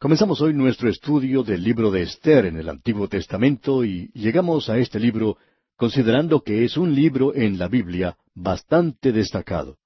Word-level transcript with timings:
Comenzamos 0.00 0.40
hoy 0.40 0.54
nuestro 0.54 0.88
estudio 0.88 1.42
del 1.42 1.62
libro 1.62 1.90
de 1.90 2.00
Esther 2.00 2.46
en 2.46 2.56
el 2.56 2.70
Antiguo 2.70 3.06
Testamento 3.06 3.84
y 3.84 4.10
llegamos 4.14 4.70
a 4.70 4.78
este 4.78 4.98
libro 4.98 5.36
considerando 5.76 6.40
que 6.40 6.64
es 6.64 6.78
un 6.78 6.94
libro 6.94 7.34
en 7.34 7.58
la 7.58 7.68
Biblia 7.68 8.16
bastante 8.34 9.12
destacado. 9.12 9.76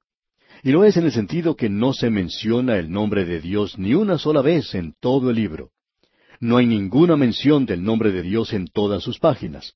Y 0.62 0.70
lo 0.70 0.84
es 0.84 0.96
en 0.96 1.06
el 1.06 1.10
sentido 1.10 1.56
que 1.56 1.68
no 1.68 1.92
se 1.92 2.10
menciona 2.10 2.76
el 2.76 2.92
nombre 2.92 3.24
de 3.24 3.40
Dios 3.40 3.76
ni 3.76 3.94
una 3.94 4.16
sola 4.16 4.40
vez 4.40 4.76
en 4.76 4.94
todo 5.00 5.30
el 5.30 5.36
libro. 5.36 5.72
No 6.38 6.58
hay 6.58 6.66
ninguna 6.68 7.16
mención 7.16 7.66
del 7.66 7.82
nombre 7.82 8.12
de 8.12 8.22
Dios 8.22 8.52
en 8.52 8.68
todas 8.68 9.02
sus 9.02 9.18
páginas. 9.18 9.74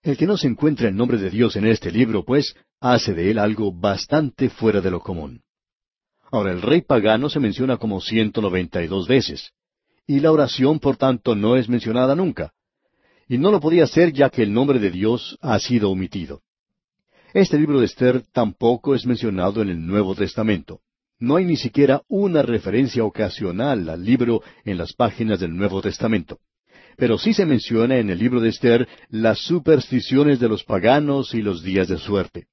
El 0.00 0.16
que 0.16 0.28
no 0.28 0.36
se 0.36 0.46
encuentra 0.46 0.88
el 0.88 0.94
nombre 0.94 1.18
de 1.18 1.28
Dios 1.28 1.56
en 1.56 1.66
este 1.66 1.90
libro, 1.90 2.24
pues, 2.24 2.54
hace 2.78 3.14
de 3.14 3.32
él 3.32 3.38
algo 3.40 3.72
bastante 3.72 4.48
fuera 4.48 4.80
de 4.80 4.92
lo 4.92 5.00
común. 5.00 5.42
Ahora, 6.30 6.52
el 6.52 6.62
rey 6.62 6.82
pagano 6.82 7.28
se 7.28 7.40
menciona 7.40 7.78
como 7.78 8.00
ciento 8.00 8.40
noventa 8.40 8.82
y 8.82 8.88
dos 8.88 9.06
veces, 9.06 9.52
y 10.06 10.20
la 10.20 10.32
oración, 10.32 10.78
por 10.78 10.96
tanto, 10.96 11.34
no 11.34 11.56
es 11.56 11.68
mencionada 11.68 12.14
nunca. 12.14 12.52
Y 13.28 13.38
no 13.38 13.50
lo 13.50 13.60
podía 13.60 13.86
ser 13.86 14.12
ya 14.12 14.30
que 14.30 14.42
el 14.42 14.52
nombre 14.52 14.78
de 14.78 14.90
Dios 14.90 15.36
ha 15.40 15.58
sido 15.58 15.90
omitido. 15.90 16.42
Este 17.34 17.58
libro 17.58 17.80
de 17.80 17.86
Esther 17.86 18.22
tampoco 18.32 18.94
es 18.94 19.04
mencionado 19.04 19.62
en 19.62 19.68
el 19.68 19.84
Nuevo 19.84 20.14
Testamento. 20.14 20.80
No 21.18 21.36
hay 21.36 21.44
ni 21.44 21.56
siquiera 21.56 22.02
una 22.08 22.42
referencia 22.42 23.04
ocasional 23.04 23.88
al 23.88 24.04
libro 24.04 24.42
en 24.64 24.78
las 24.78 24.92
páginas 24.92 25.40
del 25.40 25.56
Nuevo 25.56 25.82
Testamento. 25.82 26.38
Pero 26.96 27.18
sí 27.18 27.34
se 27.34 27.44
menciona 27.44 27.98
en 27.98 28.10
el 28.10 28.18
libro 28.18 28.40
de 28.40 28.50
Esther 28.50 28.88
las 29.10 29.38
supersticiones 29.40 30.38
de 30.38 30.48
los 30.48 30.62
paganos 30.64 31.34
y 31.34 31.42
los 31.42 31.62
días 31.62 31.88
de 31.88 31.98
suerte 31.98 32.46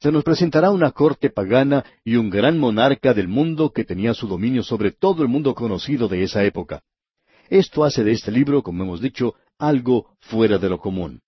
se 0.00 0.10
nos 0.10 0.24
presentará 0.24 0.70
una 0.70 0.92
corte 0.92 1.28
pagana 1.28 1.84
y 2.04 2.16
un 2.16 2.30
gran 2.30 2.58
monarca 2.58 3.12
del 3.12 3.28
mundo 3.28 3.70
que 3.70 3.84
tenía 3.84 4.14
su 4.14 4.26
dominio 4.26 4.62
sobre 4.62 4.92
todo 4.92 5.22
el 5.22 5.28
mundo 5.28 5.54
conocido 5.54 6.08
de 6.08 6.22
esa 6.22 6.42
época. 6.42 6.82
Esto 7.50 7.84
hace 7.84 8.02
de 8.02 8.12
este 8.12 8.30
libro, 8.30 8.62
como 8.62 8.82
hemos 8.84 9.00
dicho, 9.02 9.34
algo 9.58 10.16
fuera 10.20 10.56
de 10.58 10.70
lo 10.70 10.78
común. 10.78 11.20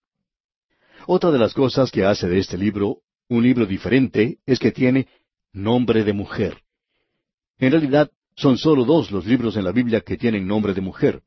Otra 1.07 1.31
de 1.31 1.39
las 1.39 1.53
cosas 1.53 1.91
que 1.91 2.05
hace 2.05 2.29
de 2.29 2.39
este 2.39 2.57
libro 2.57 2.99
un 3.29 3.43
libro 3.43 3.67
diferente 3.67 4.39
es 4.47 4.59
que 4.59 4.73
tiene 4.73 5.07
nombre 5.53 6.05
de 6.05 6.13
mujer. 6.13 6.63
En 7.59 7.73
realidad, 7.73 8.11
son 8.37 8.57
solo 8.57 8.85
dos 8.85 9.11
los 9.11 9.27
libros 9.27 9.57
en 9.57 9.65
la 9.65 9.73
Biblia 9.73 10.01
que 10.01 10.17
tienen 10.17 10.47
nombre 10.47 10.73
de 10.73 10.81
mujer. 10.81 11.23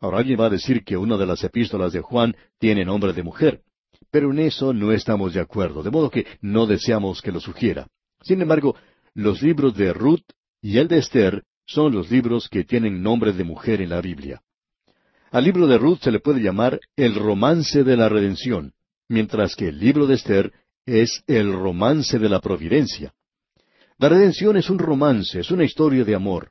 Ahora 0.00 0.18
alguien 0.18 0.40
va 0.40 0.46
a 0.46 0.50
decir 0.50 0.82
que 0.84 0.96
una 0.96 1.16
de 1.18 1.26
las 1.26 1.44
epístolas 1.44 1.92
de 1.92 2.00
Juan 2.00 2.34
tiene 2.58 2.84
nombre 2.84 3.12
de 3.12 3.22
mujer. 3.22 3.62
Pero 4.10 4.30
en 4.32 4.38
eso 4.38 4.72
no 4.72 4.92
estamos 4.92 5.34
de 5.34 5.40
acuerdo, 5.40 5.82
de 5.82 5.90
modo 5.90 6.10
que 6.10 6.26
no 6.40 6.66
deseamos 6.66 7.22
que 7.22 7.32
lo 7.32 7.40
sugiera. 7.40 7.88
Sin 8.22 8.40
embargo, 8.40 8.76
los 9.14 9.42
libros 9.42 9.76
de 9.76 9.92
Ruth 9.92 10.24
y 10.60 10.78
el 10.78 10.88
de 10.88 10.98
Esther 10.98 11.44
son 11.66 11.92
los 11.92 12.10
libros 12.10 12.48
que 12.48 12.64
tienen 12.64 13.02
nombre 13.02 13.32
de 13.32 13.44
mujer 13.44 13.80
en 13.80 13.90
la 13.90 14.00
Biblia. 14.00 14.42
Al 15.30 15.44
libro 15.44 15.66
de 15.66 15.78
Ruth 15.78 16.00
se 16.02 16.12
le 16.12 16.20
puede 16.20 16.40
llamar 16.40 16.80
el 16.96 17.14
romance 17.14 17.82
de 17.84 17.96
la 17.96 18.08
redención, 18.08 18.72
mientras 19.08 19.56
que 19.56 19.68
el 19.68 19.78
libro 19.78 20.06
de 20.06 20.14
Esther 20.14 20.52
es 20.86 21.22
el 21.26 21.52
romance 21.52 22.18
de 22.18 22.28
la 22.28 22.40
providencia. 22.40 23.14
La 23.98 24.08
redención 24.08 24.56
es 24.56 24.70
un 24.70 24.78
romance, 24.78 25.40
es 25.40 25.50
una 25.50 25.64
historia 25.64 26.04
de 26.04 26.14
amor. 26.14 26.50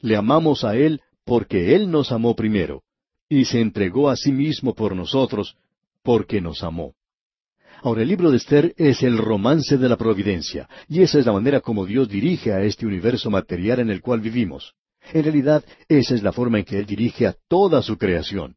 Le 0.00 0.16
amamos 0.16 0.64
a 0.64 0.76
Él 0.76 1.00
porque 1.24 1.74
Él 1.74 1.90
nos 1.90 2.12
amó 2.12 2.34
primero, 2.34 2.82
y 3.28 3.44
se 3.44 3.60
entregó 3.60 4.10
a 4.10 4.16
sí 4.16 4.32
mismo 4.32 4.74
por 4.74 4.94
nosotros, 4.94 5.56
porque 6.04 6.40
nos 6.40 6.62
amó. 6.62 6.94
Ahora, 7.82 8.02
el 8.02 8.08
libro 8.08 8.30
de 8.30 8.36
Esther 8.36 8.74
es 8.76 9.02
el 9.02 9.18
romance 9.18 9.76
de 9.76 9.88
la 9.88 9.96
providencia, 9.96 10.68
y 10.88 11.02
esa 11.02 11.18
es 11.18 11.26
la 11.26 11.32
manera 11.32 11.60
como 11.60 11.84
Dios 11.84 12.08
dirige 12.08 12.52
a 12.52 12.62
este 12.62 12.86
universo 12.86 13.30
material 13.30 13.80
en 13.80 13.90
el 13.90 14.00
cual 14.00 14.20
vivimos. 14.20 14.74
En 15.12 15.24
realidad, 15.24 15.64
esa 15.88 16.14
es 16.14 16.22
la 16.22 16.32
forma 16.32 16.58
en 16.58 16.64
que 16.64 16.78
Él 16.78 16.86
dirige 16.86 17.26
a 17.26 17.34
toda 17.48 17.82
su 17.82 17.98
creación. 17.98 18.56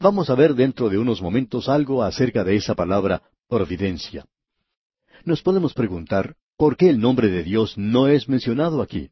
Vamos 0.00 0.30
a 0.30 0.34
ver 0.34 0.54
dentro 0.54 0.88
de 0.88 0.98
unos 0.98 1.20
momentos 1.20 1.68
algo 1.68 2.02
acerca 2.02 2.44
de 2.44 2.56
esa 2.56 2.74
palabra 2.74 3.22
providencia. 3.48 4.24
Nos 5.24 5.42
podemos 5.42 5.74
preguntar 5.74 6.36
por 6.56 6.76
qué 6.76 6.88
el 6.90 7.00
nombre 7.00 7.28
de 7.28 7.42
Dios 7.42 7.76
no 7.76 8.08
es 8.08 8.28
mencionado 8.28 8.80
aquí. 8.80 9.10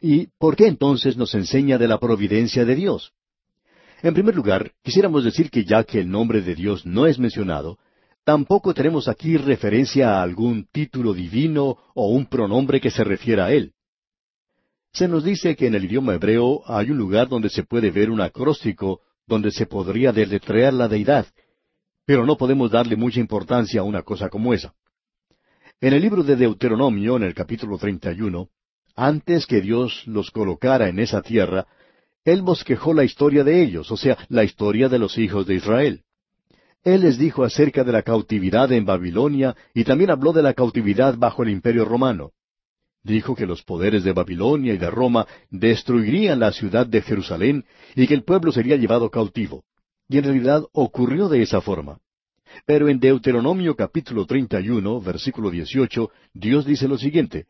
¿Y 0.00 0.28
por 0.38 0.56
qué 0.56 0.66
entonces 0.66 1.16
nos 1.16 1.34
enseña 1.34 1.78
de 1.78 1.88
la 1.88 1.98
providencia 1.98 2.64
de 2.64 2.74
Dios? 2.74 3.12
En 4.04 4.14
primer 4.14 4.36
lugar, 4.36 4.70
quisiéramos 4.84 5.24
decir 5.24 5.50
que 5.50 5.64
ya 5.64 5.82
que 5.82 5.98
el 5.98 6.08
nombre 6.08 6.42
de 6.42 6.54
Dios 6.54 6.86
no 6.86 7.06
es 7.06 7.18
mencionado, 7.18 7.78
Tampoco 8.24 8.72
tenemos 8.72 9.06
aquí 9.06 9.36
referencia 9.36 10.16
a 10.16 10.22
algún 10.22 10.66
título 10.72 11.12
divino 11.12 11.76
o 11.94 12.08
un 12.08 12.24
pronombre 12.24 12.80
que 12.80 12.90
se 12.90 13.04
refiera 13.04 13.46
a 13.46 13.52
él. 13.52 13.74
Se 14.94 15.06
nos 15.06 15.24
dice 15.24 15.54
que 15.54 15.66
en 15.66 15.74
el 15.74 15.84
idioma 15.84 16.14
hebreo 16.14 16.62
hay 16.66 16.90
un 16.90 16.96
lugar 16.96 17.28
donde 17.28 17.50
se 17.50 17.64
puede 17.64 17.90
ver 17.90 18.10
un 18.10 18.22
acróstico 18.22 19.02
donde 19.26 19.50
se 19.50 19.66
podría 19.66 20.10
deletrear 20.10 20.72
la 20.72 20.88
deidad, 20.88 21.26
pero 22.06 22.24
no 22.24 22.38
podemos 22.38 22.70
darle 22.70 22.96
mucha 22.96 23.20
importancia 23.20 23.82
a 23.82 23.84
una 23.84 24.02
cosa 24.02 24.30
como 24.30 24.54
esa. 24.54 24.72
En 25.80 25.92
el 25.92 26.00
libro 26.00 26.22
de 26.22 26.36
Deuteronomio, 26.36 27.16
en 27.16 27.24
el 27.24 27.34
capítulo 27.34 27.76
31, 27.76 28.48
antes 28.96 29.46
que 29.46 29.60
Dios 29.60 30.02
los 30.06 30.30
colocara 30.30 30.88
en 30.88 30.98
esa 30.98 31.20
tierra, 31.20 31.66
Él 32.24 32.40
bosquejó 32.42 32.94
la 32.94 33.04
historia 33.04 33.44
de 33.44 33.62
ellos, 33.62 33.90
o 33.90 33.96
sea, 33.96 34.16
la 34.28 34.44
historia 34.44 34.88
de 34.88 34.98
los 34.98 35.18
hijos 35.18 35.46
de 35.46 35.54
Israel. 35.56 36.02
Él 36.82 37.02
les 37.02 37.18
dijo 37.18 37.44
acerca 37.44 37.84
de 37.84 37.92
la 37.92 38.02
cautividad 38.02 38.70
en 38.72 38.84
Babilonia 38.84 39.54
y 39.74 39.84
también 39.84 40.10
habló 40.10 40.32
de 40.32 40.42
la 40.42 40.54
cautividad 40.54 41.16
bajo 41.16 41.42
el 41.42 41.50
imperio 41.50 41.84
romano. 41.84 42.32
Dijo 43.02 43.34
que 43.34 43.46
los 43.46 43.62
poderes 43.62 44.04
de 44.04 44.12
Babilonia 44.12 44.72
y 44.72 44.78
de 44.78 44.90
Roma 44.90 45.26
destruirían 45.50 46.40
la 46.40 46.52
ciudad 46.52 46.86
de 46.86 47.02
Jerusalén 47.02 47.64
y 47.94 48.06
que 48.06 48.14
el 48.14 48.24
pueblo 48.24 48.52
sería 48.52 48.76
llevado 48.76 49.10
cautivo. 49.10 49.64
Y 50.08 50.18
en 50.18 50.24
realidad 50.24 50.64
ocurrió 50.72 51.28
de 51.28 51.42
esa 51.42 51.60
forma. 51.60 51.98
Pero 52.66 52.88
en 52.88 53.00
Deuteronomio 53.00 53.74
capítulo 53.74 54.24
31, 54.26 55.00
versículo 55.00 55.50
18, 55.50 56.10
Dios 56.32 56.64
dice 56.64 56.88
lo 56.88 56.96
siguiente, 56.96 57.46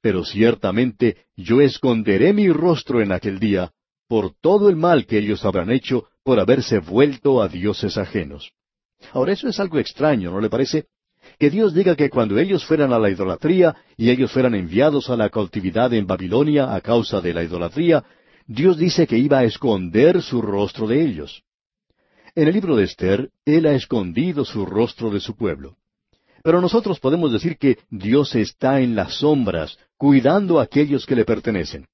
Pero 0.00 0.24
ciertamente 0.24 1.16
yo 1.36 1.60
esconderé 1.60 2.32
mi 2.32 2.48
rostro 2.48 3.00
en 3.00 3.12
aquel 3.12 3.38
día 3.38 3.72
por 4.12 4.34
todo 4.42 4.68
el 4.68 4.76
mal 4.76 5.06
que 5.06 5.16
ellos 5.16 5.42
habrán 5.42 5.70
hecho 5.70 6.04
por 6.22 6.38
haberse 6.38 6.80
vuelto 6.80 7.40
a 7.40 7.48
dioses 7.48 7.96
ajenos. 7.96 8.52
Ahora 9.10 9.32
eso 9.32 9.48
es 9.48 9.58
algo 9.58 9.78
extraño, 9.78 10.30
¿no 10.30 10.38
le 10.38 10.50
parece? 10.50 10.84
Que 11.38 11.48
Dios 11.48 11.72
diga 11.72 11.96
que 11.96 12.10
cuando 12.10 12.38
ellos 12.38 12.62
fueran 12.62 12.92
a 12.92 12.98
la 12.98 13.08
idolatría 13.08 13.74
y 13.96 14.10
ellos 14.10 14.30
fueran 14.30 14.54
enviados 14.54 15.08
a 15.08 15.16
la 15.16 15.30
cautividad 15.30 15.94
en 15.94 16.06
Babilonia 16.06 16.74
a 16.74 16.82
causa 16.82 17.22
de 17.22 17.32
la 17.32 17.42
idolatría, 17.42 18.04
Dios 18.46 18.76
dice 18.76 19.06
que 19.06 19.16
iba 19.16 19.38
a 19.38 19.44
esconder 19.44 20.20
su 20.20 20.42
rostro 20.42 20.86
de 20.86 21.02
ellos. 21.02 21.42
En 22.34 22.48
el 22.48 22.52
libro 22.52 22.76
de 22.76 22.84
Esther, 22.84 23.30
Él 23.46 23.64
ha 23.64 23.72
escondido 23.72 24.44
su 24.44 24.66
rostro 24.66 25.08
de 25.08 25.20
su 25.20 25.34
pueblo. 25.36 25.78
Pero 26.42 26.60
nosotros 26.60 27.00
podemos 27.00 27.32
decir 27.32 27.56
que 27.56 27.78
Dios 27.88 28.34
está 28.34 28.82
en 28.82 28.94
las 28.94 29.14
sombras, 29.20 29.78
cuidando 29.96 30.60
a 30.60 30.64
aquellos 30.64 31.06
que 31.06 31.16
le 31.16 31.24
pertenecen. 31.24 31.86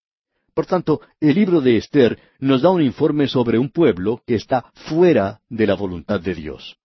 Por 0.59 0.67
tanto, 0.67 1.01
el 1.21 1.37
libro 1.37 1.61
de 1.61 1.77
Esther 1.77 2.19
nos 2.41 2.63
da 2.63 2.71
un 2.71 2.83
informe 2.83 3.29
sobre 3.29 3.61
un 3.61 3.71
pueblo 3.71 4.25
que 4.27 4.35
está 4.35 4.73
fuera 4.75 5.41
de 5.49 5.69
la 5.69 5.75
voluntad 5.75 6.21
de 6.21 6.35
Dios. 6.35 6.77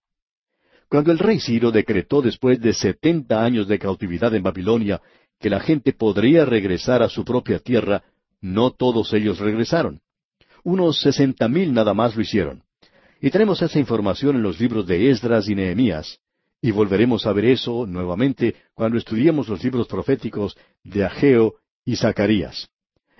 Cuando 0.88 1.10
el 1.10 1.18
rey 1.18 1.40
Ciro 1.40 1.72
decretó 1.72 2.22
después 2.22 2.60
de 2.60 2.72
setenta 2.72 3.44
años 3.44 3.66
de 3.66 3.80
cautividad 3.80 4.32
en 4.32 4.44
Babilonia 4.44 5.02
que 5.40 5.50
la 5.50 5.58
gente 5.58 5.92
podría 5.92 6.44
regresar 6.44 7.02
a 7.02 7.08
su 7.08 7.24
propia 7.24 7.58
tierra, 7.58 8.04
no 8.40 8.70
todos 8.70 9.12
ellos 9.12 9.40
regresaron. 9.40 10.00
Unos 10.62 11.00
sesenta 11.00 11.48
mil 11.48 11.74
nada 11.74 11.94
más 11.94 12.14
lo 12.14 12.22
hicieron. 12.22 12.62
Y 13.20 13.30
tenemos 13.30 13.60
esa 13.60 13.80
información 13.80 14.36
en 14.36 14.44
los 14.44 14.60
libros 14.60 14.86
de 14.86 15.10
Esdras 15.10 15.48
y 15.48 15.56
Nehemías, 15.56 16.20
y 16.62 16.70
volveremos 16.70 17.26
a 17.26 17.32
ver 17.32 17.46
eso 17.46 17.86
nuevamente 17.88 18.54
cuando 18.72 18.98
estudiemos 18.98 19.48
los 19.48 19.64
libros 19.64 19.88
proféticos 19.88 20.56
de 20.84 21.04
Ageo 21.04 21.56
y 21.84 21.96
Zacarías. 21.96 22.68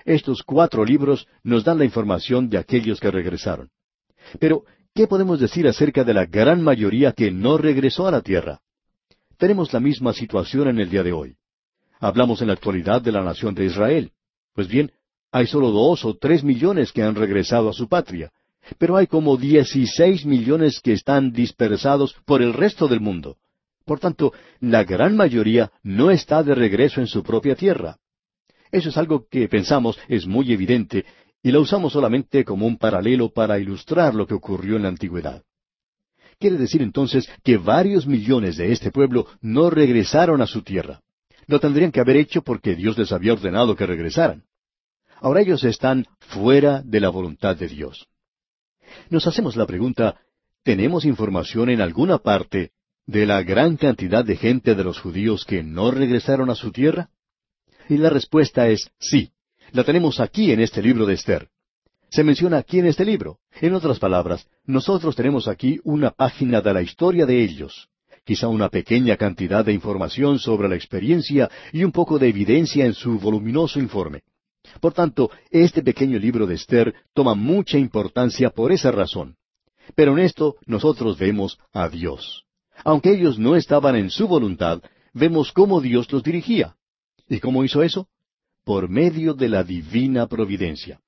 Estos 0.04 0.42
cuatro 0.42 0.84
libros 0.84 1.26
nos 1.42 1.64
dan 1.64 1.78
la 1.78 1.84
información 1.84 2.48
de 2.48 2.58
aquellos 2.58 3.00
que 3.00 3.10
regresaron. 3.10 3.70
Pero 4.38 4.64
¿Qué 4.96 5.08
podemos 5.08 5.40
decir 5.40 5.66
acerca 5.66 6.04
de 6.04 6.14
la 6.14 6.24
gran 6.24 6.62
mayoría 6.62 7.10
que 7.10 7.32
no 7.32 7.58
regresó 7.58 8.06
a 8.06 8.12
la 8.12 8.20
tierra? 8.20 8.60
Tenemos 9.38 9.72
la 9.72 9.80
misma 9.80 10.12
situación 10.12 10.68
en 10.68 10.78
el 10.78 10.88
día 10.88 11.02
de 11.02 11.12
hoy. 11.12 11.34
Hablamos 11.98 12.40
en 12.40 12.46
la 12.46 12.52
actualidad 12.52 13.02
de 13.02 13.10
la 13.10 13.24
nación 13.24 13.56
de 13.56 13.64
Israel. 13.64 14.12
Pues 14.54 14.68
bien, 14.68 14.92
hay 15.32 15.48
solo 15.48 15.72
dos 15.72 16.04
o 16.04 16.16
tres 16.16 16.44
millones 16.44 16.92
que 16.92 17.02
han 17.02 17.16
regresado 17.16 17.68
a 17.68 17.72
su 17.72 17.88
patria, 17.88 18.30
pero 18.78 18.96
hay 18.96 19.08
como 19.08 19.36
dieciséis 19.36 20.24
millones 20.24 20.80
que 20.80 20.92
están 20.92 21.32
dispersados 21.32 22.14
por 22.24 22.40
el 22.40 22.52
resto 22.52 22.86
del 22.86 23.00
mundo. 23.00 23.36
Por 23.84 23.98
tanto, 23.98 24.32
la 24.60 24.84
gran 24.84 25.16
mayoría 25.16 25.72
no 25.82 26.12
está 26.12 26.44
de 26.44 26.54
regreso 26.54 27.00
en 27.00 27.08
su 27.08 27.24
propia 27.24 27.56
tierra. 27.56 27.96
Eso 28.74 28.88
es 28.88 28.96
algo 28.96 29.28
que 29.30 29.46
pensamos 29.46 29.96
es 30.08 30.26
muy 30.26 30.52
evidente 30.52 31.04
y 31.44 31.52
la 31.52 31.60
usamos 31.60 31.92
solamente 31.92 32.44
como 32.44 32.66
un 32.66 32.76
paralelo 32.76 33.32
para 33.32 33.60
ilustrar 33.60 34.16
lo 34.16 34.26
que 34.26 34.34
ocurrió 34.34 34.74
en 34.74 34.82
la 34.82 34.88
antigüedad. 34.88 35.44
Quiere 36.40 36.56
decir 36.56 36.82
entonces 36.82 37.30
que 37.44 37.56
varios 37.56 38.04
millones 38.04 38.56
de 38.56 38.72
este 38.72 38.90
pueblo 38.90 39.28
no 39.40 39.70
regresaron 39.70 40.42
a 40.42 40.48
su 40.48 40.62
tierra. 40.62 41.02
Lo 41.46 41.60
tendrían 41.60 41.92
que 41.92 42.00
haber 42.00 42.16
hecho 42.16 42.42
porque 42.42 42.74
Dios 42.74 42.98
les 42.98 43.12
había 43.12 43.34
ordenado 43.34 43.76
que 43.76 43.86
regresaran. 43.86 44.42
Ahora 45.20 45.42
ellos 45.42 45.62
están 45.62 46.06
fuera 46.18 46.82
de 46.82 46.98
la 46.98 47.10
voluntad 47.10 47.54
de 47.54 47.68
Dios. 47.68 48.08
Nos 49.08 49.28
hacemos 49.28 49.54
la 49.54 49.66
pregunta, 49.66 50.18
¿tenemos 50.64 51.04
información 51.04 51.70
en 51.70 51.80
alguna 51.80 52.18
parte 52.18 52.72
de 53.06 53.24
la 53.24 53.40
gran 53.44 53.76
cantidad 53.76 54.24
de 54.24 54.34
gente 54.34 54.74
de 54.74 54.82
los 54.82 54.98
judíos 54.98 55.44
que 55.44 55.62
no 55.62 55.92
regresaron 55.92 56.50
a 56.50 56.56
su 56.56 56.72
tierra? 56.72 57.10
Y 57.88 57.96
la 57.98 58.10
respuesta 58.10 58.68
es 58.68 58.90
sí. 58.98 59.30
La 59.72 59.84
tenemos 59.84 60.20
aquí 60.20 60.52
en 60.52 60.60
este 60.60 60.82
libro 60.82 61.06
de 61.06 61.14
Esther. 61.14 61.48
Se 62.10 62.22
menciona 62.22 62.58
aquí 62.58 62.78
en 62.78 62.86
este 62.86 63.04
libro. 63.04 63.38
En 63.60 63.74
otras 63.74 63.98
palabras, 63.98 64.46
nosotros 64.64 65.16
tenemos 65.16 65.48
aquí 65.48 65.80
una 65.84 66.10
página 66.10 66.60
de 66.60 66.72
la 66.72 66.82
historia 66.82 67.26
de 67.26 67.42
ellos, 67.42 67.88
quizá 68.24 68.48
una 68.48 68.68
pequeña 68.68 69.16
cantidad 69.16 69.64
de 69.64 69.72
información 69.72 70.38
sobre 70.38 70.68
la 70.68 70.76
experiencia 70.76 71.50
y 71.72 71.82
un 71.82 71.92
poco 71.92 72.18
de 72.18 72.28
evidencia 72.28 72.86
en 72.86 72.94
su 72.94 73.18
voluminoso 73.18 73.80
informe. 73.80 74.22
Por 74.80 74.92
tanto, 74.92 75.30
este 75.50 75.82
pequeño 75.82 76.18
libro 76.18 76.46
de 76.46 76.54
Esther 76.54 76.94
toma 77.12 77.34
mucha 77.34 77.78
importancia 77.78 78.50
por 78.50 78.72
esa 78.72 78.90
razón. 78.90 79.36
Pero 79.94 80.12
en 80.12 80.24
esto 80.24 80.56
nosotros 80.66 81.18
vemos 81.18 81.58
a 81.72 81.88
Dios. 81.88 82.44
Aunque 82.84 83.12
ellos 83.12 83.38
no 83.38 83.56
estaban 83.56 83.96
en 83.96 84.10
su 84.10 84.26
voluntad, 84.26 84.82
vemos 85.12 85.52
cómo 85.52 85.80
Dios 85.80 86.10
los 86.12 86.22
dirigía. 86.22 86.76
¿Y 87.28 87.40
cómo 87.40 87.64
hizo 87.64 87.82
eso? 87.82 88.08
Por 88.64 88.88
medio 88.88 89.34
de 89.34 89.48
la 89.48 89.64
divina 89.64 90.26
providencia. 90.26 91.00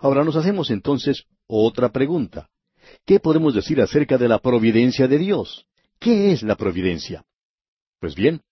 Ahora 0.00 0.24
nos 0.24 0.36
hacemos 0.36 0.70
entonces 0.70 1.24
otra 1.46 1.90
pregunta. 1.90 2.48
¿Qué 3.04 3.20
podemos 3.20 3.54
decir 3.54 3.80
acerca 3.80 4.18
de 4.18 4.28
la 4.28 4.38
providencia 4.38 5.08
de 5.08 5.18
Dios? 5.18 5.66
¿Qué 5.98 6.32
es 6.32 6.42
la 6.42 6.56
providencia? 6.56 7.24
Pues 8.00 8.14
bien, 8.14 8.42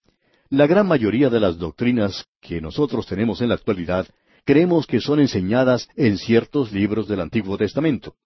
la 0.49 0.66
gran 0.66 0.87
mayoría 0.87 1.31
de 1.31 1.40
las 1.40 1.58
doctrinas 1.58 2.26
que 2.40 2.60
nosotros 2.60 3.06
tenemos 3.06 3.40
en 3.40 3.48
la 3.48 3.55
actualidad 3.55 4.06
creemos 4.44 4.87
que 4.87 5.00
son 5.00 5.20
enseñadas 5.20 5.88
en 5.96 6.19
ciertos 6.19 6.72
libros 6.72 7.08
del 7.08 7.20
Antiguo 7.20 7.56
Testamento. 7.56 8.16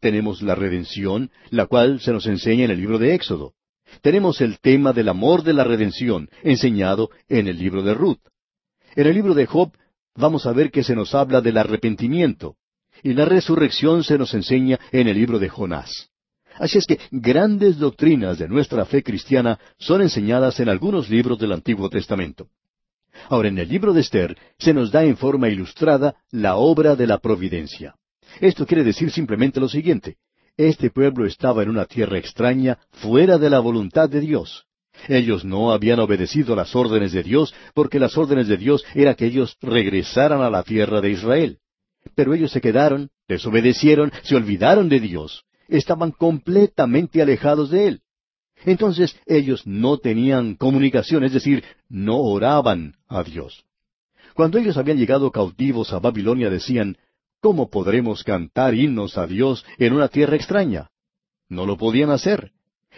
Tenemos 0.00 0.42
la 0.42 0.54
redención, 0.54 1.30
la 1.50 1.66
cual 1.66 2.00
se 2.00 2.12
nos 2.12 2.26
enseña 2.26 2.64
en 2.64 2.70
el 2.70 2.80
libro 2.80 2.98
de 2.98 3.14
Éxodo. 3.14 3.54
Tenemos 4.02 4.40
el 4.40 4.60
tema 4.60 4.92
del 4.92 5.08
amor 5.08 5.42
de 5.42 5.52
la 5.52 5.64
redención, 5.64 6.28
enseñado 6.42 7.10
en 7.28 7.48
el 7.48 7.58
libro 7.58 7.82
de 7.82 7.94
Ruth. 7.94 8.20
En 8.94 9.06
el 9.06 9.14
libro 9.14 9.34
de 9.34 9.46
Job 9.46 9.72
vamos 10.14 10.46
a 10.46 10.52
ver 10.52 10.70
que 10.70 10.82
se 10.82 10.94
nos 10.94 11.14
habla 11.14 11.40
del 11.40 11.58
arrepentimiento, 11.58 12.56
y 13.02 13.14
la 13.14 13.24
resurrección 13.24 14.04
se 14.04 14.18
nos 14.18 14.34
enseña 14.34 14.78
en 14.92 15.08
el 15.08 15.16
libro 15.16 15.38
de 15.38 15.48
Jonás. 15.48 16.10
Así 16.56 16.78
es 16.78 16.86
que 16.86 16.98
grandes 17.12 17.78
doctrinas 17.78 18.38
de 18.38 18.48
nuestra 18.48 18.84
fe 18.84 19.02
cristiana 19.02 19.58
son 19.78 20.02
enseñadas 20.02 20.58
en 20.58 20.68
algunos 20.68 21.08
libros 21.08 21.38
del 21.38 21.52
Antiguo 21.52 21.88
Testamento. 21.88 22.48
Ahora, 23.28 23.48
en 23.48 23.58
el 23.58 23.68
libro 23.68 23.92
de 23.92 24.00
Esther 24.00 24.36
se 24.58 24.74
nos 24.74 24.90
da 24.90 25.04
en 25.04 25.16
forma 25.16 25.48
ilustrada 25.48 26.16
la 26.30 26.56
obra 26.56 26.96
de 26.96 27.06
la 27.06 27.18
providencia. 27.18 27.94
Esto 28.40 28.66
quiere 28.66 28.84
decir 28.84 29.10
simplemente 29.10 29.60
lo 29.60 29.68
siguiente. 29.68 30.16
Este 30.58 30.90
pueblo 30.90 31.24
estaba 31.24 31.62
en 31.62 31.70
una 31.70 31.84
tierra 31.84 32.18
extraña, 32.18 32.78
fuera 32.90 33.38
de 33.38 33.48
la 33.48 33.60
voluntad 33.60 34.10
de 34.10 34.18
Dios. 34.18 34.66
Ellos 35.06 35.44
no 35.44 35.70
habían 35.70 36.00
obedecido 36.00 36.56
las 36.56 36.74
órdenes 36.74 37.12
de 37.12 37.22
Dios, 37.22 37.54
porque 37.74 38.00
las 38.00 38.18
órdenes 38.18 38.48
de 38.48 38.56
Dios 38.56 38.84
era 38.92 39.14
que 39.14 39.26
ellos 39.26 39.56
regresaran 39.62 40.42
a 40.42 40.50
la 40.50 40.64
tierra 40.64 41.00
de 41.00 41.10
Israel. 41.10 41.58
Pero 42.16 42.34
ellos 42.34 42.50
se 42.50 42.60
quedaron, 42.60 43.10
desobedecieron, 43.28 44.10
se 44.24 44.34
olvidaron 44.34 44.88
de 44.88 44.98
Dios, 44.98 45.44
estaban 45.68 46.10
completamente 46.10 47.22
alejados 47.22 47.70
de 47.70 47.86
Él. 47.86 48.00
Entonces 48.64 49.16
ellos 49.26 49.64
no 49.64 49.98
tenían 49.98 50.56
comunicación, 50.56 51.22
es 51.22 51.32
decir, 51.32 51.62
no 51.88 52.16
oraban 52.16 52.96
a 53.06 53.22
Dios. 53.22 53.64
Cuando 54.34 54.58
ellos 54.58 54.76
habían 54.76 54.98
llegado 54.98 55.30
cautivos 55.30 55.92
a 55.92 56.00
Babilonia 56.00 56.50
decían, 56.50 56.96
¿cómo 57.40 57.70
podremos 57.70 58.24
cantar 58.24 58.74
himnos 58.74 59.16
a 59.18 59.26
Dios 59.26 59.64
en 59.78 59.92
una 59.92 60.08
tierra 60.08 60.36
extraña? 60.36 60.90
No 61.48 61.66
lo 61.66 61.76
podían 61.76 62.10
hacer. 62.10 62.52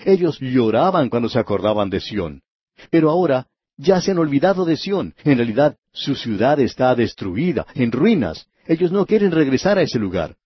Ellos 0.04 0.38
lloraban 0.40 1.08
cuando 1.08 1.28
se 1.28 1.38
acordaban 1.38 1.90
de 1.90 2.00
Sión. 2.00 2.42
Pero 2.90 3.10
ahora 3.10 3.46
ya 3.76 4.00
se 4.00 4.10
han 4.10 4.18
olvidado 4.18 4.64
de 4.64 4.76
Sión. 4.76 5.14
En 5.24 5.36
realidad, 5.36 5.76
su 5.92 6.14
ciudad 6.14 6.58
está 6.60 6.94
destruida, 6.94 7.66
en 7.74 7.92
ruinas. 7.92 8.46
Ellos 8.66 8.92
no 8.92 9.06
quieren 9.06 9.32
regresar 9.32 9.78
a 9.78 9.82
ese 9.82 9.98
lugar. 9.98 10.36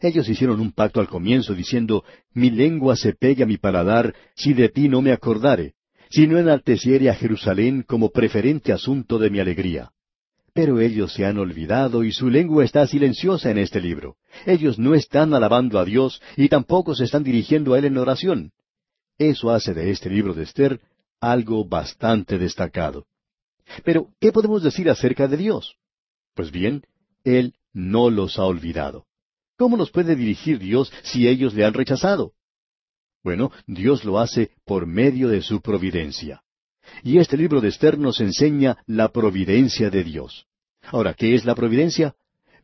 Ellos 0.00 0.28
hicieron 0.28 0.60
un 0.60 0.72
pacto 0.72 1.00
al 1.00 1.08
comienzo 1.08 1.54
diciendo, 1.54 2.04
Mi 2.32 2.50
lengua 2.50 2.96
se 2.96 3.14
pegue 3.14 3.42
a 3.42 3.46
mi 3.46 3.56
paladar 3.56 4.14
si 4.34 4.52
de 4.52 4.68
ti 4.68 4.88
no 4.88 5.00
me 5.00 5.12
acordare, 5.12 5.74
si 6.10 6.26
no 6.26 6.38
enalteciere 6.38 7.08
a 7.08 7.14
Jerusalén 7.14 7.82
como 7.82 8.10
preferente 8.10 8.72
asunto 8.72 9.18
de 9.18 9.30
mi 9.30 9.40
alegría. 9.40 9.93
Pero 10.54 10.80
ellos 10.80 11.12
se 11.12 11.26
han 11.26 11.38
olvidado 11.38 12.04
y 12.04 12.12
su 12.12 12.30
lengua 12.30 12.64
está 12.64 12.86
silenciosa 12.86 13.50
en 13.50 13.58
este 13.58 13.80
libro. 13.80 14.16
Ellos 14.46 14.78
no 14.78 14.94
están 14.94 15.34
alabando 15.34 15.80
a 15.80 15.84
Dios 15.84 16.22
y 16.36 16.48
tampoco 16.48 16.94
se 16.94 17.04
están 17.04 17.24
dirigiendo 17.24 17.74
a 17.74 17.78
Él 17.78 17.86
en 17.86 17.98
oración. 17.98 18.52
Eso 19.18 19.50
hace 19.50 19.74
de 19.74 19.90
este 19.90 20.08
libro 20.08 20.32
de 20.32 20.44
Esther 20.44 20.80
algo 21.20 21.64
bastante 21.64 22.38
destacado. 22.38 23.06
Pero, 23.84 24.10
¿qué 24.20 24.30
podemos 24.30 24.62
decir 24.62 24.88
acerca 24.88 25.26
de 25.26 25.38
Dios? 25.38 25.76
Pues 26.34 26.52
bien, 26.52 26.84
Él 27.24 27.54
no 27.72 28.08
los 28.08 28.38
ha 28.38 28.44
olvidado. 28.44 29.06
¿Cómo 29.56 29.76
nos 29.76 29.90
puede 29.90 30.14
dirigir 30.14 30.60
Dios 30.60 30.92
si 31.02 31.26
ellos 31.26 31.54
le 31.54 31.64
han 31.64 31.74
rechazado? 31.74 32.32
Bueno, 33.24 33.50
Dios 33.66 34.04
lo 34.04 34.20
hace 34.20 34.52
por 34.64 34.86
medio 34.86 35.28
de 35.28 35.42
su 35.42 35.60
providencia. 35.60 36.43
Y 37.02 37.18
este 37.18 37.36
libro 37.36 37.60
de 37.60 37.68
Esther 37.68 37.98
nos 37.98 38.20
enseña 38.20 38.78
la 38.86 39.08
providencia 39.08 39.90
de 39.90 40.04
Dios. 40.04 40.46
Ahora, 40.82 41.14
¿qué 41.14 41.34
es 41.34 41.44
la 41.44 41.54
providencia? 41.54 42.14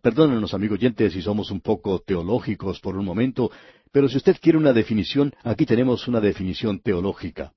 Perdónenos, 0.03 0.55
amigo 0.55 0.75
oyente, 0.75 1.11
si 1.11 1.21
somos 1.21 1.51
un 1.51 1.61
poco 1.61 1.99
teológicos 2.01 2.81
por 2.81 2.97
un 2.97 3.05
momento, 3.05 3.51
pero 3.93 4.09
si 4.09 4.17
usted 4.17 4.37
quiere 4.41 4.59
una 4.59 4.73
definición, 4.73 5.35
aquí 5.43 5.67
tenemos 5.67 6.09
una 6.09 6.21
definición 6.21 6.81
teológica. 6.81 7.53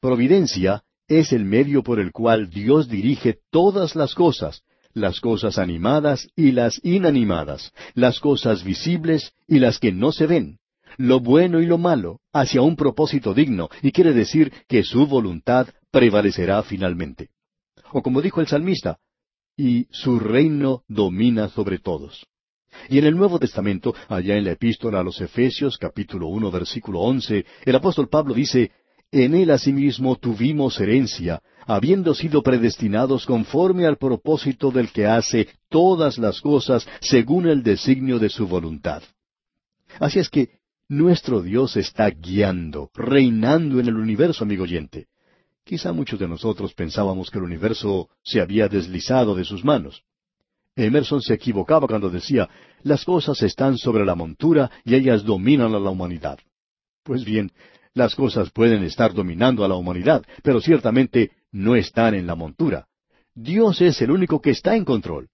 Providencia 0.00 0.82
es 1.06 1.32
el 1.32 1.44
medio 1.44 1.82
por 1.82 2.00
el 2.00 2.10
cual 2.10 2.50
Dios 2.50 2.88
dirige 2.88 3.38
todas 3.50 3.94
las 3.94 4.14
cosas, 4.14 4.62
las 4.94 5.20
cosas 5.20 5.58
animadas 5.58 6.28
y 6.34 6.52
las 6.52 6.80
inanimadas, 6.82 7.72
las 7.94 8.18
cosas 8.18 8.64
visibles 8.64 9.32
y 9.46 9.58
las 9.58 9.78
que 9.78 9.92
no 9.92 10.10
se 10.10 10.26
ven, 10.26 10.58
lo 10.96 11.20
bueno 11.20 11.60
y 11.60 11.66
lo 11.66 11.78
malo, 11.78 12.20
hacia 12.32 12.62
un 12.62 12.76
propósito 12.76 13.34
digno, 13.34 13.68
y 13.82 13.92
quiere 13.92 14.12
decir 14.12 14.52
que 14.68 14.82
su 14.84 15.06
voluntad 15.06 15.68
prevalecerá 15.90 16.62
finalmente. 16.62 17.30
O 17.92 18.02
como 18.02 18.22
dijo 18.22 18.40
el 18.40 18.46
salmista, 18.46 18.98
y 19.56 19.86
su 19.90 20.18
reino 20.18 20.82
domina 20.88 21.48
sobre 21.48 21.78
todos. 21.78 22.26
Y 22.88 22.98
en 22.98 23.04
el 23.04 23.16
Nuevo 23.16 23.38
Testamento, 23.38 23.94
allá 24.08 24.36
en 24.36 24.44
la 24.44 24.52
epístola 24.52 25.00
a 25.00 25.02
los 25.02 25.20
Efesios 25.20 25.76
capítulo 25.76 26.28
uno 26.28 26.50
versículo 26.50 27.00
once, 27.00 27.44
el 27.64 27.76
apóstol 27.76 28.08
Pablo 28.08 28.34
dice, 28.34 28.72
En 29.10 29.34
él 29.34 29.50
asimismo 29.50 30.16
tuvimos 30.16 30.80
herencia, 30.80 31.42
habiendo 31.66 32.14
sido 32.14 32.42
predestinados 32.42 33.26
conforme 33.26 33.86
al 33.86 33.98
propósito 33.98 34.70
del 34.70 34.90
que 34.90 35.06
hace 35.06 35.48
todas 35.68 36.18
las 36.18 36.40
cosas 36.40 36.86
según 37.00 37.46
el 37.46 37.62
designio 37.62 38.18
de 38.18 38.30
su 38.30 38.48
voluntad. 38.48 39.02
Así 40.00 40.18
es 40.18 40.30
que 40.30 40.61
nuestro 40.92 41.40
Dios 41.40 41.78
está 41.78 42.10
guiando, 42.10 42.90
reinando 42.92 43.80
en 43.80 43.88
el 43.88 43.96
universo, 43.96 44.44
amigo 44.44 44.64
oyente. 44.64 45.06
Quizá 45.64 45.90
muchos 45.92 46.20
de 46.20 46.28
nosotros 46.28 46.74
pensábamos 46.74 47.30
que 47.30 47.38
el 47.38 47.44
universo 47.44 48.10
se 48.22 48.42
había 48.42 48.68
deslizado 48.68 49.34
de 49.34 49.44
sus 49.44 49.64
manos. 49.64 50.02
Emerson 50.76 51.22
se 51.22 51.32
equivocaba 51.32 51.86
cuando 51.86 52.10
decía, 52.10 52.46
las 52.82 53.06
cosas 53.06 53.40
están 53.42 53.78
sobre 53.78 54.04
la 54.04 54.14
montura 54.14 54.70
y 54.84 54.94
ellas 54.94 55.24
dominan 55.24 55.74
a 55.74 55.80
la 55.80 55.88
humanidad. 55.88 56.38
Pues 57.02 57.24
bien, 57.24 57.52
las 57.94 58.14
cosas 58.14 58.50
pueden 58.50 58.82
estar 58.82 59.14
dominando 59.14 59.64
a 59.64 59.68
la 59.68 59.76
humanidad, 59.76 60.22
pero 60.42 60.60
ciertamente 60.60 61.30
no 61.52 61.74
están 61.74 62.14
en 62.14 62.26
la 62.26 62.34
montura. 62.34 62.86
Dios 63.34 63.80
es 63.80 64.02
el 64.02 64.10
único 64.10 64.42
que 64.42 64.50
está 64.50 64.76
en 64.76 64.84
control. 64.84 65.30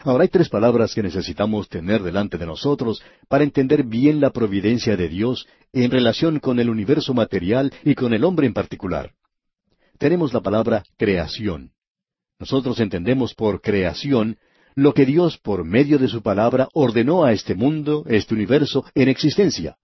Ahora 0.00 0.22
hay 0.22 0.28
tres 0.28 0.48
palabras 0.48 0.94
que 0.94 1.02
necesitamos 1.02 1.68
tener 1.68 2.02
delante 2.02 2.38
de 2.38 2.46
nosotros 2.46 3.02
para 3.28 3.44
entender 3.44 3.82
bien 3.84 4.20
la 4.20 4.30
providencia 4.30 4.96
de 4.96 5.08
Dios 5.08 5.46
en 5.72 5.90
relación 5.90 6.38
con 6.38 6.60
el 6.60 6.70
universo 6.70 7.14
material 7.14 7.72
y 7.84 7.94
con 7.94 8.14
el 8.14 8.24
hombre 8.24 8.46
en 8.46 8.54
particular. 8.54 9.12
Tenemos 9.98 10.32
la 10.32 10.40
palabra 10.40 10.84
creación. 10.96 11.72
Nosotros 12.38 12.78
entendemos 12.80 13.34
por 13.34 13.60
creación 13.60 14.38
lo 14.74 14.92
que 14.92 15.06
Dios 15.06 15.38
por 15.38 15.64
medio 15.64 15.98
de 15.98 16.06
su 16.06 16.22
palabra 16.22 16.68
ordenó 16.74 17.24
a 17.24 17.32
este 17.32 17.54
mundo, 17.54 18.04
este 18.06 18.34
universo, 18.34 18.84
en 18.94 19.08
existencia. 19.08 19.78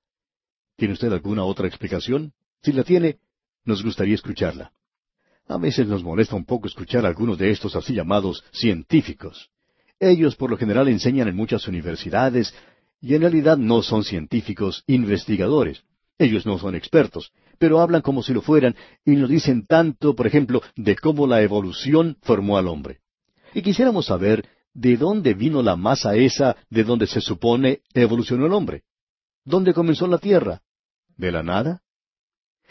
¿Tiene 0.76 0.95
usted 0.95 1.11
alguna 1.12 1.45
otra 1.45 1.66
explicación? 1.66 2.33
Si 2.62 2.73
la 2.73 2.85
tiene, 2.85 3.19
nos 3.64 3.83
gustaría 3.83 4.14
escucharla. 4.14 4.73
A 5.49 5.57
veces 5.57 5.87
nos 5.87 6.04
molesta 6.04 6.37
un 6.37 6.45
poco 6.45 6.66
escuchar 6.66 7.04
a 7.04 7.09
algunos 7.09 7.38
de 7.38 7.50
estos 7.50 7.75
así 7.75 7.95
llamados 7.95 8.45
científicos. 8.52 9.50
Ellos 10.02 10.35
por 10.35 10.50
lo 10.50 10.56
general 10.56 10.88
enseñan 10.88 11.28
en 11.28 11.37
muchas 11.37 11.68
universidades 11.68 12.52
y 13.00 13.14
en 13.14 13.21
realidad 13.21 13.56
no 13.56 13.82
son 13.82 14.02
científicos 14.02 14.82
investigadores. 14.88 15.85
Ellos 16.18 16.44
no 16.44 16.59
son 16.59 16.75
expertos, 16.75 17.30
pero 17.61 17.80
hablan 17.80 18.02
como 18.02 18.21
si 18.21 18.32
lo 18.32 18.42
fueran 18.42 18.75
y 19.04 19.12
nos 19.12 19.30
dicen 19.30 19.64
tanto, 19.64 20.16
por 20.16 20.26
ejemplo, 20.26 20.61
de 20.75 20.97
cómo 20.97 21.28
la 21.28 21.40
evolución 21.40 22.16
formó 22.23 22.59
al 22.59 22.66
hombre. 22.66 22.99
Y 23.54 23.62
quisiéramos 23.62 24.06
saber 24.06 24.44
¿de 24.75 24.97
dónde 24.97 25.35
vino 25.35 25.62
la 25.62 25.76
masa 25.76 26.16
esa 26.16 26.56
de 26.68 26.82
donde 26.82 27.06
se 27.06 27.21
supone 27.21 27.82
evolucionó 27.94 28.47
el 28.47 28.54
hombre? 28.54 28.82
¿Dónde 29.44 29.73
comenzó 29.73 30.09
la 30.09 30.18
Tierra? 30.18 30.62
¿De 31.16 31.30
la 31.30 31.44
nada? 31.44 31.80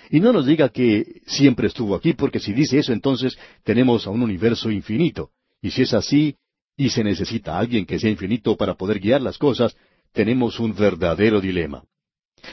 Y 0.10 0.20
no 0.20 0.34
nos 0.34 0.46
diga 0.46 0.68
que 0.68 1.22
siempre 1.28 1.68
estuvo 1.68 1.96
aquí, 1.96 2.12
porque 2.12 2.42
si 2.42 2.52
dice 2.52 2.80
eso, 2.80 2.92
entonces 2.92 3.38
tenemos 3.64 4.06
a 4.06 4.10
un 4.10 4.22
universo 4.22 4.70
infinito. 4.70 5.32
Y 5.62 5.72
si 5.72 5.84
es 5.84 5.94
así, 5.94 6.36
y 6.78 6.90
se 6.90 7.04
necesita 7.04 7.58
alguien 7.58 7.86
que 7.86 8.00
sea 8.00 8.10
infinito 8.10 8.56
para 8.56 8.75
poder 8.75 9.00
guiar 9.00 9.22
las 9.22 9.38
cosas, 9.38 9.75
tenemos 10.13 10.60
un 10.60 10.75
verdadero 10.75 11.40
dilema. 11.40 11.84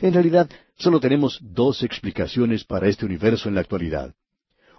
En 0.02 0.12
realidad, 0.12 0.48
solo 0.76 1.00
tenemos 1.00 1.38
dos 1.40 1.82
explicaciones 1.82 2.64
para 2.64 2.88
este 2.88 3.06
universo 3.06 3.48
en 3.48 3.54
la 3.54 3.62
actualidad. 3.62 4.14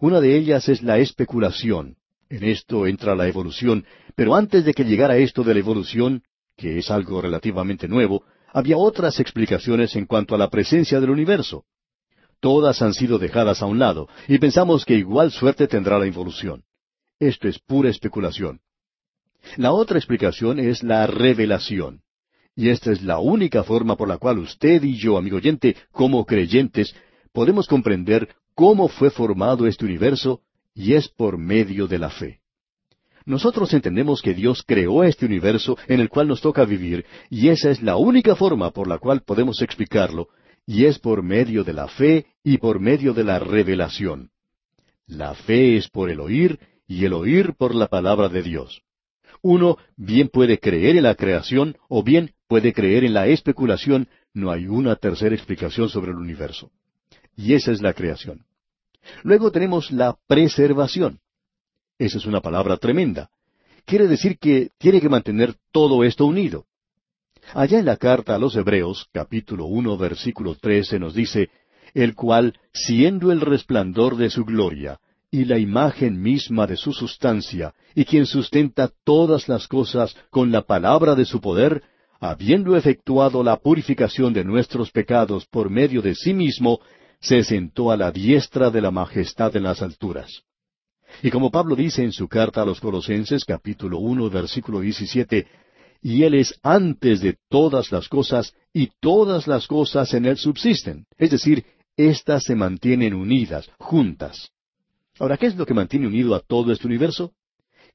Una 0.02 0.22
de 0.22 0.38
ellas 0.38 0.70
es 0.70 0.82
la 0.82 0.98
especulación. 1.00 1.98
En 2.30 2.44
esto 2.44 2.86
entra 2.86 3.16
la 3.16 3.28
evolución, 3.28 3.86
pero 4.16 4.36
antes 4.36 4.64
de 4.64 4.74
que 4.74 4.86
llegara 4.86 5.18
esto 5.18 5.44
de 5.44 5.54
la 5.56 5.60
evolución, 5.60 6.22
que 6.56 6.78
es 6.78 6.92
algo 6.92 7.22
relativamente 7.22 7.88
nuevo, 7.88 8.24
había 8.54 8.78
otras 8.78 9.20
explicaciones 9.20 9.96
en 9.96 10.06
cuanto 10.06 10.36
a 10.36 10.38
la 10.38 10.50
presencia 10.50 11.00
del 11.00 11.10
universo. 11.10 11.66
Todas 12.40 12.82
han 12.82 12.94
sido 12.94 13.18
dejadas 13.18 13.62
a 13.62 13.66
un 13.66 13.80
lado, 13.80 14.08
y 14.28 14.38
pensamos 14.38 14.86
que 14.86 14.96
igual 14.96 15.32
suerte 15.32 15.68
tendrá 15.68 16.00
la 16.00 16.06
evolución. 16.06 16.64
Esto 17.20 17.48
es 17.48 17.60
pura 17.60 17.90
especulación. 17.90 18.62
La 19.58 19.72
otra 19.72 19.98
explicación 19.98 20.60
es 20.60 20.84
la 20.84 21.08
revelación. 21.08 22.02
Y 22.56 22.70
esta 22.70 22.92
es 22.92 23.02
la 23.02 23.20
única 23.20 23.64
forma 23.64 23.96
por 23.96 24.08
la 24.08 24.18
cual 24.18 24.40
usted 24.40 24.84
y 24.84 24.98
yo, 24.98 25.18
amigo 25.18 25.38
oyente, 25.38 25.76
como 25.92 26.26
creyentes, 26.26 26.96
podemos 27.32 27.68
comprender 27.68 28.30
cómo 28.54 28.90
fue 28.90 29.10
formado 29.10 29.66
este 29.66 29.86
universo, 29.86 30.42
y 30.74 30.94
es 30.94 31.08
por 31.08 31.38
medio 31.38 31.88
de 31.88 32.00
la 32.00 32.10
fe. 32.10 32.42
Nosotros 33.26 33.74
entendemos 33.74 34.22
que 34.22 34.34
Dios 34.34 34.64
creó 34.66 35.04
este 35.04 35.26
universo 35.26 35.78
en 35.88 36.00
el 36.00 36.10
cual 36.10 36.28
nos 36.28 36.42
toca 36.42 36.66
vivir, 36.66 37.06
y 37.30 37.50
esa 37.50 37.70
es 37.70 37.82
la 37.82 37.96
única 37.96 38.36
forma 38.36 38.72
por 38.72 38.88
la 38.88 38.98
cual 38.98 39.22
podemos 39.22 39.62
explicarlo, 39.62 40.30
y 40.66 40.86
es 40.86 41.00
por 41.00 41.24
medio 41.24 41.64
de 41.64 41.74
la 41.74 41.88
fe 41.88 42.28
y 42.44 42.58
por 42.58 42.80
medio 42.80 43.14
de 43.14 43.24
la 43.24 43.40
revelación. 43.40 44.32
La 45.08 45.34
fe 45.34 45.78
es 45.78 45.90
por 45.90 46.10
el 46.10 46.20
oír 46.20 46.60
y 46.88 47.06
el 47.06 47.14
oír 47.14 47.54
por 47.58 47.74
la 47.74 47.88
palabra 47.88 48.30
de 48.30 48.44
Dios. 48.44 48.82
Uno 49.42 49.78
bien 49.96 50.30
puede 50.30 50.60
creer 50.60 50.98
en 50.98 51.04
la 51.04 51.16
creación 51.16 51.78
o 51.88 52.04
bien 52.04 52.32
puede 52.48 52.74
creer 52.74 53.04
en 53.04 53.14
la 53.14 53.28
especulación, 53.28 54.08
no 54.34 54.52
hay 54.52 54.68
una 54.68 54.96
tercera 54.96 55.36
explicación 55.36 55.90
sobre 55.90 56.12
el 56.12 56.18
universo. 56.18 56.72
Y 57.36 57.54
esa 57.54 57.72
es 57.72 57.82
la 57.82 57.94
creación. 57.94 58.46
Luego 59.24 59.52
tenemos 59.52 59.92
la 59.92 60.18
preservación. 60.28 61.20
Esa 61.98 62.18
es 62.18 62.26
una 62.26 62.42
palabra 62.42 62.78
tremenda. 62.78 63.30
Quiere 63.86 64.08
decir 64.08 64.38
que 64.38 64.70
tiene 64.78 65.02
que 65.02 65.10
mantener 65.10 65.56
todo 65.72 66.04
esto 66.04 66.26
unido. 66.26 66.66
Allá 67.54 67.80
en 67.80 67.86
la 67.86 67.98
carta 67.98 68.36
a 68.36 68.40
los 68.40 68.56
Hebreos, 68.56 69.08
capítulo 69.12 69.66
uno, 69.66 69.98
versículo 69.98 70.56
trece, 70.56 71.00
nos 71.00 71.14
dice, 71.14 71.50
el 71.94 72.14
cual, 72.14 72.60
siendo 72.74 73.32
el 73.32 73.42
resplandor 73.42 74.18
de 74.18 74.30
su 74.30 74.46
gloria, 74.46 75.00
y 75.32 75.46
la 75.46 75.60
imagen 75.60 76.22
misma 76.22 76.66
de 76.66 76.76
su 76.76 76.92
sustancia, 76.92 77.74
y 77.94 78.06
quien 78.06 78.26
sustenta 78.26 78.92
todas 79.04 79.48
las 79.48 79.68
cosas 79.68 80.16
con 80.30 80.52
la 80.52 80.64
palabra 80.64 81.16
de 81.16 81.26
su 81.26 81.40
poder, 81.40 81.84
habiendo 82.20 82.76
efectuado 82.76 83.44
la 83.44 83.58
purificación 83.58 84.34
de 84.34 84.44
nuestros 84.44 84.92
pecados 84.92 85.46
por 85.46 85.70
medio 85.70 86.02
de 86.02 86.16
sí 86.16 86.34
mismo, 86.34 86.80
se 87.22 87.44
sentó 87.44 87.92
a 87.92 87.98
la 87.98 88.12
diestra 88.12 88.70
de 88.70 88.82
la 88.82 88.92
majestad 88.92 89.56
en 89.56 89.64
las 89.64 89.82
alturas. 89.82 90.44
Y 91.22 91.30
como 91.30 91.52
Pablo 91.52 91.76
dice 91.76 92.04
en 92.04 92.12
su 92.12 92.28
carta 92.28 92.62
a 92.62 92.66
los 92.66 92.80
Colosenses 92.80 93.44
capítulo 93.46 94.00
uno 94.00 94.30
versículo 94.30 94.80
diecisiete, 94.80 95.48
y 96.02 96.24
Él 96.24 96.36
es 96.36 96.58
antes 96.64 97.22
de 97.22 97.38
todas 97.50 97.92
las 97.92 98.08
cosas, 98.08 98.54
y 98.74 98.90
todas 99.00 99.48
las 99.48 99.68
cosas 99.68 100.14
en 100.14 100.26
Él 100.26 100.38
subsisten. 100.38 101.06
Es 101.18 101.32
decir, 101.32 101.66
éstas 101.98 102.44
se 102.44 102.56
mantienen 102.56 103.14
unidas, 103.14 103.70
juntas. 103.78 104.52
Ahora, 105.20 105.36
¿qué 105.36 105.48
es 105.48 105.56
lo 105.58 105.66
que 105.66 105.74
mantiene 105.74 106.08
unido 106.08 106.34
a 106.34 106.40
todo 106.40 106.72
este 106.72 106.88
universo? 106.88 107.34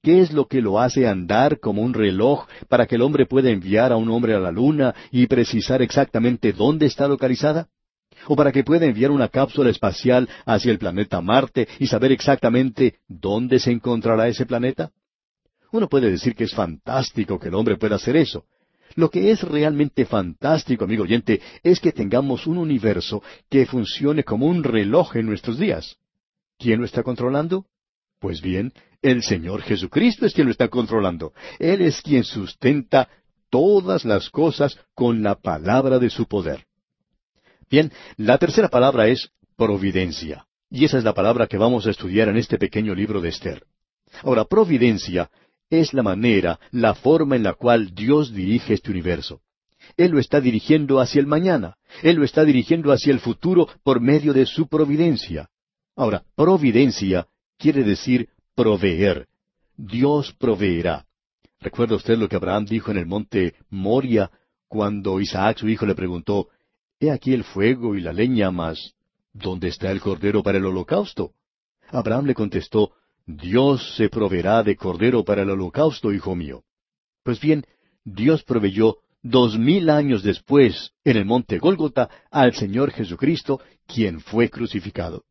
¿Qué 0.03 0.21
es 0.21 0.33
lo 0.33 0.47
que 0.47 0.61
lo 0.61 0.79
hace 0.79 1.09
andar 1.09 1.59
como 1.59 1.81
un 1.81 1.95
reloj 1.95 2.47
para 2.69 2.87
que 2.87 2.97
el 2.97 3.03
hombre 3.03 3.25
pueda 3.25 3.49
enviar 3.49 3.91
a 3.91 3.97
un 3.97 4.11
hombre 4.11 4.35
a 4.35 4.39
la 4.39 4.53
luna 4.53 4.95
y 5.11 5.27
precisar 5.27 5.81
exactamente 5.81 6.53
dónde 6.53 6.85
está 6.85 7.09
localizada? 7.09 7.69
¿O 8.27 8.37
para 8.37 8.53
que 8.53 8.63
pueda 8.63 8.85
enviar 8.85 9.11
una 9.11 9.29
cápsula 9.29 9.71
espacial 9.71 10.29
hacia 10.45 10.71
el 10.71 10.79
planeta 10.79 11.23
Marte 11.23 11.67
y 11.79 11.87
saber 11.87 12.13
exactamente 12.13 12.97
dónde 13.09 13.59
se 13.59 13.73
encontrará 13.73 14.29
ese 14.29 14.45
planeta? 14.45 14.93
Uno 15.73 15.89
puede 15.89 16.11
decir 16.11 16.35
que 16.35 16.45
es 16.45 16.55
fantástico 16.55 17.39
que 17.39 17.49
el 17.49 17.55
hombre 17.55 17.79
pueda 17.79 17.97
hacer 17.97 18.17
eso. 18.17 18.45
Lo 18.97 19.11
que 19.11 19.31
es 19.31 19.43
realmente 19.43 20.05
fantástico, 20.05 20.85
amigo 20.85 21.05
oyente, 21.05 21.41
es 21.63 21.81
que 21.81 21.93
tengamos 21.93 22.47
un 22.47 22.59
universo 22.59 23.23
que 23.49 23.65
funcione 23.65 24.23
como 24.23 24.47
un 24.47 24.63
reloj 24.63 25.17
en 25.17 25.27
nuestros 25.27 25.59
días. 25.59 25.97
¿Quién 26.59 26.81
lo 26.81 26.87
está 26.87 27.03
controlando? 27.03 27.67
Pues 28.21 28.41
bien, 28.41 28.73
el 29.03 29.23
Señor 29.23 29.63
Jesucristo 29.63 30.25
es 30.25 30.33
quien 30.33 30.47
lo 30.47 30.51
está 30.53 30.69
controlando. 30.69 31.33
Él 31.59 31.83
es 31.83 32.01
quien 32.01 32.25
sustenta 32.25 33.09
todas 33.51 34.05
las 34.05 34.31
cosas 34.31 34.79
con 34.95 35.23
la 35.23 35.35
palabra 35.35 35.99
de 35.99 36.11
su 36.11 36.27
poder. 36.27 36.67
Bien, 37.71 37.93
la 38.17 38.39
tercera 38.39 38.69
palabra 38.69 39.09
es 39.09 39.31
providencia. 39.57 40.47
Y 40.71 40.85
esa 40.85 40.99
es 40.99 41.05
la 41.05 41.15
palabra 41.15 41.47
que 41.47 41.59
vamos 41.59 41.87
a 41.87 41.91
estudiar 41.91 42.29
en 42.29 42.37
este 42.37 42.59
pequeño 42.59 42.95
libro 42.95 43.21
de 43.21 43.29
Esther. 43.29 43.65
Ahora, 44.23 44.45
providencia 44.45 45.31
es 45.71 45.93
la 45.93 46.03
manera, 46.03 46.59
la 46.71 46.95
forma 46.95 47.37
en 47.37 47.43
la 47.43 47.55
cual 47.55 47.95
Dios 47.95 48.33
dirige 48.33 48.75
este 48.75 48.91
universo. 48.91 49.41
Él 49.97 50.13
lo 50.13 50.19
está 50.19 50.41
dirigiendo 50.41 51.01
hacia 51.01 51.21
el 51.21 51.27
mañana. 51.27 51.77
Él 52.03 52.17
lo 52.17 52.25
está 52.25 52.45
dirigiendo 52.45 52.91
hacia 52.91 53.13
el 53.13 53.21
futuro 53.21 53.69
por 53.83 54.01
medio 54.01 54.33
de 54.33 54.47
su 54.47 54.67
providencia. 54.67 55.51
Ahora, 55.97 56.25
providencia 56.35 57.27
quiere 57.57 57.85
decir 57.85 58.29
proveer. 58.55 59.29
Dios 59.77 60.35
proveerá. 60.39 61.07
¿Recuerda 61.61 61.97
usted 61.97 62.19
lo 62.19 62.29
que 62.29 62.37
Abraham 62.37 62.67
dijo 62.67 62.91
en 62.91 62.99
el 62.99 63.07
monte 63.07 63.55
Moria 63.71 64.31
cuando 64.69 65.21
Isaac 65.21 65.59
su 65.59 65.69
hijo 65.69 65.87
le 65.87 65.95
preguntó, 65.95 66.49
He 67.01 67.11
aquí 67.11 67.33
el 67.33 67.45
fuego 67.45 67.95
y 67.95 68.01
la 68.01 68.13
leña, 68.13 68.51
mas 68.51 68.95
¿dónde 69.33 69.69
está 69.69 69.91
el 69.91 70.01
cordero 70.01 70.43
para 70.43 70.59
el 70.59 70.67
holocausto? 70.67 71.33
Abraham 71.89 72.27
le 72.27 72.35
contestó, 72.35 72.93
Dios 73.27 73.95
se 73.97 74.09
proveerá 74.09 74.63
de 74.63 74.77
cordero 74.77 75.25
para 75.25 75.43
el 75.43 75.51
holocausto, 75.51 76.13
hijo 76.13 76.35
mío. 76.35 76.65
Pues 77.23 77.41
bien, 77.41 77.65
Dios 78.05 78.43
proveyó 78.43 78.99
dos 79.23 79.59
mil 79.59 79.91
años 79.91 80.23
después, 80.23 80.93
en 81.05 81.17
el 81.17 81.25
monte 81.25 81.59
Gólgota, 81.59 82.11
al 82.31 82.55
Señor 82.55 82.91
Jesucristo, 82.91 83.61
quien 83.87 84.21
fue 84.21 84.51
crucificado. 84.51 85.25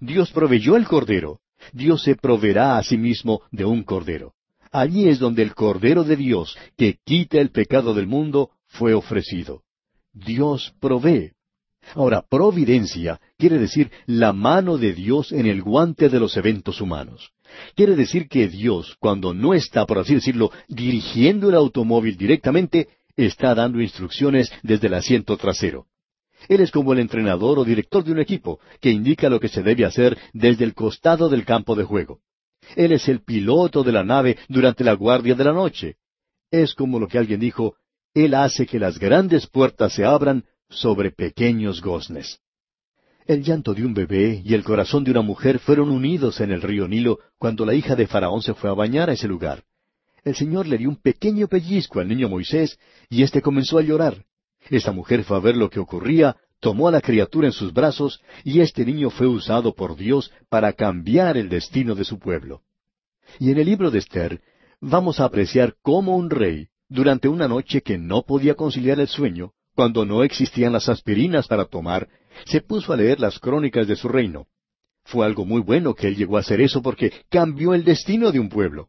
Dios 0.00 0.30
proveyó 0.30 0.76
el 0.76 0.86
cordero. 0.86 1.40
Dios 1.72 2.02
se 2.02 2.14
proveerá 2.14 2.78
a 2.78 2.82
sí 2.82 2.96
mismo 2.96 3.42
de 3.50 3.64
un 3.64 3.82
cordero. 3.82 4.34
Allí 4.70 5.08
es 5.08 5.18
donde 5.18 5.42
el 5.42 5.54
cordero 5.54 6.04
de 6.04 6.16
Dios, 6.16 6.56
que 6.76 6.98
quita 7.04 7.38
el 7.40 7.50
pecado 7.50 7.94
del 7.94 8.06
mundo, 8.06 8.50
fue 8.66 8.94
ofrecido. 8.94 9.62
Dios 10.12 10.74
provee. 10.80 11.32
Ahora, 11.94 12.22
providencia 12.28 13.20
quiere 13.38 13.58
decir 13.58 13.90
la 14.06 14.32
mano 14.32 14.76
de 14.76 14.92
Dios 14.92 15.32
en 15.32 15.46
el 15.46 15.62
guante 15.62 16.08
de 16.08 16.20
los 16.20 16.36
eventos 16.36 16.80
humanos. 16.80 17.32
Quiere 17.74 17.96
decir 17.96 18.28
que 18.28 18.48
Dios, 18.48 18.96
cuando 18.98 19.32
no 19.32 19.54
está, 19.54 19.86
por 19.86 19.98
así 19.98 20.14
decirlo, 20.14 20.50
dirigiendo 20.68 21.48
el 21.48 21.54
automóvil 21.54 22.16
directamente, 22.18 22.88
está 23.16 23.54
dando 23.54 23.80
instrucciones 23.80 24.52
desde 24.62 24.88
el 24.88 24.94
asiento 24.94 25.36
trasero. 25.38 25.86
Él 26.48 26.60
es 26.62 26.70
como 26.70 26.92
el 26.92 26.98
entrenador 26.98 27.58
o 27.58 27.64
director 27.64 28.02
de 28.02 28.12
un 28.12 28.18
equipo, 28.18 28.58
que 28.80 28.90
indica 28.90 29.28
lo 29.28 29.38
que 29.38 29.48
se 29.48 29.62
debe 29.62 29.84
hacer 29.84 30.16
desde 30.32 30.64
el 30.64 30.74
costado 30.74 31.28
del 31.28 31.44
campo 31.44 31.74
de 31.74 31.84
juego. 31.84 32.20
Él 32.74 32.92
es 32.92 33.08
el 33.08 33.22
piloto 33.22 33.82
de 33.82 33.92
la 33.92 34.02
nave 34.02 34.38
durante 34.48 34.82
la 34.82 34.94
guardia 34.94 35.34
de 35.34 35.44
la 35.44 35.52
noche. 35.52 35.96
Es 36.50 36.74
como 36.74 36.98
lo 36.98 37.06
que 37.06 37.18
alguien 37.18 37.40
dijo, 37.40 37.76
Él 38.14 38.34
hace 38.34 38.66
que 38.66 38.78
las 38.78 38.98
grandes 38.98 39.46
puertas 39.46 39.92
se 39.92 40.04
abran 40.04 40.44
sobre 40.70 41.10
pequeños 41.10 41.82
goznes. 41.82 42.40
El 43.26 43.42
llanto 43.42 43.74
de 43.74 43.84
un 43.84 43.92
bebé 43.92 44.40
y 44.42 44.54
el 44.54 44.64
corazón 44.64 45.04
de 45.04 45.10
una 45.10 45.20
mujer 45.20 45.58
fueron 45.58 45.90
unidos 45.90 46.40
en 46.40 46.50
el 46.50 46.62
río 46.62 46.88
Nilo 46.88 47.18
cuando 47.36 47.66
la 47.66 47.74
hija 47.74 47.94
de 47.94 48.06
Faraón 48.06 48.40
se 48.40 48.54
fue 48.54 48.70
a 48.70 48.74
bañar 48.74 49.10
a 49.10 49.12
ese 49.12 49.28
lugar. 49.28 49.64
El 50.24 50.34
Señor 50.34 50.66
le 50.66 50.78
dio 50.78 50.88
un 50.88 50.96
pequeño 50.96 51.46
pellizco 51.46 52.00
al 52.00 52.08
niño 52.08 52.28
Moisés 52.28 52.78
y 53.10 53.22
éste 53.22 53.42
comenzó 53.42 53.78
a 53.78 53.82
llorar. 53.82 54.24
Esta 54.70 54.92
mujer 54.92 55.24
fue 55.24 55.36
a 55.36 55.40
ver 55.40 55.56
lo 55.56 55.70
que 55.70 55.80
ocurría, 55.80 56.36
tomó 56.60 56.88
a 56.88 56.90
la 56.92 57.00
criatura 57.00 57.46
en 57.46 57.52
sus 57.52 57.72
brazos 57.72 58.20
y 58.44 58.60
este 58.60 58.84
niño 58.84 59.10
fue 59.10 59.26
usado 59.26 59.74
por 59.74 59.96
Dios 59.96 60.30
para 60.48 60.72
cambiar 60.72 61.36
el 61.36 61.48
destino 61.48 61.94
de 61.94 62.04
su 62.04 62.18
pueblo. 62.18 62.62
Y 63.38 63.50
en 63.50 63.58
el 63.58 63.66
libro 63.66 63.90
de 63.90 63.98
Esther 63.98 64.40
vamos 64.80 65.20
a 65.20 65.24
apreciar 65.24 65.76
cómo 65.82 66.16
un 66.16 66.30
rey, 66.30 66.68
durante 66.88 67.28
una 67.28 67.48
noche 67.48 67.82
que 67.82 67.98
no 67.98 68.22
podía 68.22 68.54
conciliar 68.54 68.98
el 69.00 69.08
sueño, 69.08 69.52
cuando 69.74 70.04
no 70.04 70.24
existían 70.24 70.72
las 70.72 70.88
aspirinas 70.88 71.46
para 71.46 71.66
tomar, 71.66 72.08
se 72.46 72.60
puso 72.60 72.92
a 72.92 72.96
leer 72.96 73.20
las 73.20 73.38
crónicas 73.38 73.86
de 73.86 73.96
su 73.96 74.08
reino. 74.08 74.46
Fue 75.04 75.24
algo 75.24 75.44
muy 75.44 75.60
bueno 75.60 75.94
que 75.94 76.08
él 76.08 76.16
llegó 76.16 76.36
a 76.36 76.40
hacer 76.40 76.60
eso 76.60 76.82
porque 76.82 77.12
cambió 77.28 77.74
el 77.74 77.84
destino 77.84 78.32
de 78.32 78.40
un 78.40 78.48
pueblo. 78.48 78.88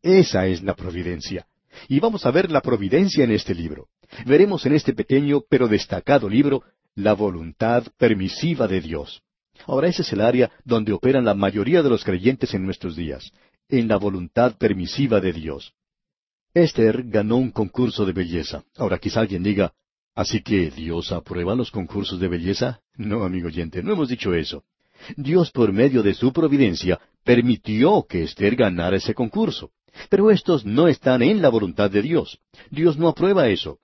Esa 0.00 0.46
es 0.46 0.62
la 0.62 0.74
providencia. 0.74 1.46
Y 1.88 2.00
vamos 2.00 2.26
a 2.26 2.30
ver 2.30 2.50
la 2.50 2.60
providencia 2.60 3.24
en 3.24 3.32
este 3.32 3.54
libro. 3.54 3.88
Veremos 4.26 4.66
en 4.66 4.74
este 4.74 4.92
pequeño 4.92 5.42
pero 5.48 5.68
destacado 5.68 6.28
libro 6.28 6.62
la 6.94 7.14
voluntad 7.14 7.84
permisiva 7.96 8.68
de 8.68 8.80
Dios. 8.80 9.22
Ahora 9.66 9.88
ese 9.88 10.02
es 10.02 10.12
el 10.12 10.20
área 10.20 10.50
donde 10.64 10.92
operan 10.92 11.24
la 11.24 11.34
mayoría 11.34 11.82
de 11.82 11.88
los 11.88 12.04
creyentes 12.04 12.52
en 12.54 12.64
nuestros 12.64 12.96
días, 12.96 13.32
en 13.68 13.88
la 13.88 13.96
voluntad 13.96 14.56
permisiva 14.56 15.20
de 15.20 15.32
Dios. 15.32 15.72
Esther 16.54 17.04
ganó 17.04 17.36
un 17.36 17.50
concurso 17.50 18.04
de 18.04 18.12
belleza. 18.12 18.64
Ahora 18.76 18.98
quizá 18.98 19.20
alguien 19.20 19.42
diga, 19.42 19.72
¿así 20.14 20.42
que 20.42 20.70
Dios 20.70 21.12
aprueba 21.12 21.54
los 21.54 21.70
concursos 21.70 22.20
de 22.20 22.28
belleza? 22.28 22.80
No, 22.96 23.24
amigo 23.24 23.46
oyente, 23.46 23.82
no 23.82 23.92
hemos 23.92 24.08
dicho 24.08 24.34
eso. 24.34 24.64
Dios 25.16 25.50
por 25.50 25.72
medio 25.72 26.02
de 26.02 26.14
su 26.14 26.32
providencia 26.32 27.00
permitió 27.24 28.04
que 28.08 28.24
Esther 28.24 28.56
ganara 28.56 28.96
ese 28.96 29.14
concurso. 29.14 29.70
Pero 30.08 30.30
estos 30.30 30.64
no 30.64 30.88
están 30.88 31.22
en 31.22 31.42
la 31.42 31.48
voluntad 31.48 31.90
de 31.90 32.02
Dios. 32.02 32.38
Dios 32.70 32.96
no 32.96 33.08
aprueba 33.08 33.48
eso. 33.48 33.78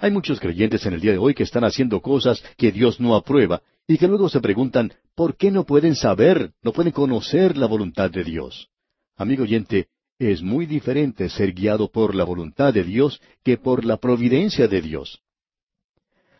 Hay 0.00 0.10
muchos 0.10 0.40
creyentes 0.40 0.84
en 0.86 0.94
el 0.94 1.00
día 1.00 1.12
de 1.12 1.18
hoy 1.18 1.34
que 1.34 1.42
están 1.42 1.64
haciendo 1.64 2.00
cosas 2.00 2.42
que 2.56 2.72
Dios 2.72 3.00
no 3.00 3.14
aprueba 3.14 3.62
y 3.86 3.98
que 3.98 4.08
luego 4.08 4.28
se 4.28 4.40
preguntan, 4.40 4.92
¿por 5.14 5.36
qué 5.36 5.50
no 5.50 5.64
pueden 5.64 5.94
saber, 5.94 6.52
no 6.62 6.72
pueden 6.72 6.92
conocer 6.92 7.56
la 7.56 7.66
voluntad 7.66 8.10
de 8.10 8.24
Dios? 8.24 8.68
Amigo 9.16 9.44
oyente, 9.44 9.88
es 10.18 10.42
muy 10.42 10.66
diferente 10.66 11.28
ser 11.28 11.52
guiado 11.52 11.90
por 11.90 12.14
la 12.14 12.24
voluntad 12.24 12.72
de 12.72 12.84
Dios 12.84 13.20
que 13.42 13.58
por 13.58 13.84
la 13.84 13.96
providencia 13.96 14.68
de 14.68 14.80
Dios. 14.80 15.20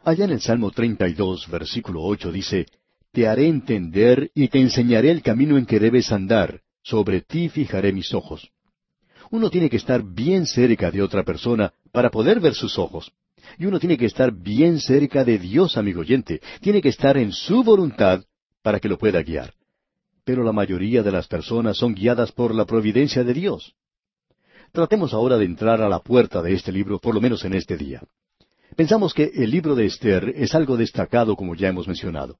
Allá 0.05 0.25
en 0.25 0.33
el 0.33 0.41
Salmo 0.41 0.71
32, 0.71 1.49
versículo 1.49 2.03
8 2.03 2.31
dice, 2.31 2.67
Te 3.13 3.27
haré 3.27 3.49
entender 3.49 4.31
y 4.35 4.49
te 4.49 4.61
enseñaré 4.61 5.11
el 5.11 5.23
camino 5.23 5.57
en 5.57 5.67
que 5.67 5.81
debes 5.81 6.13
andar, 6.13 6.61
sobre 6.83 7.23
ti 7.23 7.49
fijaré 7.49 7.93
mis 7.93 8.13
ojos. 8.13 8.51
Uno 9.31 9.51
tiene 9.51 9.71
que 9.71 9.79
estar 9.79 10.03
bien 10.03 10.47
cerca 10.47 10.91
de 10.91 11.03
otra 11.03 11.25
persona 11.25 11.73
para 11.91 12.11
poder 12.11 12.41
ver 12.41 12.55
sus 12.55 12.79
ojos. 12.79 13.13
Y 13.59 13.67
uno 13.67 13.79
tiene 13.79 13.97
que 13.97 14.07
estar 14.07 14.33
bien 14.33 14.81
cerca 14.81 15.25
de 15.25 15.39
Dios, 15.39 15.77
amigo 15.77 16.01
oyente. 16.01 16.41
Tiene 16.61 16.81
que 16.81 16.89
estar 16.89 17.17
en 17.17 17.33
su 17.33 17.63
voluntad 17.63 18.25
para 18.63 18.81
que 18.81 18.89
lo 18.89 18.99
pueda 18.99 19.23
guiar. 19.23 19.55
Pero 20.25 20.43
la 20.43 20.53
mayoría 20.53 21.03
de 21.03 21.13
las 21.13 21.29
personas 21.29 21.77
son 21.77 21.95
guiadas 21.95 22.33
por 22.33 22.55
la 22.55 22.65
providencia 22.65 23.25
de 23.25 23.35
Dios. 23.35 23.75
Tratemos 24.73 25.13
ahora 25.15 25.37
de 25.37 25.45
entrar 25.45 25.83
a 25.83 25.89
la 25.89 26.01
puerta 26.01 26.43
de 26.43 26.55
este 26.55 26.73
libro, 26.73 26.99
por 26.99 27.15
lo 27.15 27.21
menos 27.21 27.45
en 27.45 27.55
este 27.55 27.77
día. 27.77 28.03
Pensamos 28.75 29.15
que 29.15 29.31
el 29.35 29.51
libro 29.51 29.75
de 29.75 29.87
Esther 29.87 30.33
es 30.35 30.55
algo 30.55 30.77
destacado, 30.77 31.37
como 31.37 31.55
ya 31.55 31.69
hemos 31.69 31.87
mencionado. 31.87 32.39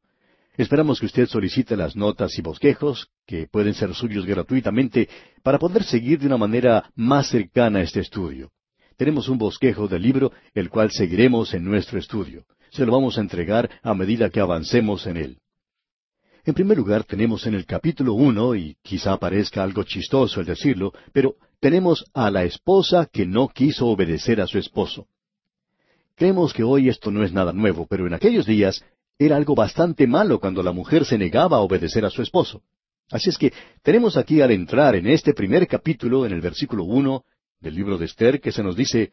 Esperamos 0.57 0.99
que 0.99 1.07
usted 1.07 1.27
solicite 1.27 1.77
las 1.77 1.95
notas 1.95 2.37
y 2.39 2.43
bosquejos, 2.43 3.09
que 3.27 3.47
pueden 3.47 3.75
ser 3.75 3.95
suyos 3.95 4.25
gratuitamente, 4.25 5.09
para 5.43 5.59
poder 5.59 5.85
seguir 5.85 6.19
de 6.19 6.27
una 6.27 6.37
manera 6.37 6.91
más 6.97 7.29
cercana 7.29 7.83
este 7.83 8.01
estudio 8.01 8.51
tenemos 8.97 9.29
un 9.29 9.39
bosquejo 9.39 9.89
del 9.89 10.03
libro, 10.03 10.33
el 10.55 10.71
cual 10.71 10.91
seguiremos 10.91 11.55
en 11.55 11.65
nuestro 11.65 11.99
estudio. 11.99 12.45
Se 12.71 12.85
lo 12.85 12.93
vamos 12.93 13.19
a 13.19 13.21
entregar 13.21 13.71
a 13.83 13.95
medida 13.95 14.31
que 14.31 14.41
avancemos 14.41 15.07
en 15.07 15.17
él. 15.17 15.39
En 16.45 16.55
primer 16.55 16.77
lugar, 16.77 17.05
tenemos 17.05 17.47
en 17.47 17.55
el 17.55 17.65
capítulo 17.65 18.13
uno, 18.13 18.55
y 18.55 18.77
quizá 18.83 19.17
parezca 19.17 19.63
algo 19.63 19.83
chistoso 19.85 20.41
el 20.41 20.47
decirlo, 20.47 20.93
pero 21.13 21.37
tenemos 21.59 22.05
a 22.13 22.31
la 22.31 22.45
esposa 22.45 23.09
que 23.11 23.25
no 23.25 23.49
quiso 23.49 23.87
obedecer 23.87 24.41
a 24.41 24.47
su 24.47 24.59
esposo. 24.59 25.07
Creemos 26.17 26.53
que 26.53 26.63
hoy 26.63 26.89
esto 26.89 27.11
no 27.11 27.25
es 27.25 27.33
nada 27.33 27.53
nuevo, 27.53 27.87
pero 27.87 28.07
en 28.07 28.13
aquellos 28.15 28.45
días 28.45 28.85
era 29.19 29.37
algo 29.37 29.55
bastante 29.55 30.07
malo 30.07 30.39
cuando 30.39 30.63
la 30.63 30.73
mujer 30.73 31.05
se 31.05 31.17
negaba 31.17 31.57
a 31.57 31.61
obedecer 31.61 32.05
a 32.05 32.11
su 32.11 32.21
esposo. 32.21 32.63
Así 33.11 33.31
es 33.31 33.39
que 33.39 33.53
tenemos 33.83 34.17
aquí 34.17 34.41
al 34.41 34.51
entrar 34.51 34.97
en 34.97 35.07
este 35.07 35.35
primer 35.35 35.67
capítulo, 35.67 36.27
en 36.27 36.33
el 36.33 36.41
versículo 36.41 36.85
uno, 36.85 37.25
del 37.65 37.75
libro 37.75 37.99
de 37.99 38.05
Esther 38.05 38.41
que 38.41 38.53
se 38.53 38.63
nos 38.63 38.77
dice, 38.77 39.13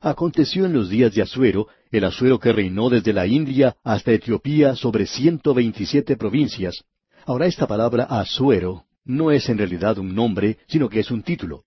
Aconteció 0.00 0.66
en 0.66 0.72
los 0.72 0.90
días 0.90 1.14
de 1.14 1.22
Asuero, 1.22 1.68
el 1.92 2.02
Asuero 2.04 2.40
que 2.40 2.52
reinó 2.52 2.90
desde 2.90 3.12
la 3.12 3.24
India 3.24 3.76
hasta 3.84 4.10
Etiopía 4.10 4.74
sobre 4.74 5.06
ciento 5.06 5.54
veintisiete 5.54 6.16
provincias. 6.16 6.82
Ahora 7.24 7.46
esta 7.46 7.68
palabra 7.68 8.04
Asuero 8.04 8.86
no 9.04 9.30
es 9.30 9.48
en 9.48 9.58
realidad 9.58 9.98
un 9.98 10.12
nombre, 10.12 10.58
sino 10.66 10.88
que 10.88 10.98
es 10.98 11.12
un 11.12 11.22
título. 11.22 11.64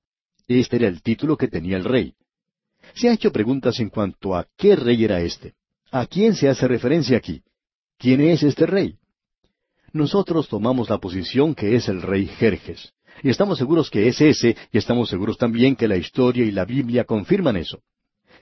Este 0.47 0.75
era 0.75 0.89
el 0.89 1.01
título 1.01 1.37
que 1.37 1.47
tenía 1.47 1.77
el 1.77 1.85
rey. 1.85 2.13
Se 2.93 3.07
ha 3.07 3.13
hecho 3.13 3.31
preguntas 3.31 3.79
en 3.79 3.89
cuanto 3.89 4.35
a 4.35 4.45
qué 4.57 4.75
rey 4.75 5.05
era 5.05 5.21
este. 5.21 5.53
¿A 5.91 6.05
quién 6.05 6.35
se 6.35 6.49
hace 6.49 6.67
referencia 6.67 7.15
aquí? 7.15 7.41
¿Quién 7.97 8.19
es 8.19 8.43
este 8.43 8.65
rey? 8.65 8.97
Nosotros 9.93 10.49
tomamos 10.49 10.89
la 10.89 10.97
posición 10.97 11.55
que 11.55 11.75
es 11.75 11.87
el 11.87 12.01
rey 12.01 12.25
Jerjes. 12.27 12.91
Y 13.23 13.29
estamos 13.29 13.57
seguros 13.57 13.89
que 13.89 14.07
es 14.07 14.19
ese, 14.21 14.55
y 14.71 14.77
estamos 14.77 15.09
seguros 15.09 15.37
también 15.37 15.75
que 15.75 15.87
la 15.87 15.97
historia 15.97 16.45
y 16.45 16.51
la 16.51 16.65
Biblia 16.65 17.05
confirman 17.05 17.57
eso. 17.57 17.81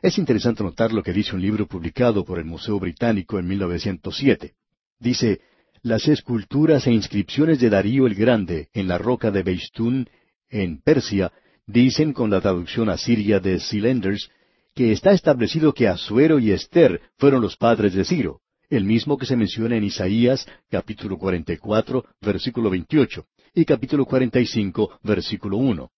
Es 0.02 0.18
interesante 0.18 0.64
notar 0.64 0.92
lo 0.92 1.04
que 1.04 1.14
dice 1.14 1.36
un 1.36 1.42
libro 1.42 1.68
publicado 1.68 2.26
por 2.26 2.40
el 2.40 2.46
Museo 2.46 2.80
Británico 2.80 3.40
en 3.40 3.48
1907. 3.48 4.54
Dice, 5.00 5.42
las 5.82 6.08
esculturas 6.08 6.88
e 6.88 6.92
inscripciones 6.92 7.60
de 7.60 7.70
Darío 7.70 8.08
el 8.08 8.16
Grande 8.16 8.70
en 8.74 8.88
la 8.88 8.98
roca 8.98 9.32
de 9.32 9.44
Beistún, 9.44 10.10
en 10.50 10.82
Persia, 10.82 11.32
dicen 11.66 12.14
con 12.14 12.30
la 12.30 12.42
traducción 12.42 12.90
asiria 12.90 13.40
de 13.40 13.60
Cylinders, 13.60 14.30
que 14.76 14.92
está 14.92 15.12
establecido 15.12 15.74
que 15.74 15.88
Asuero 15.88 16.40
y 16.40 16.52
Esther 16.52 17.00
fueron 17.18 17.42
los 17.42 17.56
padres 17.56 17.94
de 17.94 18.04
Ciro, 18.04 18.42
el 18.70 18.86
mismo 18.86 19.18
que 19.18 19.26
se 19.26 19.38
menciona 19.38 19.78
en 19.78 19.84
Isaías 19.84 20.48
capítulo 20.70 21.18
44, 21.18 22.04
versículo 22.22 22.70
28 22.70 23.26
y 23.54 23.66
capítulo 23.66 24.06
45, 24.06 25.00
versículo 25.04 25.58
1. 25.58 25.92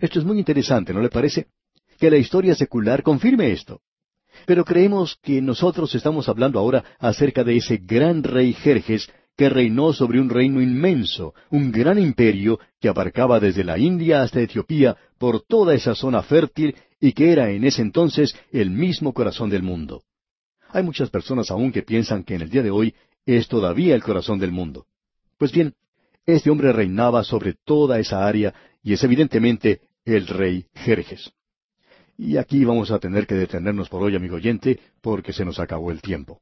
Esto 0.00 0.18
es 0.18 0.24
muy 0.24 0.38
interesante, 0.38 0.92
¿no 0.92 1.00
le 1.00 1.08
parece? 1.08 1.48
Que 1.98 2.10
la 2.10 2.18
historia 2.18 2.54
secular 2.54 3.02
confirme 3.02 3.50
esto. 3.50 3.80
Pero 4.46 4.64
creemos 4.64 5.18
que 5.22 5.40
nosotros 5.40 5.94
estamos 5.94 6.28
hablando 6.28 6.58
ahora 6.58 6.84
acerca 6.98 7.42
de 7.42 7.56
ese 7.56 7.78
gran 7.78 8.22
rey 8.22 8.52
Jerjes 8.52 9.10
que 9.36 9.48
reinó 9.48 9.92
sobre 9.92 10.20
un 10.20 10.30
reino 10.30 10.62
inmenso, 10.62 11.34
un 11.50 11.72
gran 11.72 11.98
imperio 11.98 12.58
que 12.80 12.88
abarcaba 12.88 13.40
desde 13.40 13.64
la 13.64 13.78
India 13.78 14.22
hasta 14.22 14.40
Etiopía 14.40 14.96
por 15.18 15.42
toda 15.42 15.74
esa 15.74 15.94
zona 15.94 16.22
fértil 16.22 16.76
y 17.00 17.12
que 17.12 17.32
era 17.32 17.50
en 17.50 17.64
ese 17.64 17.82
entonces 17.82 18.34
el 18.52 18.70
mismo 18.70 19.12
corazón 19.12 19.50
del 19.50 19.62
mundo. 19.62 20.02
Hay 20.68 20.82
muchas 20.82 21.10
personas 21.10 21.50
aún 21.50 21.72
que 21.72 21.82
piensan 21.82 22.22
que 22.22 22.34
en 22.34 22.42
el 22.42 22.50
día 22.50 22.62
de 22.62 22.70
hoy 22.70 22.94
es 23.24 23.48
todavía 23.48 23.94
el 23.94 24.02
corazón 24.02 24.38
del 24.38 24.52
mundo. 24.52 24.86
Pues 25.38 25.52
bien, 25.52 25.74
este 26.26 26.50
hombre 26.50 26.72
reinaba 26.72 27.22
sobre 27.22 27.54
toda 27.64 27.98
esa 27.98 28.26
área 28.26 28.52
y 28.82 28.92
es 28.92 29.02
evidentemente 29.04 29.80
el 30.04 30.26
rey 30.26 30.66
Jerjes. 30.74 31.32
Y 32.18 32.36
aquí 32.36 32.64
vamos 32.64 32.90
a 32.90 32.98
tener 32.98 33.26
que 33.26 33.34
detenernos 33.34 33.88
por 33.88 34.02
hoy, 34.02 34.16
amigo 34.16 34.36
oyente, 34.36 34.80
porque 35.00 35.32
se 35.32 35.44
nos 35.44 35.60
acabó 35.60 35.90
el 35.90 36.00
tiempo. 36.00 36.40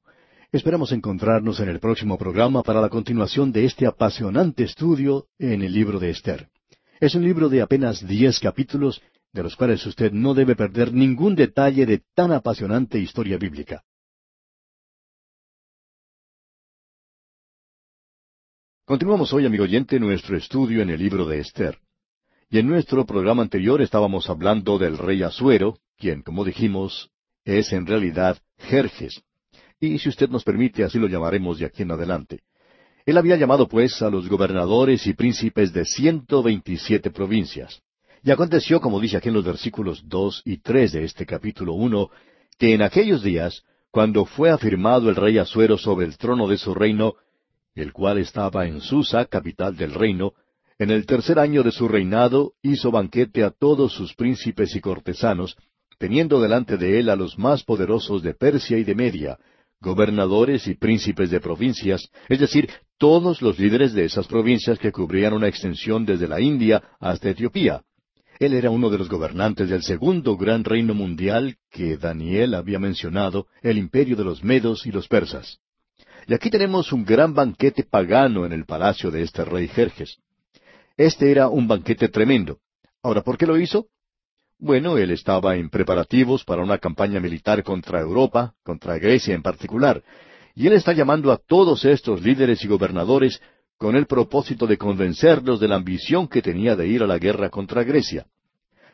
Esperamos 0.52 0.92
encontrarnos 0.92 1.58
en 1.60 1.68
el 1.68 1.80
próximo 1.80 2.16
programa 2.16 2.62
para 2.62 2.80
la 2.80 2.88
continuación 2.88 3.50
de 3.50 3.64
este 3.64 3.86
apasionante 3.86 4.62
estudio 4.62 5.26
en 5.38 5.62
el 5.62 5.72
libro 5.72 5.98
de 5.98 6.10
Esther. 6.10 6.48
Es 7.00 7.16
un 7.16 7.24
libro 7.24 7.48
de 7.48 7.60
apenas 7.60 8.06
diez 8.06 8.38
capítulos, 8.38 9.02
de 9.32 9.42
los 9.42 9.56
cuales 9.56 9.84
usted 9.84 10.12
no 10.12 10.32
debe 10.32 10.54
perder 10.54 10.92
ningún 10.92 11.34
detalle 11.34 11.86
de 11.86 12.02
tan 12.14 12.30
apasionante 12.30 13.00
historia 13.00 13.36
bíblica. 13.36 13.82
Continuamos 18.86 19.32
hoy, 19.32 19.46
amigo 19.46 19.64
oyente, 19.64 19.98
nuestro 19.98 20.36
estudio 20.36 20.82
en 20.82 20.90
el 20.90 20.98
libro 20.98 21.24
de 21.24 21.38
Esther. 21.38 21.78
Y 22.50 22.58
en 22.58 22.68
nuestro 22.68 23.06
programa 23.06 23.40
anterior 23.40 23.80
estábamos 23.80 24.28
hablando 24.28 24.76
del 24.76 24.98
rey 24.98 25.22
Asuero, 25.22 25.78
quien, 25.96 26.20
como 26.20 26.44
dijimos, 26.44 27.08
es 27.46 27.72
en 27.72 27.86
realidad 27.86 28.36
Jerjes. 28.58 29.22
Y 29.80 29.98
si 29.98 30.10
usted 30.10 30.28
nos 30.28 30.44
permite, 30.44 30.84
así 30.84 30.98
lo 30.98 31.08
llamaremos 31.08 31.58
de 31.58 31.64
aquí 31.64 31.80
en 31.80 31.92
adelante. 31.92 32.40
Él 33.06 33.16
había 33.16 33.36
llamado, 33.36 33.68
pues, 33.68 34.02
a 34.02 34.10
los 34.10 34.28
gobernadores 34.28 35.06
y 35.06 35.14
príncipes 35.14 35.72
de 35.72 35.86
ciento 35.86 36.42
veintisiete 36.42 37.10
provincias. 37.10 37.80
Y 38.22 38.32
aconteció, 38.32 38.82
como 38.82 39.00
dice 39.00 39.16
aquí 39.16 39.28
en 39.28 39.34
los 39.34 39.46
versículos 39.46 40.06
dos 40.06 40.42
y 40.44 40.58
tres 40.58 40.92
de 40.92 41.04
este 41.04 41.24
capítulo 41.24 41.72
uno, 41.72 42.10
que 42.58 42.74
en 42.74 42.82
aquellos 42.82 43.22
días, 43.22 43.62
cuando 43.90 44.26
fue 44.26 44.50
afirmado 44.50 45.08
el 45.08 45.16
rey 45.16 45.38
Asuero 45.38 45.78
sobre 45.78 46.04
el 46.04 46.18
trono 46.18 46.46
de 46.46 46.58
su 46.58 46.74
reino, 46.74 47.14
el 47.74 47.92
cual 47.92 48.18
estaba 48.18 48.66
en 48.66 48.80
Susa, 48.80 49.24
capital 49.26 49.76
del 49.76 49.92
reino, 49.94 50.32
en 50.78 50.90
el 50.90 51.06
tercer 51.06 51.38
año 51.38 51.62
de 51.62 51.70
su 51.70 51.88
reinado 51.88 52.54
hizo 52.62 52.90
banquete 52.90 53.44
a 53.44 53.50
todos 53.50 53.92
sus 53.92 54.14
príncipes 54.14 54.74
y 54.74 54.80
cortesanos, 54.80 55.56
teniendo 55.98 56.40
delante 56.40 56.76
de 56.76 56.98
él 56.98 57.10
a 57.10 57.16
los 57.16 57.38
más 57.38 57.62
poderosos 57.62 58.22
de 58.22 58.34
Persia 58.34 58.78
y 58.78 58.84
de 58.84 58.94
Media, 58.94 59.38
gobernadores 59.80 60.66
y 60.66 60.74
príncipes 60.74 61.30
de 61.30 61.40
provincias, 61.40 62.10
es 62.28 62.40
decir, 62.40 62.68
todos 62.98 63.42
los 63.42 63.58
líderes 63.58 63.92
de 63.92 64.04
esas 64.04 64.26
provincias 64.26 64.78
que 64.78 64.92
cubrían 64.92 65.32
una 65.32 65.48
extensión 65.48 66.04
desde 66.06 66.28
la 66.28 66.40
India 66.40 66.82
hasta 67.00 67.30
Etiopía. 67.30 67.82
Él 68.40 68.54
era 68.54 68.70
uno 68.70 68.90
de 68.90 68.98
los 68.98 69.08
gobernantes 69.08 69.68
del 69.68 69.82
segundo 69.82 70.36
gran 70.36 70.64
reino 70.64 70.94
mundial 70.94 71.56
que 71.70 71.96
Daniel 71.96 72.54
había 72.54 72.78
mencionado, 72.78 73.46
el 73.62 73.78
imperio 73.78 74.16
de 74.16 74.24
los 74.24 74.42
medos 74.42 74.86
y 74.86 74.90
los 74.90 75.06
persas. 75.06 75.60
Y 76.26 76.34
aquí 76.34 76.50
tenemos 76.50 76.92
un 76.92 77.04
gran 77.04 77.34
banquete 77.34 77.84
pagano 77.84 78.46
en 78.46 78.52
el 78.52 78.64
palacio 78.64 79.10
de 79.10 79.22
este 79.22 79.44
rey 79.44 79.68
Jerjes. 79.68 80.18
Este 80.96 81.30
era 81.30 81.48
un 81.48 81.68
banquete 81.68 82.08
tremendo. 82.08 82.58
Ahora, 83.02 83.22
¿por 83.22 83.36
qué 83.36 83.46
lo 83.46 83.58
hizo? 83.58 83.86
Bueno, 84.58 84.96
él 84.96 85.10
estaba 85.10 85.56
en 85.56 85.68
preparativos 85.68 86.44
para 86.44 86.62
una 86.62 86.78
campaña 86.78 87.20
militar 87.20 87.62
contra 87.62 88.00
Europa, 88.00 88.54
contra 88.62 88.98
Grecia 88.98 89.34
en 89.34 89.42
particular, 89.42 90.02
y 90.54 90.66
él 90.66 90.72
está 90.72 90.92
llamando 90.92 91.32
a 91.32 91.36
todos 91.36 91.84
estos 91.84 92.22
líderes 92.22 92.64
y 92.64 92.68
gobernadores 92.68 93.42
con 93.76 93.96
el 93.96 94.06
propósito 94.06 94.66
de 94.66 94.78
convencerlos 94.78 95.60
de 95.60 95.68
la 95.68 95.74
ambición 95.74 96.28
que 96.28 96.40
tenía 96.40 96.76
de 96.76 96.86
ir 96.86 97.02
a 97.02 97.06
la 97.06 97.18
guerra 97.18 97.50
contra 97.50 97.82
Grecia. 97.82 98.26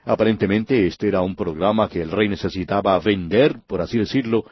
Aparentemente 0.04 0.86
este 0.86 1.08
era 1.08 1.20
un 1.20 1.36
programa 1.36 1.88
que 1.88 2.00
el 2.00 2.10
rey 2.10 2.28
necesitaba 2.28 2.98
vender, 2.98 3.60
por 3.66 3.82
así 3.82 3.98
decirlo, 3.98 4.44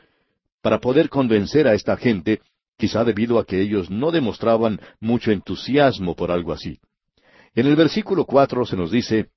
para 0.60 0.78
poder 0.78 1.08
convencer 1.08 1.66
a 1.66 1.74
esta 1.74 1.96
gente, 1.96 2.40
quizá 2.78 3.04
debido 3.04 3.38
a 3.38 3.44
que 3.44 3.60
ellos 3.60 3.90
no 3.90 4.10
demostraban 4.10 4.80
mucho 5.00 5.32
entusiasmo 5.32 6.14
por 6.14 6.30
algo 6.30 6.52
así. 6.52 6.78
En 7.54 7.66
el 7.66 7.76
versículo 7.76 8.24
cuatro 8.24 8.64
se 8.64 8.76
nos 8.76 8.90
dice, 8.90 9.30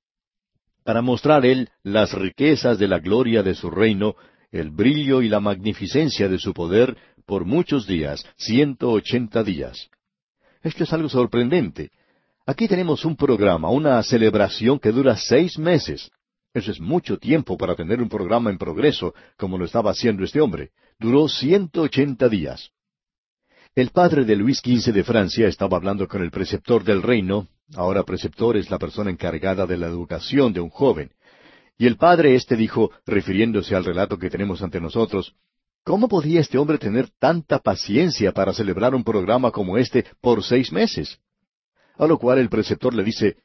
para 0.84 1.02
mostrar 1.02 1.44
él 1.44 1.68
las 1.82 2.12
riquezas 2.12 2.78
de 2.78 2.88
la 2.88 3.00
gloria 3.00 3.42
de 3.42 3.54
su 3.54 3.68
reino, 3.68 4.14
el 4.50 4.70
brillo 4.70 5.22
y 5.22 5.28
la 5.28 5.40
magnificencia 5.40 6.28
de 6.28 6.38
su 6.38 6.54
poder, 6.54 6.96
por 7.26 7.44
muchos 7.44 7.86
días, 7.86 8.24
ciento 8.36 8.90
ochenta 8.90 9.42
días. 9.42 9.88
Esto 10.62 10.84
es 10.84 10.92
algo 10.92 11.08
sorprendente. 11.08 11.90
Aquí 12.46 12.68
tenemos 12.68 13.04
un 13.04 13.16
programa, 13.16 13.70
una 13.70 14.02
celebración 14.02 14.78
que 14.78 14.92
dura 14.92 15.16
seis 15.16 15.58
meses. 15.58 16.10
Eso 16.54 16.70
es 16.70 16.80
mucho 16.80 17.16
tiempo 17.18 17.56
para 17.56 17.74
tener 17.74 18.02
un 18.02 18.08
programa 18.08 18.50
en 18.50 18.58
progreso, 18.58 19.14
como 19.36 19.56
lo 19.56 19.64
estaba 19.64 19.92
haciendo 19.92 20.22
este 20.22 20.40
hombre. 20.40 20.70
Duró 20.98 21.28
ciento 21.28 21.82
ochenta 21.82 22.28
días. 22.28 22.70
El 23.74 23.88
padre 23.88 24.26
de 24.26 24.36
Luis 24.36 24.58
XV 24.58 24.92
de 24.92 25.02
Francia 25.02 25.48
estaba 25.48 25.78
hablando 25.78 26.06
con 26.06 26.22
el 26.22 26.30
preceptor 26.30 26.84
del 26.84 27.00
reino, 27.00 27.48
ahora 27.74 28.02
preceptor 28.02 28.58
es 28.58 28.70
la 28.70 28.78
persona 28.78 29.10
encargada 29.10 29.66
de 29.66 29.78
la 29.78 29.86
educación 29.86 30.52
de 30.52 30.60
un 30.60 30.68
joven. 30.68 31.10
Y 31.78 31.86
el 31.86 31.96
padre 31.96 32.34
éste 32.34 32.54
dijo, 32.54 32.90
refiriéndose 33.06 33.74
al 33.74 33.86
relato 33.86 34.18
que 34.18 34.28
tenemos 34.28 34.60
ante 34.60 34.78
nosotros, 34.78 35.34
¿Cómo 35.84 36.06
podía 36.06 36.40
este 36.40 36.58
hombre 36.58 36.76
tener 36.76 37.08
tanta 37.18 37.58
paciencia 37.58 38.32
para 38.32 38.52
celebrar 38.52 38.94
un 38.94 39.02
programa 39.02 39.50
como 39.50 39.78
este 39.78 40.04
por 40.20 40.44
seis 40.44 40.70
meses? 40.70 41.18
A 41.96 42.06
lo 42.06 42.18
cual 42.18 42.38
el 42.38 42.50
preceptor 42.50 42.94
le 42.94 43.02
dice, 43.02 43.38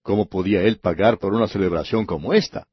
¿cómo 0.00 0.26
podía 0.26 0.62
él 0.62 0.78
pagar 0.78 1.18
por 1.18 1.34
una 1.34 1.48
celebración 1.48 2.06
como 2.06 2.32
esta? 2.32 2.66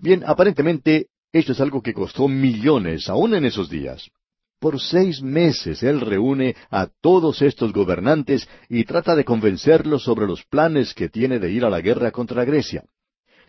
Bien, 0.00 0.22
aparentemente 0.24 1.08
esto 1.32 1.52
es 1.52 1.60
algo 1.60 1.82
que 1.82 1.92
costó 1.92 2.26
millones 2.28 3.08
aún 3.10 3.34
en 3.34 3.44
esos 3.44 3.68
días. 3.68 4.08
Por 4.62 4.80
seis 4.80 5.20
meses 5.20 5.82
él 5.82 6.00
reúne 6.00 6.54
a 6.70 6.86
todos 6.86 7.42
estos 7.42 7.72
gobernantes 7.72 8.48
y 8.68 8.84
trata 8.84 9.16
de 9.16 9.24
convencerlos 9.24 10.04
sobre 10.04 10.24
los 10.24 10.44
planes 10.44 10.94
que 10.94 11.08
tiene 11.08 11.40
de 11.40 11.50
ir 11.50 11.64
a 11.64 11.68
la 11.68 11.80
guerra 11.80 12.12
contra 12.12 12.44
Grecia. 12.44 12.84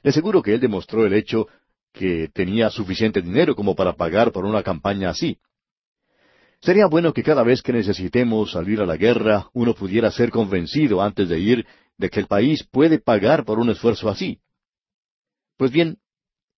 Le 0.02 0.10
aseguro 0.10 0.42
que 0.42 0.56
él 0.56 0.60
demostró 0.60 1.06
el 1.06 1.14
hecho 1.14 1.46
que 1.92 2.32
tenía 2.34 2.72
suficiente 2.72 3.22
dinero 3.22 3.56
como 3.56 3.76
para 3.76 3.94
pagar 3.94 4.32
por 4.32 4.44
una 4.44 4.64
campaña 4.64 5.12
así. 5.12 5.38
Sería 6.62 6.88
bueno 6.88 7.14
que 7.14 7.22
cada 7.22 7.44
vez 7.44 7.62
que 7.62 7.74
necesitemos 7.74 8.54
salir 8.54 8.82
a 8.82 8.88
la 8.88 8.98
guerra, 8.98 9.50
uno 9.54 9.76
pudiera 9.76 10.10
ser 10.10 10.32
convencido 10.32 11.00
antes 11.00 11.30
de 11.30 11.38
ir 11.38 11.68
de 11.96 12.10
que 12.10 12.22
el 12.22 12.26
país 12.26 12.64
puede 12.64 12.98
pagar 12.98 13.46
por 13.46 13.60
un 13.60 13.70
esfuerzo 13.70 14.10
así. 14.10 14.40
Pues 15.58 15.72
bien, 15.72 16.00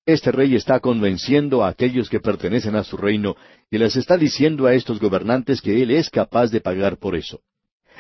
este 0.06 0.32
rey 0.32 0.56
está 0.56 0.80
convenciendo 0.80 1.64
a 1.64 1.70
aquellos 1.70 2.10
que 2.10 2.20
pertenecen 2.20 2.76
a 2.76 2.84
su 2.84 2.96
reino 2.96 3.36
y 3.72 3.80
les 3.80 3.96
está 3.96 4.18
diciendo 4.18 4.68
a 4.68 4.74
estos 4.76 5.00
gobernantes 5.00 5.62
que 5.62 5.82
él 5.82 5.90
es 5.90 6.10
capaz 6.10 6.52
de 6.52 6.62
pagar 6.62 6.98
por 6.98 7.16
eso. 7.16 7.42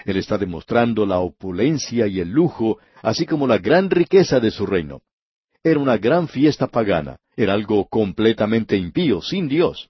Él 0.05 0.17
está 0.17 0.37
demostrando 0.37 1.05
la 1.05 1.19
opulencia 1.19 2.05
y 2.05 2.19
el 2.19 2.29
lujo, 2.29 2.77
así 3.01 3.25
como 3.25 3.47
la 3.47 3.57
gran 3.57 3.89
riqueza 3.89 4.39
de 4.39 4.51
su 4.51 4.67
reino. 4.67 5.01
Era 5.63 5.79
una 5.79 5.97
gran 5.97 6.27
fiesta 6.27 6.67
pagana, 6.67 7.17
era 7.35 7.53
algo 7.53 7.87
completamente 7.87 8.77
impío, 8.77 9.21
sin 9.21 9.47
Dios. 9.47 9.89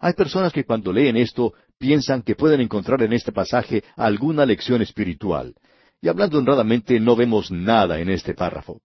Hay 0.00 0.14
personas 0.14 0.52
que 0.52 0.64
cuando 0.64 0.92
leen 0.92 1.16
esto 1.16 1.54
piensan 1.78 2.22
que 2.22 2.34
pueden 2.34 2.60
encontrar 2.60 3.00
en 3.02 3.12
este 3.12 3.30
pasaje 3.30 3.84
alguna 3.96 4.44
lección 4.44 4.82
espiritual. 4.82 5.54
Y 6.02 6.08
hablando 6.08 6.38
honradamente, 6.38 6.98
no 6.98 7.14
vemos 7.14 7.52
nada 7.52 8.00
en 8.00 8.10
este 8.10 8.34
párrafo. 8.34 8.80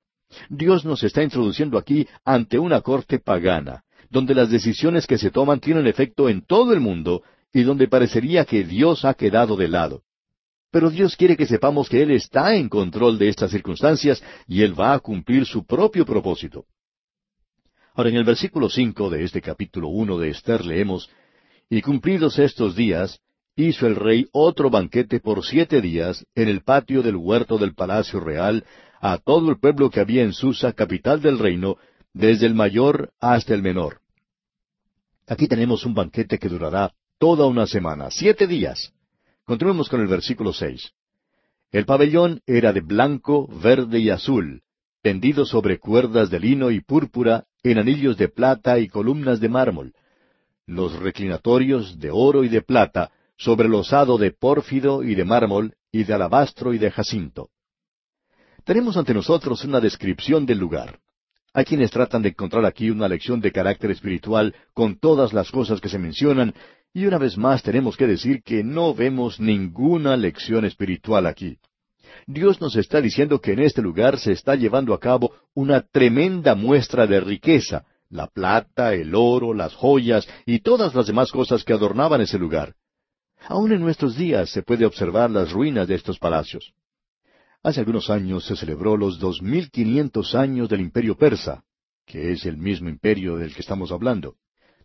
Dios 0.50 0.86
nos 0.86 1.04
está 1.04 1.24
introduciendo 1.24 1.78
aquí 1.78 2.08
ante 2.24 2.60
una 2.60 2.82
corte 2.82 3.20
pagana, 3.20 3.84
donde 4.10 4.36
las 4.36 4.50
decisiones 4.50 5.08
que 5.08 5.18
se 5.18 5.32
toman 5.32 5.60
tienen 5.60 5.88
efecto 5.88 6.30
en 6.30 6.46
todo 6.46 6.74
el 6.74 6.80
mundo 6.80 7.24
y 7.54 7.64
donde 7.64 7.88
parecería 7.88 8.46
que 8.46 8.64
Dios 8.64 9.06
ha 9.06 9.14
quedado 9.14 9.56
de 9.56 9.68
lado. 9.68 10.04
Pero 10.72 10.92
Dios 10.92 11.16
quiere 11.16 11.36
que 11.36 11.48
sepamos 11.48 11.90
que 11.90 12.04
Él 12.04 12.12
está 12.12 12.56
en 12.56 12.70
control 12.70 13.18
de 13.18 13.30
estas 13.30 13.52
circunstancias 13.52 14.24
y 14.48 14.62
Él 14.62 14.80
va 14.80 14.94
a 14.94 15.00
cumplir 15.00 15.46
su 15.46 15.66
propio 15.66 16.06
propósito. 16.06 16.66
Ahora, 17.96 18.12
en 18.12 18.18
el 18.18 18.24
versículo 18.24 18.70
cinco 18.70 19.10
de 19.10 19.24
este 19.24 19.42
capítulo 19.42 19.90
uno 19.90 20.18
de 20.20 20.30
Esther 20.30 20.64
leemos, 20.64 21.10
Y 21.72 21.82
cumplidos 21.82 22.40
estos 22.40 22.76
días, 22.76 23.20
hizo 23.64 23.88
el 23.88 23.96
rey 23.96 24.28
otro 24.32 24.70
banquete 24.70 25.20
por 25.20 25.46
siete 25.46 25.82
días 25.82 26.26
en 26.34 26.48
el 26.48 26.62
patio 26.62 27.02
del 27.02 27.18
huerto 27.18 27.58
del 27.58 27.74
palacio 27.74 28.20
real 28.20 28.64
a 29.02 29.18
todo 29.18 29.50
el 29.50 29.60
pueblo 29.60 29.90
que 29.90 30.00
había 30.00 30.24
en 30.24 30.34
Susa, 30.34 30.74
capital 30.74 31.22
del 31.22 31.40
reino, 31.40 31.78
desde 32.14 32.46
el 32.46 32.54
mayor 32.54 33.12
hasta 33.20 33.54
el 33.54 33.62
menor. 33.62 34.00
Aquí 35.28 35.48
tenemos 35.48 35.86
un 35.86 35.94
banquete 35.94 36.40
que 36.40 36.50
durará 36.50 36.94
toda 37.18 37.46
una 37.48 37.68
semana, 37.68 38.10
siete 38.12 38.48
días. 38.48 38.94
Continuemos 39.44 39.90
con 39.90 40.02
el 40.02 40.08
versículo 40.08 40.54
seis. 40.54 40.92
El 41.72 41.86
pabellón 41.86 42.42
era 42.48 42.72
de 42.74 42.82
blanco, 42.82 43.48
verde 43.62 44.00
y 44.00 44.10
azul, 44.10 44.62
tendido 45.02 45.46
sobre 45.46 45.80
cuerdas 45.80 46.30
de 46.30 46.40
lino 46.40 46.72
y 46.72 46.80
púrpura, 46.82 47.46
en 47.62 47.78
anillos 47.78 48.18
de 48.18 48.30
plata 48.30 48.80
y 48.80 48.88
columnas 48.88 49.42
de 49.42 49.50
mármol, 49.50 49.94
los 50.66 50.98
reclinatorios 50.98 52.00
de 52.00 52.10
oro 52.12 52.44
y 52.44 52.50
de 52.50 52.62
plata, 52.62 53.12
sobre 53.40 53.68
el 53.68 53.74
osado 53.74 54.18
de 54.18 54.32
pórfido 54.32 55.02
y 55.02 55.16
de 55.16 55.24
mármol, 55.24 55.74
y 55.92 56.04
de 56.04 56.14
alabastro 56.14 56.74
y 56.74 56.78
de 56.78 56.92
jacinto. 56.92 57.50
Tenemos 58.66 58.98
ante 58.98 59.14
nosotros 59.14 59.64
una 59.64 59.80
descripción 59.80 60.46
del 60.46 60.60
lugar. 60.60 61.00
Hay 61.54 61.66
quienes 61.66 61.90
tratan 61.90 62.22
de 62.22 62.30
encontrar 62.30 62.66
aquí 62.66 62.92
una 62.92 63.08
lección 63.08 63.40
de 63.40 63.52
carácter 63.52 63.92
espiritual 63.92 64.54
con 64.74 65.00
todas 65.00 65.34
las 65.34 65.50
cosas 65.50 65.82
que 65.82 65.90
se 65.90 65.98
mencionan, 65.98 66.54
y 66.94 67.06
una 67.06 67.18
vez 67.18 67.38
más 67.38 67.64
tenemos 67.64 67.96
que 67.96 68.08
decir 68.08 68.44
que 68.44 68.64
no 68.64 68.94
vemos 68.94 69.40
ninguna 69.40 70.18
lección 70.18 70.66
espiritual 70.66 71.26
aquí. 71.26 71.58
Dios 72.28 72.60
nos 72.60 72.76
está 72.76 73.02
diciendo 73.02 73.40
que 73.40 73.54
en 73.54 73.60
este 73.60 73.82
lugar 73.82 74.20
se 74.20 74.34
está 74.34 74.56
llevando 74.56 74.94
a 74.94 75.00
cabo 75.00 75.32
una 75.54 75.82
tremenda 75.82 76.56
muestra 76.56 77.08
de 77.08 77.22
riqueza, 77.22 77.86
la 78.10 78.28
plata, 78.28 78.94
el 78.94 79.16
oro, 79.16 79.54
las 79.54 79.74
joyas 79.74 80.28
y 80.46 80.60
todas 80.60 80.94
las 80.94 81.08
demás 81.08 81.32
cosas 81.32 81.64
que 81.64 81.74
adornaban 81.74 82.22
ese 82.22 82.38
lugar. 82.38 82.76
Aún 83.48 83.72
en 83.72 83.82
nuestros 83.82 84.16
días 84.16 84.50
se 84.50 84.64
puede 84.64 84.86
observar 84.86 85.30
las 85.32 85.52
ruinas 85.52 85.88
de 85.88 85.96
estos 85.96 86.20
palacios. 86.20 86.74
Hace 87.64 87.82
algunos 87.82 88.10
años 88.10 88.46
se 88.46 88.56
celebró 88.56 88.96
los 88.96 89.20
dos 89.20 89.42
mil 89.42 89.70
quinientos 89.70 90.36
años 90.36 90.70
del 90.70 90.82
imperio 90.82 91.18
persa, 91.18 91.64
que 92.06 92.32
es 92.32 92.46
el 92.46 92.58
mismo 92.58 92.90
imperio 92.90 93.36
del 93.38 93.54
que 93.54 93.62
estamos 93.62 93.92
hablando. 93.92 94.36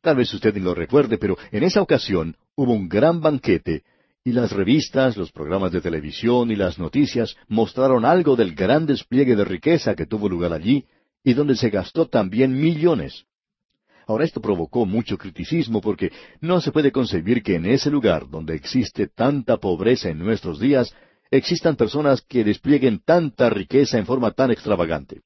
Tal 0.01 0.17
vez 0.17 0.33
usted 0.35 0.55
ni 0.55 0.61
lo 0.61 0.75
recuerde, 0.75 1.17
pero 1.19 1.37
en 1.51 1.63
esa 1.63 1.81
ocasión 1.81 2.37
hubo 2.57 2.73
un 2.73 2.89
gran 2.89 3.21
banquete 3.21 3.85
y 4.25 4.33
las 4.33 4.53
revistas, 4.53 5.17
los 5.17 5.33
programas 5.33 5.71
de 5.71 5.81
televisión 5.81 6.51
y 6.51 6.57
las 6.57 6.79
noticias 6.79 7.37
mostraron 7.49 8.05
algo 8.05 8.37
del 8.37 8.55
gran 8.55 8.87
despliegue 8.87 9.37
de 9.37 9.45
riqueza 9.45 9.95
que 9.95 10.07
tuvo 10.07 10.29
lugar 10.29 10.53
allí 10.53 10.87
y 11.23 11.35
donde 11.35 11.57
se 11.57 11.71
gastó 11.71 12.09
también 12.09 12.59
millones. 12.59 13.27
Ahora 14.07 14.25
esto 14.25 14.41
provocó 14.41 14.85
mucho 14.85 15.17
criticismo 15.17 15.81
porque 15.81 16.13
no 16.41 16.61
se 16.61 16.73
puede 16.73 16.93
concebir 16.93 17.43
que 17.43 17.57
en 17.57 17.67
ese 17.67 17.91
lugar 17.91 18.29
donde 18.29 18.55
existe 18.55 19.07
tanta 19.07 19.57
pobreza 19.57 20.11
en 20.11 20.19
nuestros 20.19 20.61
días, 20.61 20.95
existan 21.31 21.77
personas 21.77 22.21
que 22.23 22.45
desplieguen 22.45 23.01
tanta 23.05 23.49
riqueza 23.51 23.99
en 23.99 24.07
forma 24.07 24.31
tan 24.33 24.51
extravagante. 24.51 25.23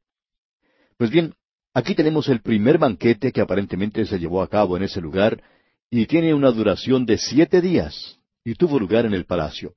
Pues 0.96 1.10
bien, 1.10 1.34
aquí 1.74 1.94
tenemos 1.94 2.28
el 2.28 2.40
primer 2.40 2.78
banquete 2.78 3.32
que 3.32 3.40
aparentemente 3.40 4.04
se 4.06 4.18
llevó 4.18 4.42
a 4.42 4.48
cabo 4.48 4.76
en 4.76 4.84
ese 4.84 5.00
lugar 5.00 5.42
y 5.90 6.06
tiene 6.06 6.34
una 6.34 6.50
duración 6.50 7.06
de 7.06 7.18
siete 7.18 7.60
días, 7.60 8.18
y 8.44 8.54
tuvo 8.54 8.78
lugar 8.78 9.06
en 9.06 9.14
el 9.14 9.24
palacio. 9.24 9.74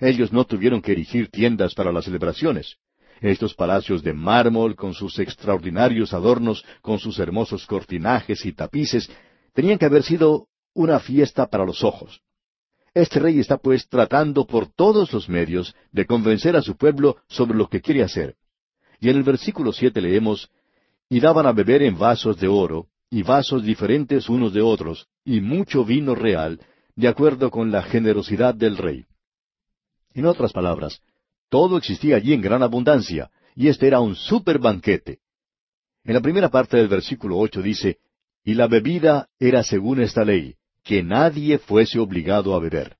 Ellos 0.00 0.32
no 0.32 0.44
tuvieron 0.44 0.80
que 0.80 0.92
erigir 0.92 1.30
tiendas 1.30 1.74
para 1.74 1.92
las 1.92 2.04
celebraciones. 2.04 2.76
Estos 3.20 3.54
palacios 3.54 4.02
de 4.02 4.12
mármol, 4.12 4.76
con 4.76 4.94
sus 4.94 5.18
extraordinarios 5.18 6.12
adornos, 6.12 6.64
con 6.80 6.98
sus 6.98 7.18
hermosos 7.18 7.66
cortinajes 7.66 8.44
y 8.46 8.52
tapices, 8.52 9.10
tenían 9.52 9.78
que 9.78 9.86
haber 9.86 10.02
sido 10.02 10.46
una 10.74 11.00
fiesta 11.00 11.46
para 11.48 11.64
los 11.64 11.82
ojos. 11.82 12.20
Este 12.94 13.20
rey 13.20 13.38
está 13.38 13.58
pues 13.58 13.88
tratando 13.88 14.46
por 14.46 14.66
todos 14.72 15.12
los 15.12 15.28
medios 15.28 15.74
de 15.92 16.06
convencer 16.06 16.56
a 16.56 16.62
su 16.62 16.76
pueblo 16.76 17.16
sobre 17.28 17.56
lo 17.56 17.68
que 17.68 17.80
quiere 17.80 18.02
hacer. 18.02 18.36
Y 19.00 19.10
en 19.10 19.16
el 19.16 19.22
versículo 19.22 19.72
siete 19.72 20.00
leemos, 20.00 20.50
Y 21.10 21.20
daban 21.20 21.46
a 21.46 21.52
beber 21.52 21.82
en 21.82 21.96
vasos 21.96 22.38
de 22.38 22.48
oro, 22.48 22.88
y 23.10 23.22
vasos 23.22 23.62
diferentes 23.62 24.28
unos 24.28 24.52
de 24.52 24.60
otros, 24.60 25.08
y 25.24 25.40
mucho 25.40 25.84
vino 25.84 26.14
real, 26.14 26.60
de 26.96 27.08
acuerdo 27.08 27.50
con 27.50 27.70
la 27.70 27.82
generosidad 27.82 28.54
del 28.54 28.76
rey. 28.76 29.06
En 30.12 30.26
otras 30.26 30.52
palabras, 30.52 31.00
todo 31.48 31.78
existía 31.78 32.16
allí 32.16 32.32
en 32.32 32.40
gran 32.40 32.62
abundancia, 32.62 33.30
y 33.54 33.68
este 33.68 33.86
era 33.86 34.00
un 34.00 34.14
super 34.14 34.58
banquete. 34.58 35.18
En 36.04 36.14
la 36.14 36.20
primera 36.20 36.48
parte 36.48 36.76
del 36.76 36.88
versículo 36.88 37.38
ocho 37.38 37.60
dice, 37.60 37.98
Y 38.44 38.54
la 38.54 38.66
bebida 38.66 39.28
era 39.38 39.62
según 39.62 40.00
esta 40.00 40.24
ley, 40.24 40.54
que 40.82 41.02
nadie 41.02 41.58
fuese 41.58 41.98
obligado 41.98 42.54
a 42.54 42.60
beber. 42.60 42.96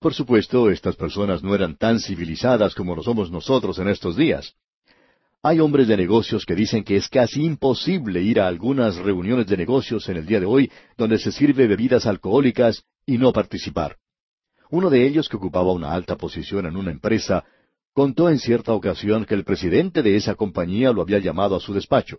Por 0.00 0.14
supuesto, 0.14 0.70
estas 0.70 0.96
personas 0.96 1.42
no 1.42 1.54
eran 1.54 1.76
tan 1.76 2.00
civilizadas 2.00 2.74
como 2.74 2.94
lo 2.94 3.02
somos 3.02 3.30
nosotros 3.30 3.78
en 3.78 3.88
estos 3.88 4.16
días. 4.16 4.54
Hay 5.42 5.60
hombres 5.60 5.86
de 5.86 5.96
negocios 5.96 6.44
que 6.44 6.54
dicen 6.54 6.82
que 6.82 6.96
es 6.96 7.08
casi 7.08 7.44
imposible 7.44 8.20
ir 8.22 8.40
a 8.40 8.48
algunas 8.48 8.96
reuniones 8.96 9.46
de 9.46 9.56
negocios 9.56 10.08
en 10.08 10.16
el 10.16 10.26
día 10.26 10.40
de 10.40 10.46
hoy 10.46 10.70
donde 10.96 11.18
se 11.18 11.30
sirve 11.30 11.66
bebidas 11.66 12.06
alcohólicas 12.06 12.84
y 13.06 13.18
no 13.18 13.32
participar. 13.32 13.96
Uno 14.70 14.90
de 14.90 15.06
ellos, 15.06 15.28
que 15.28 15.36
ocupaba 15.36 15.72
una 15.72 15.92
alta 15.92 16.16
posición 16.16 16.66
en 16.66 16.76
una 16.76 16.90
empresa, 16.90 17.44
contó 17.92 18.28
en 18.28 18.38
cierta 18.38 18.72
ocasión 18.72 19.24
que 19.24 19.34
el 19.34 19.44
presidente 19.44 20.02
de 20.02 20.16
esa 20.16 20.34
compañía 20.34 20.92
lo 20.92 21.02
había 21.02 21.18
llamado 21.18 21.56
a 21.56 21.60
su 21.60 21.72
despacho. 21.72 22.18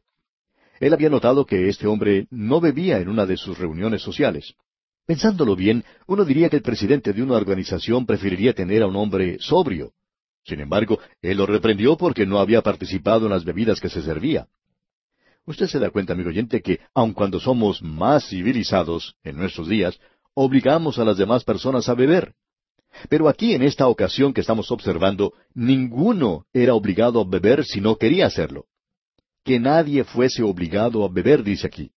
Él 0.79 0.93
había 0.93 1.09
notado 1.09 1.45
que 1.45 1.69
este 1.69 1.87
hombre 1.87 2.27
no 2.31 2.59
bebía 2.59 2.99
en 2.99 3.09
una 3.09 3.25
de 3.25 3.37
sus 3.37 3.57
reuniones 3.57 4.01
sociales. 4.01 4.55
Pensándolo 5.05 5.55
bien, 5.55 5.83
uno 6.07 6.23
diría 6.23 6.49
que 6.49 6.57
el 6.57 6.61
presidente 6.61 7.13
de 7.13 7.23
una 7.23 7.35
organización 7.35 8.05
preferiría 8.05 8.53
tener 8.53 8.83
a 8.83 8.87
un 8.87 8.95
hombre 8.95 9.37
sobrio. 9.39 9.91
Sin 10.43 10.59
embargo, 10.59 10.99
él 11.21 11.37
lo 11.37 11.45
reprendió 11.45 11.97
porque 11.97 12.25
no 12.25 12.39
había 12.39 12.61
participado 12.61 13.25
en 13.25 13.31
las 13.31 13.43
bebidas 13.43 13.79
que 13.79 13.89
se 13.89 14.01
servía. 14.01 14.47
Usted 15.45 15.67
se 15.67 15.79
da 15.79 15.89
cuenta, 15.89 16.13
amigo 16.13 16.29
oyente, 16.29 16.61
que 16.61 16.79
aun 16.93 17.13
cuando 17.13 17.39
somos 17.39 17.81
más 17.81 18.29
civilizados 18.29 19.15
en 19.23 19.37
nuestros 19.37 19.67
días, 19.67 19.99
obligamos 20.33 20.99
a 20.99 21.05
las 21.05 21.17
demás 21.17 21.43
personas 21.43 21.89
a 21.89 21.93
beber. 21.93 22.33
Pero 23.09 23.29
aquí 23.29 23.53
en 23.53 23.63
esta 23.63 23.87
ocasión 23.87 24.33
que 24.33 24.41
estamos 24.41 24.71
observando, 24.71 25.33
ninguno 25.53 26.45
era 26.53 26.73
obligado 26.73 27.21
a 27.21 27.25
beber 27.25 27.63
si 27.63 27.81
no 27.81 27.97
quería 27.97 28.25
hacerlo. 28.25 28.65
Que 29.43 29.59
nadie 29.59 30.03
fuese 30.03 30.43
obligado 30.43 31.05
a 31.05 31.09
beber, 31.09 31.43
dice 31.43 31.67
aquí. 31.67 31.91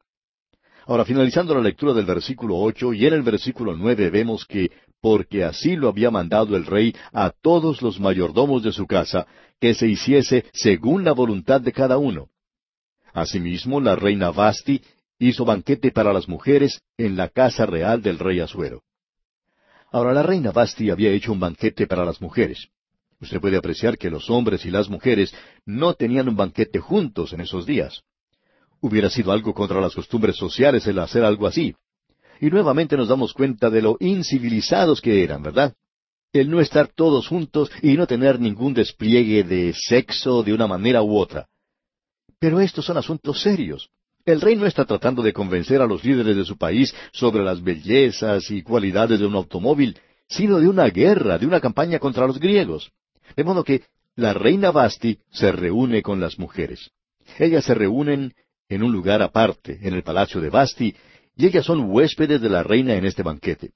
Ahora, 0.86 1.04
finalizando 1.04 1.54
la 1.54 1.60
lectura 1.60 1.92
del 1.92 2.06
versículo 2.06 2.56
ocho 2.56 2.92
y 2.92 3.06
en 3.06 3.14
el 3.14 3.22
versículo 3.22 3.76
nueve 3.76 4.10
vemos 4.10 4.44
que 4.44 4.70
porque 5.00 5.44
así 5.44 5.76
lo 5.76 5.88
había 5.88 6.10
mandado 6.10 6.56
el 6.56 6.64
rey 6.64 6.94
a 7.12 7.30
todos 7.30 7.82
los 7.82 7.98
mayordomos 7.98 8.62
de 8.62 8.72
su 8.72 8.86
casa, 8.86 9.26
que 9.60 9.74
se 9.74 9.88
hiciese 9.88 10.44
según 10.52 11.04
la 11.04 11.12
voluntad 11.12 11.60
de 11.60 11.72
cada 11.72 11.98
uno. 11.98 12.28
Asimismo, 13.12 13.80
la 13.80 13.96
reina 13.96 14.30
Basti 14.30 14.80
hizo 15.28 15.44
banquete 15.44 15.92
para 15.92 16.12
las 16.12 16.28
mujeres 16.28 16.80
en 16.96 17.16
la 17.16 17.28
casa 17.28 17.64
real 17.64 18.02
del 18.02 18.18
rey 18.18 18.40
Asuero. 18.40 18.82
Ahora, 19.92 20.12
la 20.12 20.22
reina 20.22 20.52
Basti 20.52 20.90
había 20.90 21.10
hecho 21.10 21.32
un 21.32 21.38
banquete 21.40 21.86
para 21.86 22.04
las 22.04 22.20
mujeres. 22.20 22.68
Usted 23.20 23.40
puede 23.40 23.56
apreciar 23.56 23.98
que 23.98 24.10
los 24.10 24.28
hombres 24.30 24.64
y 24.64 24.70
las 24.70 24.88
mujeres 24.88 25.32
no 25.64 25.94
tenían 25.94 26.28
un 26.28 26.36
banquete 26.36 26.80
juntos 26.80 27.32
en 27.32 27.40
esos 27.40 27.66
días. 27.66 28.02
Hubiera 28.80 29.10
sido 29.10 29.30
algo 29.30 29.54
contra 29.54 29.80
las 29.80 29.94
costumbres 29.94 30.36
sociales 30.36 30.86
el 30.88 30.98
hacer 30.98 31.24
algo 31.24 31.46
así. 31.46 31.74
Y 32.40 32.50
nuevamente 32.50 32.96
nos 32.96 33.08
damos 33.08 33.32
cuenta 33.32 33.70
de 33.70 33.82
lo 33.82 33.96
incivilizados 34.00 35.00
que 35.00 35.22
eran, 35.22 35.42
¿verdad? 35.42 35.74
El 36.32 36.50
no 36.50 36.58
estar 36.58 36.88
todos 36.88 37.28
juntos 37.28 37.70
y 37.80 37.92
no 37.96 38.08
tener 38.08 38.40
ningún 38.40 38.74
despliegue 38.74 39.44
de 39.44 39.72
sexo 39.72 40.42
de 40.42 40.52
una 40.52 40.66
manera 40.66 41.02
u 41.02 41.16
otra. 41.16 41.46
Pero 42.40 42.60
estos 42.60 42.84
son 42.84 42.96
asuntos 42.96 43.40
serios. 43.40 43.88
El 44.24 44.40
rey 44.40 44.56
no 44.56 44.66
está 44.66 44.84
tratando 44.84 45.22
de 45.22 45.32
convencer 45.32 45.80
a 45.80 45.86
los 45.86 46.04
líderes 46.04 46.36
de 46.36 46.44
su 46.44 46.56
país 46.56 46.94
sobre 47.12 47.42
las 47.42 47.62
bellezas 47.62 48.50
y 48.50 48.62
cualidades 48.62 49.18
de 49.18 49.26
un 49.26 49.34
automóvil, 49.34 49.98
sino 50.28 50.60
de 50.60 50.68
una 50.68 50.86
guerra, 50.88 51.38
de 51.38 51.46
una 51.46 51.60
campaña 51.60 51.98
contra 51.98 52.26
los 52.26 52.38
griegos. 52.38 52.92
De 53.36 53.44
modo 53.44 53.64
que 53.64 53.82
la 54.14 54.32
reina 54.32 54.70
Basti 54.70 55.18
se 55.30 55.50
reúne 55.50 56.02
con 56.02 56.20
las 56.20 56.38
mujeres. 56.38 56.90
Ellas 57.38 57.64
se 57.64 57.74
reúnen 57.74 58.34
en 58.68 58.82
un 58.82 58.92
lugar 58.92 59.22
aparte, 59.22 59.78
en 59.82 59.94
el 59.94 60.02
palacio 60.02 60.40
de 60.40 60.50
Basti, 60.50 60.94
y 61.36 61.46
ellas 61.46 61.64
son 61.64 61.90
huéspedes 61.90 62.40
de 62.40 62.48
la 62.48 62.62
reina 62.62 62.94
en 62.94 63.04
este 63.04 63.22
banquete. 63.22 63.72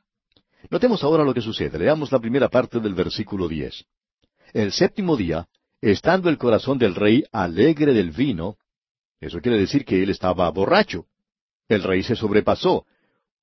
Notemos 0.71 1.03
ahora 1.03 1.25
lo 1.25 1.35
que 1.35 1.41
sucede. 1.41 1.79
Leamos 1.79 2.13
la 2.13 2.19
primera 2.19 2.49
parte 2.49 2.81
del 2.81 2.95
versículo 2.95 3.49
diez. 3.49 3.85
El 4.53 4.73
séptimo 4.73 5.17
día, 5.17 5.49
estando 5.81 6.29
el 6.29 6.39
corazón 6.39 6.79
del 6.79 6.95
rey 6.95 7.25
alegre 7.33 7.93
del 7.93 8.11
vino, 8.11 8.57
eso 9.21 9.41
quiere 9.41 9.59
decir 9.59 9.85
que 9.85 10.03
él 10.03 10.11
estaba 10.11 10.51
borracho. 10.51 11.07
El 11.69 11.83
rey 11.83 12.03
se 12.03 12.17
sobrepasó. 12.17 12.87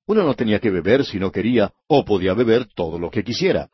Uno 0.06 0.22
no 0.22 0.34
tenía 0.34 0.60
que 0.60 0.70
beber 0.70 1.04
si 1.04 1.18
no 1.18 1.32
quería, 1.32 1.72
o 1.86 2.04
podía 2.04 2.34
beber 2.34 2.66
todo 2.74 2.98
lo 2.98 3.10
que 3.10 3.24
quisiera. 3.24 3.70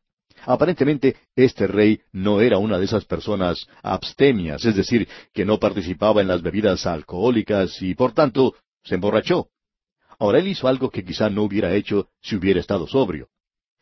Aparentemente, 0.47 1.17
este 1.37 1.67
rey 1.67 2.01
no 2.13 2.41
era 2.41 2.59
una 2.59 2.79
de 2.79 2.85
esas 2.85 3.05
personas 3.05 3.67
abstemias, 3.83 4.65
es 4.65 4.75
decir, 4.75 5.09
que 5.33 5.45
no 5.45 5.59
participaba 5.59 6.21
en 6.21 6.29
las 6.29 6.41
bebidas 6.41 6.87
alcohólicas 6.87 7.83
y, 7.83 7.95
por 7.95 8.13
tanto, 8.13 8.55
se 8.83 8.95
emborrachó. 8.95 9.49
Ahora 10.19 10.39
él 10.39 10.49
hizo 10.49 10.69
algo 10.69 10.91
que 10.91 11.05
quizá 11.05 11.29
no 11.31 11.43
hubiera 11.43 11.75
hecho 11.75 12.09
si 12.23 12.37
hubiera 12.37 12.61
estado 12.61 12.87
sobrio. 12.87 13.29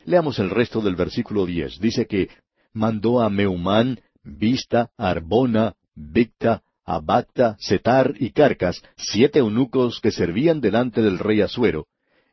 Leamos 0.04 0.38
el 0.38 0.50
resto 0.50 0.80
del 0.80 0.96
versículo 0.96 1.46
diez. 1.46 1.78
Dice 1.80 2.06
que 2.06 2.28
mandó 2.72 3.20
a 3.20 3.28
Meumán, 3.28 4.00
Vista, 4.22 4.90
Arbona, 4.96 5.74
Victa, 5.94 6.62
Abacta, 6.90 7.56
Setar 7.60 8.14
y 8.18 8.30
Carcas, 8.30 8.82
siete 8.96 9.40
eunucos 9.40 10.00
que 10.00 10.10
servían 10.10 10.60
delante 10.60 11.02
del 11.02 11.18
rey 11.18 11.42
Asuero. 11.42 11.86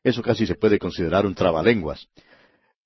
Eso 0.04 0.22
casi 0.22 0.48
se 0.48 0.56
puede 0.56 0.80
considerar 0.80 1.26
un 1.26 1.36
trabalenguas. 1.36 2.08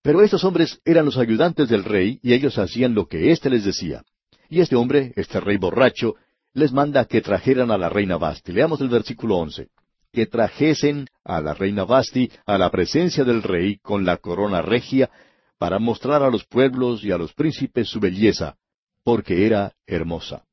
Pero 0.02 0.24
estos 0.24 0.44
hombres 0.44 0.80
eran 0.84 1.06
los 1.06 1.18
ayudantes 1.18 1.70
del 1.70 1.84
rey 1.84 2.20
y 2.24 2.34
ellos 2.34 2.58
hacían 2.58 2.96
lo 2.96 3.08
que 3.08 3.32
éste 3.32 3.50
les 3.50 3.66
decía. 3.66 4.04
Y 4.50 4.62
este 4.62 4.76
hombre, 4.76 5.14
este 5.16 5.40
rey 5.40 5.58
borracho, 5.58 6.16
les 6.54 6.72
manda 6.72 7.06
que 7.06 7.22
trajeran 7.22 7.70
a 7.70 7.78
la 7.78 7.90
reina 7.90 8.18
Basti. 8.18 8.52
Leamos 8.52 8.82
el 8.82 8.90
versículo 8.90 9.38
once 9.38 9.68
que 10.12 10.26
trajesen 10.26 11.08
a 11.24 11.40
la 11.40 11.54
reina 11.54 11.86
Basti 11.86 12.32
a 12.48 12.58
la 12.58 12.72
presencia 12.72 13.24
del 13.24 13.44
rey 13.44 13.78
con 13.78 14.06
la 14.06 14.18
corona 14.18 14.64
regia, 14.64 15.12
para 15.60 15.78
mostrar 15.78 16.24
a 16.24 16.32
los 16.32 16.46
pueblos 16.46 17.04
y 17.04 17.12
a 17.12 17.18
los 17.18 17.34
príncipes 17.34 17.90
su 17.90 18.00
belleza, 18.00 18.56
porque 19.04 19.46
era 19.46 19.74
hermosa. 19.86 20.46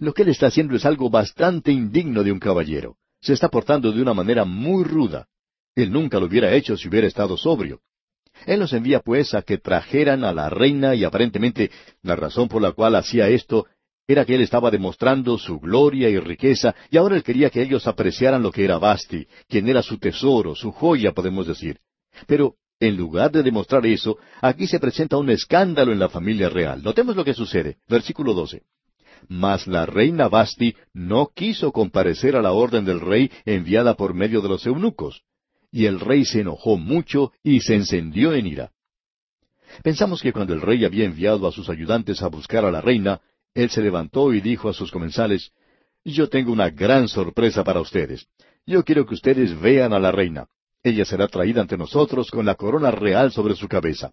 Lo 0.00 0.14
que 0.14 0.22
él 0.22 0.30
está 0.30 0.46
haciendo 0.46 0.74
es 0.74 0.86
algo 0.86 1.10
bastante 1.10 1.70
indigno 1.70 2.24
de 2.24 2.32
un 2.32 2.38
caballero. 2.38 2.96
Se 3.20 3.34
está 3.34 3.50
portando 3.50 3.92
de 3.92 4.00
una 4.00 4.14
manera 4.14 4.46
muy 4.46 4.82
ruda. 4.82 5.26
Él 5.74 5.92
nunca 5.92 6.18
lo 6.18 6.24
hubiera 6.24 6.54
hecho 6.54 6.74
si 6.76 6.88
hubiera 6.88 7.06
estado 7.06 7.36
sobrio. 7.36 7.80
Él 8.46 8.60
los 8.60 8.72
envía 8.72 9.00
pues 9.00 9.34
a 9.34 9.42
que 9.42 9.58
trajeran 9.58 10.24
a 10.24 10.32
la 10.32 10.48
reina 10.48 10.94
y 10.94 11.04
aparentemente 11.04 11.70
la 12.02 12.16
razón 12.16 12.48
por 12.48 12.62
la 12.62 12.72
cual 12.72 12.94
hacía 12.96 13.28
esto 13.28 13.66
era 14.08 14.24
que 14.24 14.34
él 14.34 14.40
estaba 14.40 14.70
demostrando 14.70 15.36
su 15.36 15.60
gloria 15.60 16.08
y 16.08 16.18
riqueza, 16.18 16.74
y 16.90 16.96
ahora 16.96 17.14
él 17.14 17.22
quería 17.22 17.50
que 17.50 17.62
ellos 17.62 17.86
apreciaran 17.86 18.42
lo 18.42 18.50
que 18.50 18.64
era 18.64 18.78
Basti, 18.78 19.26
quien 19.48 19.68
era 19.68 19.82
su 19.82 19.98
tesoro, 19.98 20.54
su 20.56 20.72
joya, 20.72 21.12
podemos 21.12 21.46
decir. 21.46 21.78
Pero, 22.26 22.56
en 22.80 22.96
lugar 22.96 23.30
de 23.30 23.44
demostrar 23.44 23.86
eso, 23.86 24.18
aquí 24.40 24.66
se 24.66 24.80
presenta 24.80 25.16
un 25.16 25.30
escándalo 25.30 25.92
en 25.92 26.00
la 26.00 26.08
familia 26.08 26.48
real. 26.48 26.82
Notemos 26.82 27.14
lo 27.14 27.24
que 27.24 27.34
sucede. 27.34 27.76
Versículo 27.86 28.34
12. 28.34 28.62
Mas 29.28 29.66
la 29.66 29.86
reina 29.86 30.28
Basti 30.28 30.74
no 30.92 31.30
quiso 31.34 31.72
comparecer 31.72 32.36
a 32.36 32.42
la 32.42 32.52
orden 32.52 32.84
del 32.84 33.00
rey 33.00 33.30
enviada 33.44 33.94
por 33.94 34.14
medio 34.14 34.40
de 34.40 34.48
los 34.48 34.66
eunucos. 34.66 35.22
Y 35.72 35.86
el 35.86 36.00
rey 36.00 36.24
se 36.24 36.40
enojó 36.40 36.76
mucho 36.76 37.32
y 37.42 37.60
se 37.60 37.74
encendió 37.74 38.32
en 38.32 38.46
ira. 38.46 38.72
Pensamos 39.82 40.20
que 40.20 40.32
cuando 40.32 40.52
el 40.52 40.60
rey 40.60 40.84
había 40.84 41.04
enviado 41.04 41.46
a 41.46 41.52
sus 41.52 41.68
ayudantes 41.68 42.22
a 42.22 42.28
buscar 42.28 42.64
a 42.64 42.70
la 42.70 42.80
reina, 42.80 43.20
él 43.54 43.70
se 43.70 43.82
levantó 43.82 44.32
y 44.32 44.40
dijo 44.40 44.68
a 44.68 44.72
sus 44.72 44.90
comensales, 44.90 45.52
Yo 46.04 46.28
tengo 46.28 46.52
una 46.52 46.70
gran 46.70 47.08
sorpresa 47.08 47.62
para 47.62 47.80
ustedes. 47.80 48.26
Yo 48.66 48.84
quiero 48.84 49.06
que 49.06 49.14
ustedes 49.14 49.58
vean 49.60 49.92
a 49.92 49.98
la 49.98 50.12
reina. 50.12 50.46
Ella 50.82 51.04
será 51.04 51.28
traída 51.28 51.60
ante 51.60 51.76
nosotros 51.76 52.30
con 52.30 52.46
la 52.46 52.54
corona 52.54 52.90
real 52.90 53.32
sobre 53.32 53.54
su 53.54 53.68
cabeza. 53.68 54.12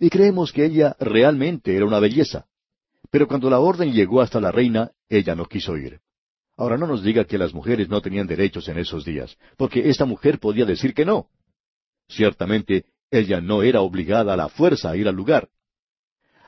Y 0.00 0.10
creemos 0.10 0.52
que 0.52 0.64
ella 0.64 0.96
realmente 0.98 1.74
era 1.74 1.86
una 1.86 2.00
belleza. 2.00 2.46
Pero 3.14 3.28
cuando 3.28 3.48
la 3.48 3.60
orden 3.60 3.92
llegó 3.92 4.20
hasta 4.22 4.40
la 4.40 4.50
reina, 4.50 4.90
ella 5.08 5.36
no 5.36 5.44
quiso 5.44 5.76
ir. 5.76 6.00
Ahora 6.56 6.76
no 6.76 6.88
nos 6.88 7.04
diga 7.04 7.24
que 7.24 7.38
las 7.38 7.54
mujeres 7.54 7.88
no 7.88 8.00
tenían 8.00 8.26
derechos 8.26 8.66
en 8.66 8.76
esos 8.76 9.04
días, 9.04 9.38
porque 9.56 9.88
esta 9.88 10.04
mujer 10.04 10.40
podía 10.40 10.64
decir 10.64 10.94
que 10.94 11.04
no. 11.04 11.28
Ciertamente, 12.08 12.86
ella 13.12 13.40
no 13.40 13.62
era 13.62 13.82
obligada 13.82 14.34
a 14.34 14.36
la 14.36 14.48
fuerza 14.48 14.90
a 14.90 14.96
ir 14.96 15.06
al 15.06 15.14
lugar. 15.14 15.48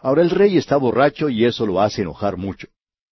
Ahora 0.03 0.23
el 0.23 0.31
rey 0.31 0.57
está 0.57 0.77
borracho 0.77 1.29
y 1.29 1.45
eso 1.45 1.67
lo 1.67 1.81
hace 1.81 2.03
enojar 2.03 2.37
mucho. 2.37 2.67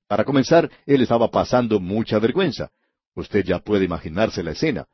Para 0.08 0.24
comenzar, 0.24 0.68
él 0.84 1.02
estaba 1.02 1.30
pasando 1.30 1.78
mucha 1.78 2.18
vergüenza. 2.18 2.72
Usted 3.14 3.44
ya 3.44 3.60
puede 3.60 3.84
imaginarse 3.84 4.42
la 4.42 4.50
escena. 4.50 4.88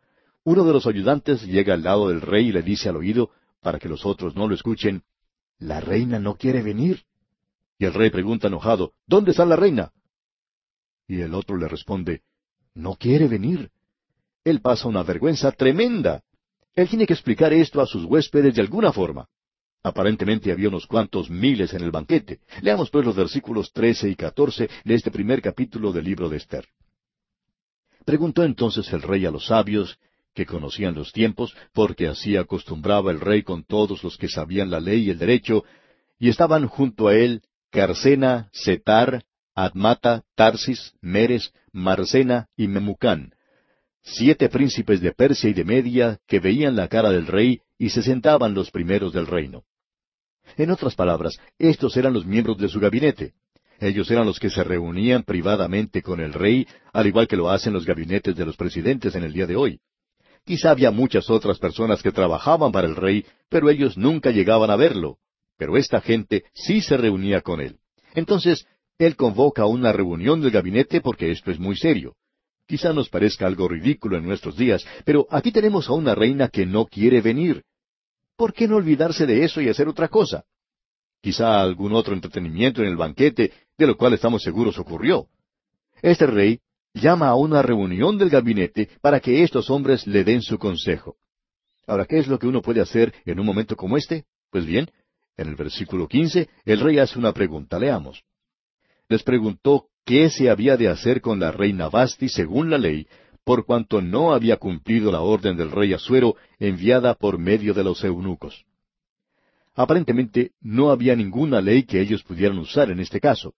Uno 0.45 0.65
de 0.65 0.75
los 0.75 0.87
ayudantes 0.87 1.47
llega 1.47 1.73
al 1.73 1.83
lado 1.83 2.11
del 2.11 2.21
rey 2.21 2.49
y 2.49 2.53
le 2.53 2.61
dice 2.61 2.91
al 2.91 2.97
oído, 2.97 3.31
para 3.63 3.79
que 3.79 3.89
los 3.89 4.05
otros 4.05 4.37
no 4.37 4.47
lo 4.47 4.55
escuchen, 4.55 5.03
La 5.59 5.81
reina 5.81 6.19
no 6.19 6.37
quiere 6.37 6.63
venir. 6.63 7.07
Y 7.81 7.87
el 7.87 7.95
rey 7.95 8.11
pregunta 8.11 8.49
enojado, 8.49 8.93
¿Dónde 9.07 9.31
está 9.31 9.47
la 9.47 9.57
reina? 9.57 9.91
Y 11.09 11.23
el 11.23 11.33
otro 11.33 11.57
le 11.57 11.67
responde, 11.67 12.21
No 12.75 12.95
quiere 12.95 13.27
venir. 13.27 13.71
Él 14.45 14.61
pasa 14.61 14.87
una 14.87 15.03
vergüenza 15.03 15.51
tremenda. 15.51 16.23
Él 16.75 16.91
tiene 16.91 17.07
que 17.07 17.15
explicar 17.15 17.55
esto 17.55 17.81
a 17.81 17.87
sus 17.87 18.05
huéspedes 18.05 18.55
de 18.55 18.61
alguna 18.61 18.93
forma. 18.93 19.29
Aparentemente 19.83 20.53
había 20.53 20.69
unos 20.69 20.87
cuantos 20.87 21.31
miles 21.31 21.73
en 21.73 21.83
el 21.83 21.91
banquete. 21.91 22.41
Leamos 22.61 22.91
pues 22.91 23.07
los 23.07 23.17
versículos 23.17 23.73
trece 23.73 24.11
y 24.11 24.15
catorce 24.15 24.69
de 24.85 24.95
este 24.95 25.11
primer 25.11 25.41
capítulo 25.41 25.91
del 25.91 26.05
libro 26.05 26.29
de 26.29 26.37
Esther. 26.37 26.67
Preguntó 28.05 28.45
entonces 28.45 28.93
el 28.93 29.01
rey 29.01 29.25
a 29.25 29.31
los 29.31 29.47
sabios, 29.47 29.99
que 30.35 30.45
conocían 30.45 30.95
los 30.95 31.13
tiempos, 31.13 31.57
porque 31.73 32.09
así 32.09 32.37
acostumbraba 32.37 33.11
el 33.11 33.21
rey 33.21 33.43
con 33.43 33.65
todos 33.65 34.05
los 34.05 34.19
que 34.19 34.29
sabían 34.29 34.71
la 34.71 34.81
ley 34.81 35.07
y 35.07 35.11
el 35.11 35.19
derecho, 35.19 35.65
y 36.19 36.29
estaban 36.29 36.69
junto 36.69 37.09
a 37.09 37.15
él 37.15 37.43
Carcena, 37.71 38.49
Setar, 38.53 39.25
Admata, 39.55 40.25
Tarsis, 40.35 40.93
Meres, 41.01 41.53
Marcena 41.73 42.49
y 42.57 42.67
Memucán, 42.69 43.33
siete 44.03 44.49
príncipes 44.49 45.01
de 45.01 45.13
Persia 45.13 45.51
y 45.51 45.55
de 45.55 45.65
Media 45.65 46.19
que 46.27 46.41
veían 46.41 46.77
la 46.77 46.89
cara 46.89 47.11
del 47.11 47.27
rey 47.27 47.61
y 47.79 47.91
se 47.91 48.03
sentaban 48.03 48.55
los 48.55 48.71
primeros 48.71 49.13
del 49.13 49.27
reino. 49.27 49.65
En 50.57 50.71
otras 50.71 50.95
palabras, 50.95 51.39
estos 51.59 51.97
eran 51.97 52.13
los 52.13 52.27
miembros 52.27 52.59
de 52.59 52.69
su 52.69 52.81
gabinete. 52.81 53.35
Ellos 53.79 54.11
eran 54.11 54.27
los 54.27 54.39
que 54.39 54.51
se 54.51 54.63
reunían 54.65 55.23
privadamente 55.23 56.03
con 56.03 56.21
el 56.21 56.33
rey, 56.33 56.67
al 56.93 57.07
igual 57.07 57.29
que 57.29 57.37
lo 57.37 57.51
hacen 57.51 57.73
los 57.73 57.87
gabinetes 57.87 58.37
de 58.37 58.45
los 58.45 58.57
presidentes 58.57 59.15
en 59.15 59.23
el 59.23 59.33
día 59.33 59.47
de 59.47 59.57
hoy. 59.57 59.81
Quizá 60.45 60.71
había 60.71 60.91
muchas 60.91 61.31
otras 61.31 61.59
personas 61.59 62.03
que 62.03 62.13
trabajaban 62.13 62.73
para 62.73 62.89
el 62.89 62.97
rey, 62.97 63.25
pero 63.49 63.71
ellos 63.71 63.97
nunca 63.97 64.31
llegaban 64.31 64.71
a 64.71 64.77
verlo. 64.77 65.19
Pero 65.61 65.77
esta 65.77 66.01
gente 66.01 66.45
sí 66.55 66.81
se 66.81 66.97
reunía 66.97 67.43
con 67.43 67.61
él. 67.61 67.77
Entonces, 68.15 68.67
él 68.99 69.15
convoca 69.15 69.67
una 69.67 69.93
reunión 69.93 70.41
del 70.41 70.53
gabinete 70.53 71.03
porque 71.03 71.31
esto 71.31 71.51
es 71.51 71.59
muy 71.59 71.77
serio. 71.77 72.17
Quizá 72.67 72.95
nos 72.95 73.11
parezca 73.11 73.47
algo 73.47 73.69
ridículo 73.69 74.17
en 74.17 74.25
nuestros 74.25 74.57
días, 74.57 74.83
pero 75.05 75.27
aquí 75.31 75.53
tenemos 75.53 75.91
a 75.91 75.93
una 75.93 76.15
reina 76.15 76.49
que 76.49 76.65
no 76.65 76.87
quiere 76.87 77.21
venir. 77.21 77.63
¿Por 78.39 78.55
qué 78.55 78.67
no 78.67 78.77
olvidarse 78.77 79.27
de 79.27 79.45
eso 79.45 79.61
y 79.61 79.69
hacer 79.69 79.87
otra 79.87 80.09
cosa? 80.09 80.45
Quizá 81.21 81.61
algún 81.61 81.93
otro 81.93 82.15
entretenimiento 82.15 82.81
en 82.81 82.89
el 82.89 82.97
banquete, 82.97 83.53
de 83.77 83.87
lo 83.87 83.99
cual 83.99 84.15
estamos 84.15 84.43
seguros 84.43 84.79
ocurrió. 84.79 85.27
Este 86.01 86.25
rey 86.25 86.61
llama 86.95 87.29
a 87.29 87.35
una 87.35 87.61
reunión 87.61 88.17
del 88.17 88.31
gabinete 88.31 88.89
para 89.03 89.21
que 89.21 89.43
estos 89.43 89.69
hombres 89.69 90.07
le 90.07 90.25
den 90.25 90.41
su 90.41 90.59
consejo. 90.59 91.17
Ahora, 91.87 92.07
¿qué 92.07 92.19
es 92.19 92.29
lo 92.29 92.39
que 92.39 92.47
uno 92.47 92.63
puede 92.63 92.81
hacer 92.81 93.13
en 93.27 93.39
un 93.39 93.45
momento 93.45 93.77
como 93.77 93.99
este? 93.99 94.25
Pues 94.51 94.65
bien, 94.65 94.91
en 95.41 95.49
el 95.49 95.57
versículo 95.57 96.07
quince, 96.07 96.49
el 96.65 96.81
rey 96.81 96.99
hace 96.99 97.19
una 97.19 97.33
pregunta. 97.33 97.79
Leamos. 97.79 98.23
Les 99.09 99.23
preguntó 99.23 99.87
qué 100.05 100.29
se 100.29 100.51
había 100.51 100.77
de 100.77 100.89
hacer 100.89 101.21
con 101.21 101.41
la 101.41 101.51
reina 101.51 101.89
Basti 101.89 102.29
según 102.29 102.69
la 102.71 102.77
ley, 102.77 103.07
por 103.43 103.65
cuanto 103.65 104.03
no 104.03 104.35
había 104.35 104.59
cumplido 104.59 105.11
la 105.11 105.23
orden 105.23 105.57
del 105.57 105.71
rey 105.71 105.95
Asuero 105.95 106.37
enviada 106.59 107.15
por 107.15 107.39
medio 107.39 107.73
de 107.73 107.83
los 107.83 108.05
eunucos. 108.05 108.67
Aparentemente 109.75 110.53
no 110.61 110.91
había 110.91 111.17
ninguna 111.17 111.63
ley 111.63 111.85
que 111.85 112.01
ellos 112.01 112.23
pudieran 112.23 112.59
usar 112.59 112.91
en 112.91 113.01
este 113.01 113.19
caso. 113.19 113.55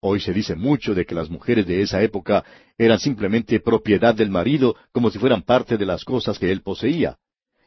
Hoy 0.00 0.20
se 0.20 0.34
dice 0.34 0.54
mucho 0.54 0.94
de 0.94 1.06
que 1.06 1.14
las 1.14 1.30
mujeres 1.30 1.66
de 1.66 1.80
esa 1.80 2.02
época 2.02 2.44
eran 2.76 2.98
simplemente 2.98 3.58
propiedad 3.60 4.14
del 4.14 4.30
marido 4.30 4.76
como 4.92 5.10
si 5.10 5.18
fueran 5.18 5.42
parte 5.42 5.78
de 5.78 5.86
las 5.86 6.04
cosas 6.04 6.38
que 6.38 6.52
él 6.52 6.60
poseía. 6.62 7.16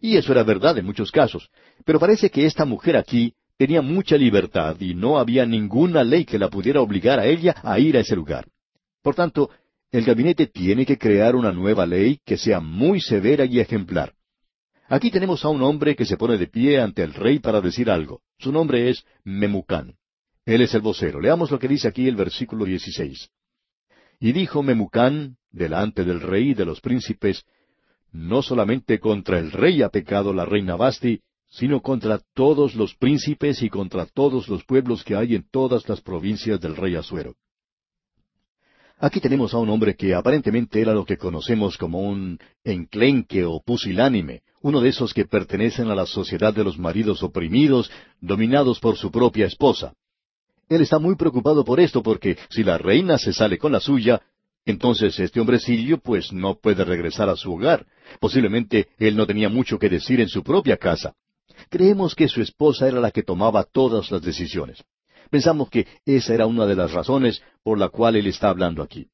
Y 0.04 0.18
eso 0.18 0.34
era 0.34 0.44
verdad 0.44 0.78
en 0.78 0.86
muchos 0.86 1.12
casos. 1.12 1.50
Pero 1.86 1.98
parece 1.98 2.30
que 2.30 2.46
esta 2.46 2.66
mujer 2.66 2.98
aquí 2.98 3.34
tenía 3.58 3.82
mucha 3.82 4.18
libertad 4.18 4.76
y 4.82 4.94
no 4.94 5.18
había 5.18 5.46
ninguna 5.46 6.04
ley 6.04 6.26
que 6.26 6.38
la 6.38 6.50
pudiera 6.50 6.82
obligar 6.82 7.22
a 7.22 7.26
ella 7.26 7.56
a 7.64 7.80
ir 7.80 7.96
a 7.96 8.02
ese 8.02 8.14
lugar. 8.14 8.46
Por 9.02 9.16
tanto, 9.16 9.50
el 9.92 10.04
gabinete 10.04 10.48
tiene 10.48 10.86
que 10.86 10.98
crear 10.98 11.38
una 11.38 11.54
nueva 11.54 11.86
ley 11.86 12.20
que 12.26 12.36
sea 12.36 12.60
muy 12.60 13.00
severa 13.00 13.46
y 13.46 13.62
ejemplar. 13.62 14.14
Aquí 14.90 15.10
tenemos 15.10 15.46
a 15.46 15.48
un 15.48 15.62
hombre 15.62 15.96
que 15.96 16.06
se 16.06 16.18
pone 16.18 16.38
de 16.38 16.48
pie 16.48 16.82
ante 16.82 17.02
el 17.02 17.14
rey 17.14 17.40
para 17.40 17.62
decir 17.62 17.90
algo. 17.90 18.24
Su 18.40 18.52
nombre 18.52 18.90
es 18.90 19.06
Memucán. 19.24 19.96
Él 20.46 20.64
es 20.64 20.74
el 20.74 20.82
vocero. 20.82 21.22
Leamos 21.22 21.50
lo 21.50 21.60
que 21.60 21.70
dice 21.70 21.88
aquí 21.88 22.10
el 22.10 22.18
versículo 22.18 22.66
16. 22.66 23.30
Y 24.20 24.34
dijo 24.34 24.64
Memucán, 24.64 25.38
delante 25.50 26.04
del 26.04 26.20
rey 26.20 26.50
y 26.50 26.54
de 26.56 26.66
los 26.66 26.82
príncipes, 26.82 27.46
No 28.14 28.44
solamente 28.44 29.00
contra 29.00 29.40
el 29.40 29.52
rey 29.52 29.82
ha 29.82 29.90
pecado 29.90 30.34
la 30.34 30.46
reina 30.46 30.76
Basti, 30.76 31.20
sino 31.50 31.82
contra 31.82 32.20
todos 32.34 32.76
los 32.76 32.96
príncipes 32.96 33.62
y 33.62 33.70
contra 33.70 34.06
todos 34.06 34.48
los 34.48 34.64
pueblos 34.64 35.04
que 35.04 35.16
hay 35.16 35.36
en 35.36 35.46
todas 35.52 35.88
las 35.90 36.00
provincias 36.02 36.62
del 36.62 36.76
rey 36.76 36.96
Asuero. 36.96 37.36
Aquí 39.00 39.20
tenemos 39.20 39.54
a 39.54 39.58
un 39.58 39.70
hombre 39.70 39.96
que 39.96 40.14
aparentemente 40.14 40.80
era 40.80 40.94
lo 40.94 41.06
que 41.06 41.18
conocemos 41.18 41.78
como 41.78 42.02
un 42.02 42.40
enclenque 42.64 43.44
o 43.46 43.62
pusilánime, 43.62 44.44
uno 44.62 44.80
de 44.80 44.90
esos 44.90 45.14
que 45.14 45.26
pertenecen 45.26 45.90
a 45.90 45.96
la 45.96 46.06
sociedad 46.06 46.54
de 46.54 46.64
los 46.64 46.78
maridos 46.78 47.22
oprimidos, 47.22 47.92
dominados 48.22 48.80
por 48.80 48.96
su 48.96 49.12
propia 49.12 49.48
esposa. 49.48 49.94
Él 50.70 50.82
está 50.82 51.00
muy 51.00 51.16
preocupado 51.16 51.66
por 51.66 51.80
esto 51.80 52.02
porque 52.02 52.38
si 52.50 52.64
la 52.64 52.78
reina 52.78 53.18
se 53.18 53.34
sale 53.34 53.58
con 53.58 53.72
la 53.72 53.80
suya, 53.80 54.22
entonces 54.66 55.20
este 55.20 55.40
hombrecillo 55.40 55.98
pues 55.98 56.32
no 56.32 56.56
puede 56.56 56.86
regresar 56.86 57.30
a 57.30 57.36
su 57.36 57.54
hogar. 57.54 57.86
Posiblemente 58.20 58.88
él 58.98 59.16
no 59.16 59.28
tenía 59.28 59.50
mucho 59.50 59.78
que 59.78 59.90
decir 59.90 60.22
en 60.22 60.30
su 60.30 60.44
propia 60.44 60.78
casa. 60.78 61.14
Creemos 61.70 62.16
que 62.16 62.28
su 62.28 62.42
esposa 62.42 62.88
era 62.88 63.00
la 63.00 63.12
que 63.12 63.24
tomaba 63.24 63.64
todas 63.64 64.10
las 64.12 64.22
decisiones. 64.22 64.84
Pensamos 65.30 65.70
que 65.70 65.88
esa 66.06 66.34
era 66.34 66.46
una 66.46 66.66
de 66.66 66.76
las 66.76 66.92
razones 66.92 67.42
por 67.64 67.78
la 67.78 67.90
cual 67.90 68.16
él 68.16 68.28
está 68.28 68.50
hablando 68.50 68.82
aquí. 68.82 69.08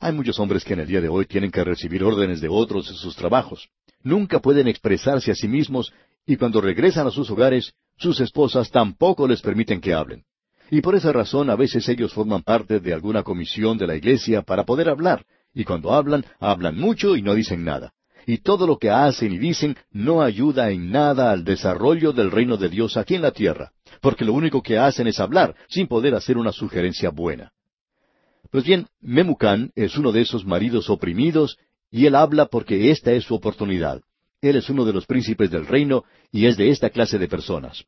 Hay 0.00 0.12
muchos 0.12 0.38
hombres 0.38 0.64
que 0.64 0.74
en 0.74 0.80
el 0.80 0.86
día 0.86 1.00
de 1.00 1.08
hoy 1.08 1.26
tienen 1.26 1.50
que 1.50 1.64
recibir 1.64 2.04
órdenes 2.04 2.40
de 2.40 2.48
otros 2.48 2.88
en 2.88 2.96
sus 2.96 3.16
trabajos. 3.16 3.68
Nunca 4.02 4.38
pueden 4.38 4.68
expresarse 4.68 5.32
a 5.32 5.34
sí 5.34 5.48
mismos 5.48 5.92
y 6.24 6.36
cuando 6.36 6.60
regresan 6.60 7.06
a 7.06 7.10
sus 7.10 7.30
hogares, 7.30 7.72
sus 7.96 8.20
esposas 8.20 8.70
tampoco 8.70 9.26
les 9.26 9.40
permiten 9.40 9.80
que 9.80 9.92
hablen. 9.92 10.24
Y 10.70 10.80
por 10.82 10.94
esa 10.94 11.12
razón 11.12 11.50
a 11.50 11.56
veces 11.56 11.88
ellos 11.88 12.12
forman 12.12 12.42
parte 12.42 12.80
de 12.80 12.92
alguna 12.92 13.22
comisión 13.22 13.78
de 13.78 13.86
la 13.86 13.96
iglesia 13.96 14.42
para 14.42 14.64
poder 14.64 14.88
hablar, 14.88 15.24
y 15.54 15.64
cuando 15.64 15.92
hablan, 15.92 16.24
hablan 16.40 16.76
mucho 16.76 17.16
y 17.16 17.22
no 17.22 17.34
dicen 17.34 17.64
nada. 17.64 17.92
Y 18.26 18.38
todo 18.38 18.66
lo 18.66 18.76
que 18.76 18.90
hacen 18.90 19.32
y 19.32 19.38
dicen 19.38 19.76
no 19.90 20.20
ayuda 20.20 20.70
en 20.70 20.90
nada 20.90 21.30
al 21.30 21.44
desarrollo 21.44 22.12
del 22.12 22.30
reino 22.30 22.58
de 22.58 22.68
Dios 22.68 22.98
aquí 22.98 23.14
en 23.14 23.22
la 23.22 23.30
tierra, 23.30 23.72
porque 24.02 24.26
lo 24.26 24.34
único 24.34 24.62
que 24.62 24.76
hacen 24.76 25.06
es 25.06 25.18
hablar, 25.18 25.54
sin 25.68 25.86
poder 25.86 26.14
hacer 26.14 26.36
una 26.36 26.52
sugerencia 26.52 27.08
buena. 27.08 27.52
Pues 28.50 28.64
bien, 28.64 28.86
Memucán 29.00 29.72
es 29.74 29.96
uno 29.96 30.12
de 30.12 30.20
esos 30.20 30.44
maridos 30.44 30.90
oprimidos, 30.90 31.56
y 31.90 32.04
él 32.04 32.14
habla 32.14 32.46
porque 32.46 32.90
esta 32.90 33.12
es 33.12 33.24
su 33.24 33.34
oportunidad. 33.34 34.02
Él 34.42 34.56
es 34.56 34.68
uno 34.68 34.84
de 34.84 34.92
los 34.92 35.06
príncipes 35.06 35.50
del 35.50 35.66
reino, 35.66 36.04
y 36.30 36.46
es 36.46 36.58
de 36.58 36.70
esta 36.70 36.90
clase 36.90 37.18
de 37.18 37.28
personas. 37.28 37.84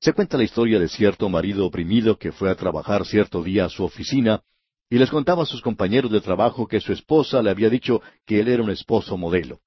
Se 0.00 0.12
cuenta 0.12 0.36
la 0.36 0.44
historia 0.44 0.78
de 0.78 0.88
cierto 0.88 1.28
marido 1.28 1.66
oprimido 1.66 2.18
que 2.18 2.32
fue 2.32 2.50
a 2.50 2.54
trabajar 2.54 3.06
cierto 3.06 3.42
día 3.42 3.64
a 3.64 3.68
su 3.68 3.84
oficina 3.84 4.42
y 4.90 4.98
les 4.98 5.10
contaba 5.10 5.42
a 5.42 5.46
sus 5.46 5.62
compañeros 5.62 6.12
de 6.12 6.20
trabajo 6.20 6.66
que 6.66 6.80
su 6.80 6.92
esposa 6.92 7.42
le 7.42 7.50
había 7.50 7.70
dicho 7.70 8.02
que 8.24 8.40
él 8.40 8.48
era 8.48 8.62
un 8.62 8.70
esposo 8.70 9.16
modelo. 9.16 9.60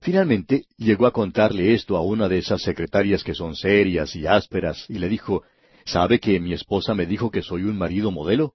Finalmente 0.00 0.66
llegó 0.76 1.06
a 1.06 1.12
contarle 1.12 1.74
esto 1.74 1.96
a 1.96 2.02
una 2.02 2.28
de 2.28 2.38
esas 2.38 2.62
secretarias 2.62 3.24
que 3.24 3.34
son 3.34 3.56
serias 3.56 4.14
y 4.14 4.26
ásperas 4.26 4.86
y 4.88 4.98
le 4.98 5.08
dijo, 5.08 5.42
¿sabe 5.84 6.20
que 6.20 6.38
mi 6.40 6.52
esposa 6.52 6.94
me 6.94 7.06
dijo 7.06 7.30
que 7.30 7.42
soy 7.42 7.64
un 7.64 7.76
marido 7.76 8.10
modelo? 8.10 8.54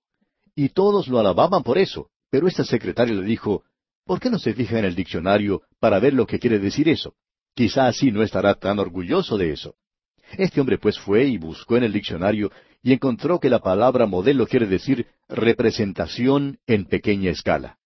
Y 0.55 0.69
todos 0.69 1.07
lo 1.07 1.19
alababan 1.19 1.63
por 1.63 1.77
eso, 1.77 2.09
pero 2.29 2.47
esta 2.47 2.63
secretaria 2.63 3.13
le 3.13 3.25
dijo, 3.25 3.63
¿por 4.05 4.19
qué 4.19 4.29
no 4.29 4.39
se 4.39 4.53
fija 4.53 4.79
en 4.79 4.85
el 4.85 4.95
diccionario 4.95 5.63
para 5.79 5.99
ver 5.99 6.13
lo 6.13 6.25
que 6.25 6.39
quiere 6.39 6.59
decir 6.59 6.88
eso? 6.88 7.13
Quizá 7.53 7.88
así 7.88 8.11
no 8.11 8.23
estará 8.23 8.55
tan 8.55 8.79
orgulloso 8.79 9.38
de 9.38 9.51
eso. 9.51 9.75
Este 10.38 10.60
hombre 10.60 10.78
pues 10.78 11.00
fue 11.00 11.26
y 11.26 11.38
buscó 11.38 11.78
en 11.78 11.84
el 11.84 11.93
diccionario 11.93 12.52
y 12.84 12.93
encontró 12.93 13.39
que 13.39 13.50
la 13.50 13.60
palabra 13.60 14.06
modelo 14.06 14.45
quiere 14.48 14.67
decir 14.67 15.08
representación 15.30 16.60
en 16.67 16.86
pequeña 16.86 17.32
escala. 17.32 17.78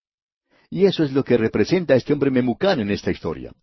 Y 0.70 0.86
eso 0.86 1.04
es 1.04 1.12
lo 1.12 1.24
que 1.24 1.38
representa 1.38 1.96
este 1.96 2.14
hombre 2.14 2.32
Memucán 2.32 2.80
en 2.80 2.92
esta 2.92 3.12
historia. 3.12 3.54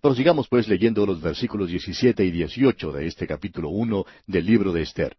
Prosigamos 0.00 0.48
pues 0.48 0.68
leyendo 0.68 1.04
los 1.06 1.20
versículos 1.20 1.68
17 1.68 2.24
y 2.24 2.30
18 2.30 2.92
de 2.92 3.06
este 3.06 3.26
capítulo 3.26 3.68
1 3.70 4.04
del 4.26 4.46
libro 4.46 4.72
de 4.72 4.82
Esther. 4.82 5.16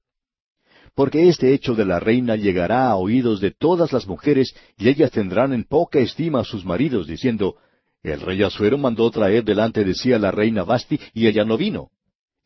Porque 0.93 1.27
este 1.27 1.53
hecho 1.53 1.75
de 1.75 1.85
la 1.85 1.99
reina 1.99 2.35
llegará 2.35 2.87
a 2.87 2.95
oídos 2.95 3.41
de 3.41 3.51
todas 3.51 3.91
las 3.91 4.07
mujeres, 4.07 4.55
y 4.77 4.87
ellas 4.87 5.11
tendrán 5.11 5.51
en 5.51 5.65
poca 5.65 5.99
estima 5.99 6.39
a 6.39 6.45
sus 6.45 6.63
maridos, 6.63 7.05
diciendo, 7.05 7.57
El 8.01 8.21
rey 8.21 8.41
Asuero 8.43 8.77
mandó 8.77 9.11
traer 9.11 9.43
delante 9.43 9.83
de 9.83 9.93
sí 9.93 10.13
a 10.13 10.19
la 10.19 10.31
reina 10.31 10.63
Basti, 10.63 10.99
y 11.13 11.27
ella 11.27 11.43
no 11.43 11.57
vino. 11.57 11.89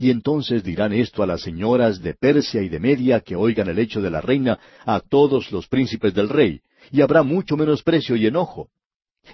Y 0.01 0.11
entonces 0.11 0.63
dirán 0.63 0.93
esto 0.93 1.21
a 1.23 1.27
las 1.27 1.41
señoras 1.41 2.01
de 2.01 2.13
Persia 2.13 2.61
y 2.61 2.69
de 2.69 2.79
Media 2.79 3.19
que 3.19 3.35
oigan 3.35 3.67
el 3.67 3.77
hecho 3.77 4.01
de 4.01 4.09
la 4.09 4.21
reina, 4.21 4.57
a 4.85 5.01
todos 5.01 5.51
los 5.51 5.67
príncipes 5.67 6.13
del 6.13 6.29
rey, 6.29 6.61
y 6.89 7.01
habrá 7.01 7.21
mucho 7.21 7.57
menosprecio 7.57 8.15
y 8.15 8.25
enojo. 8.25 8.69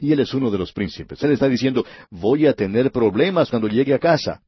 Y 0.02 0.12
él 0.12 0.22
es 0.22 0.34
uno 0.34 0.50
de 0.50 0.58
los 0.58 0.74
príncipes. 0.74 1.22
Él 1.24 1.32
está 1.32 1.48
diciendo, 1.48 1.86
voy 2.10 2.48
a 2.48 2.54
tener 2.54 2.92
problemas 2.92 3.52
cuando 3.52 3.68
llegue 3.68 3.94
a 3.94 4.00
casa. 4.00 4.42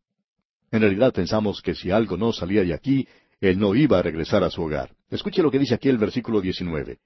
En 0.72 0.82
realidad 0.82 1.13
pensamos 1.13 1.61
que 1.61 1.76
si 1.76 1.91
algo 1.91 2.18
no 2.18 2.34
salía 2.34 2.63
de 2.63 2.74
aquí, 2.74 3.07
él 3.39 3.59
no 3.59 3.76
iba 3.76 3.99
a 3.99 4.01
regresar 4.01 4.43
a 4.43 4.49
su 4.49 4.63
hogar. 4.63 4.89
Escuche 5.11 5.43
lo 5.43 5.51
que 5.51 5.59
dice 5.59 5.76
aquí 5.76 5.88
el 5.88 5.99
versículo 5.99 6.41
19. 6.41 6.97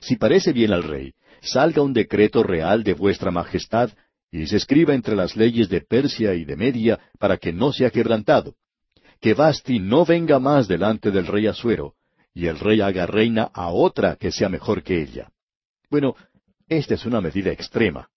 Si 0.00 0.14
parece 0.14 0.52
bien 0.52 0.72
al 0.72 0.84
rey, 0.84 1.12
salga 1.42 1.82
un 1.82 1.92
decreto 1.92 2.44
real 2.44 2.84
de 2.84 2.94
vuestra 2.94 3.32
majestad 3.32 3.90
y 4.34 4.48
se 4.48 4.56
escriba 4.56 4.94
entre 4.94 5.14
las 5.14 5.36
leyes 5.36 5.68
de 5.68 5.80
Persia 5.80 6.34
y 6.34 6.44
de 6.44 6.56
Media 6.56 6.98
para 7.20 7.36
que 7.36 7.52
no 7.52 7.72
sea 7.72 7.90
quebrantado. 7.90 8.56
Que 9.20 9.32
Basti 9.32 9.78
no 9.78 10.04
venga 10.04 10.40
más 10.40 10.66
delante 10.66 11.12
del 11.12 11.28
rey 11.28 11.46
Asuero, 11.46 11.94
y 12.34 12.48
el 12.48 12.58
rey 12.58 12.80
haga 12.80 13.06
reina 13.06 13.48
a 13.54 13.68
otra 13.68 14.16
que 14.16 14.32
sea 14.32 14.48
mejor 14.48 14.82
que 14.82 15.00
ella. 15.00 15.30
Bueno, 15.88 16.16
Esta 16.66 16.94
es 16.94 17.06
una 17.06 17.20
medida 17.20 17.52
extrema. 17.52 18.08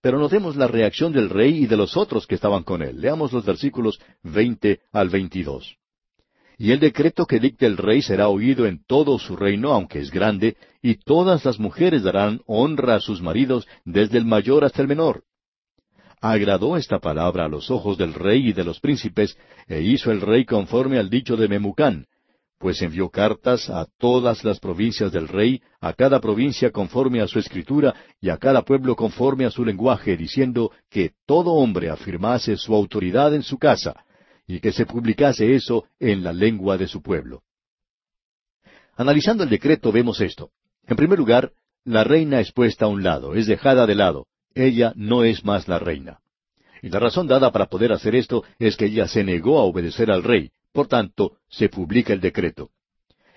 Pero 0.00 0.18
notemos 0.18 0.56
la 0.56 0.66
reacción 0.66 1.12
del 1.12 1.28
rey 1.28 1.64
y 1.64 1.66
de 1.66 1.76
los 1.76 1.94
otros 1.94 2.26
que 2.26 2.36
estaban 2.36 2.62
con 2.62 2.82
él. 2.82 2.98
Leamos 2.98 3.32
los 3.32 3.44
versículos 3.44 4.00
veinte 4.22 4.80
al 4.92 5.10
veintidós. 5.10 5.76
Y 6.56 6.72
el 6.72 6.80
decreto 6.80 7.26
que 7.26 7.38
dicte 7.38 7.66
el 7.66 7.76
rey 7.76 8.00
será 8.00 8.28
oído 8.28 8.64
en 8.64 8.82
todo 8.86 9.18
su 9.18 9.36
reino, 9.36 9.72
aunque 9.72 9.98
es 9.98 10.10
grande, 10.10 10.56
y 10.80 10.94
todas 10.94 11.44
las 11.44 11.58
mujeres 11.58 12.02
darán 12.02 12.40
honra 12.46 12.94
a 12.94 13.00
sus 13.00 13.20
maridos, 13.20 13.66
desde 13.84 14.16
el 14.16 14.24
mayor 14.24 14.64
hasta 14.64 14.80
el 14.80 14.88
menor. 14.88 15.24
Agradó 16.20 16.76
esta 16.76 16.98
palabra 16.98 17.46
a 17.46 17.48
los 17.48 17.70
ojos 17.70 17.96
del 17.96 18.12
rey 18.12 18.48
y 18.48 18.52
de 18.52 18.64
los 18.64 18.78
príncipes, 18.78 19.38
e 19.66 19.80
hizo 19.80 20.10
el 20.10 20.20
rey 20.20 20.44
conforme 20.44 20.98
al 20.98 21.08
dicho 21.08 21.36
de 21.36 21.48
Memucán, 21.48 22.06
pues 22.58 22.82
envió 22.82 23.08
cartas 23.08 23.70
a 23.70 23.86
todas 23.96 24.44
las 24.44 24.60
provincias 24.60 25.10
del 25.12 25.28
rey, 25.28 25.62
a 25.80 25.94
cada 25.94 26.20
provincia 26.20 26.70
conforme 26.70 27.22
a 27.22 27.26
su 27.26 27.38
escritura, 27.38 27.94
y 28.20 28.28
a 28.28 28.36
cada 28.36 28.62
pueblo 28.66 28.94
conforme 28.96 29.46
a 29.46 29.50
su 29.50 29.64
lenguaje, 29.64 30.14
diciendo 30.14 30.70
que 30.90 31.12
todo 31.24 31.52
hombre 31.52 31.88
afirmase 31.88 32.58
su 32.58 32.74
autoridad 32.74 33.34
en 33.34 33.42
su 33.42 33.56
casa, 33.56 34.04
y 34.46 34.60
que 34.60 34.72
se 34.72 34.84
publicase 34.84 35.54
eso 35.54 35.86
en 35.98 36.22
la 36.22 36.34
lengua 36.34 36.76
de 36.76 36.86
su 36.86 37.00
pueblo. 37.00 37.42
Analizando 38.94 39.42
el 39.42 39.48
decreto 39.48 39.90
vemos 39.90 40.20
esto. 40.20 40.50
En 40.86 40.96
primer 40.96 41.18
lugar, 41.18 41.52
la 41.84 42.04
reina 42.04 42.40
es 42.40 42.52
puesta 42.52 42.84
a 42.84 42.88
un 42.88 43.02
lado, 43.02 43.34
es 43.34 43.46
dejada 43.46 43.86
de 43.86 43.94
lado. 43.94 44.26
Ella 44.54 44.92
no 44.96 45.24
es 45.24 45.44
más 45.44 45.68
la 45.68 45.78
reina. 45.78 46.20
Y 46.82 46.88
la 46.88 46.98
razón 46.98 47.26
dada 47.26 47.52
para 47.52 47.66
poder 47.66 47.92
hacer 47.92 48.14
esto 48.14 48.44
es 48.58 48.76
que 48.76 48.86
ella 48.86 49.06
se 49.06 49.22
negó 49.22 49.58
a 49.58 49.64
obedecer 49.64 50.10
al 50.10 50.22
rey, 50.22 50.50
por 50.72 50.86
tanto, 50.86 51.36
se 51.48 51.68
publica 51.68 52.12
el 52.12 52.20
decreto. 52.20 52.70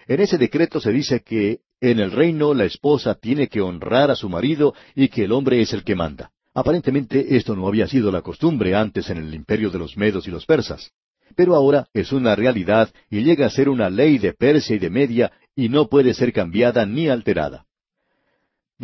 En 0.08 0.20
ese 0.20 0.38
decreto 0.38 0.80
se 0.80 0.92
dice 0.92 1.22
que 1.22 1.60
en 1.82 2.00
el 2.00 2.12
reino 2.12 2.54
la 2.54 2.66
esposa 2.66 3.16
tiene 3.16 3.48
que 3.48 3.62
honrar 3.62 4.12
a 4.12 4.16
su 4.16 4.30
marido 4.30 4.74
y 4.96 5.10
que 5.10 5.26
el 5.26 5.32
hombre 5.32 5.62
es 5.62 5.74
el 5.74 5.84
que 5.84 5.96
manda. 5.96 6.32
Aparentemente 6.54 7.36
esto 7.36 7.56
no 7.56 7.68
había 7.68 7.88
sido 7.88 8.12
la 8.12 8.22
costumbre 8.22 8.76
antes 8.76 9.10
en 9.10 9.18
el 9.18 9.34
imperio 9.34 9.70
de 9.70 9.80
los 9.80 9.98
medos 9.98 10.28
y 10.28 10.32
los 10.32 10.46
persas. 10.46 10.92
Pero 11.36 11.56
ahora 11.56 11.88
es 11.94 12.12
una 12.12 12.36
realidad 12.36 12.94
y 13.10 13.24
llega 13.24 13.48
a 13.48 13.50
ser 13.50 13.70
una 13.70 13.90
ley 13.90 14.20
de 14.20 14.34
Persia 14.34 14.76
y 14.76 14.80
de 14.80 14.90
Media 14.90 15.32
y 15.56 15.70
no 15.70 15.88
puede 15.88 16.14
ser 16.14 16.32
cambiada 16.32 16.86
ni 16.86 17.10
alterada. 17.10 17.66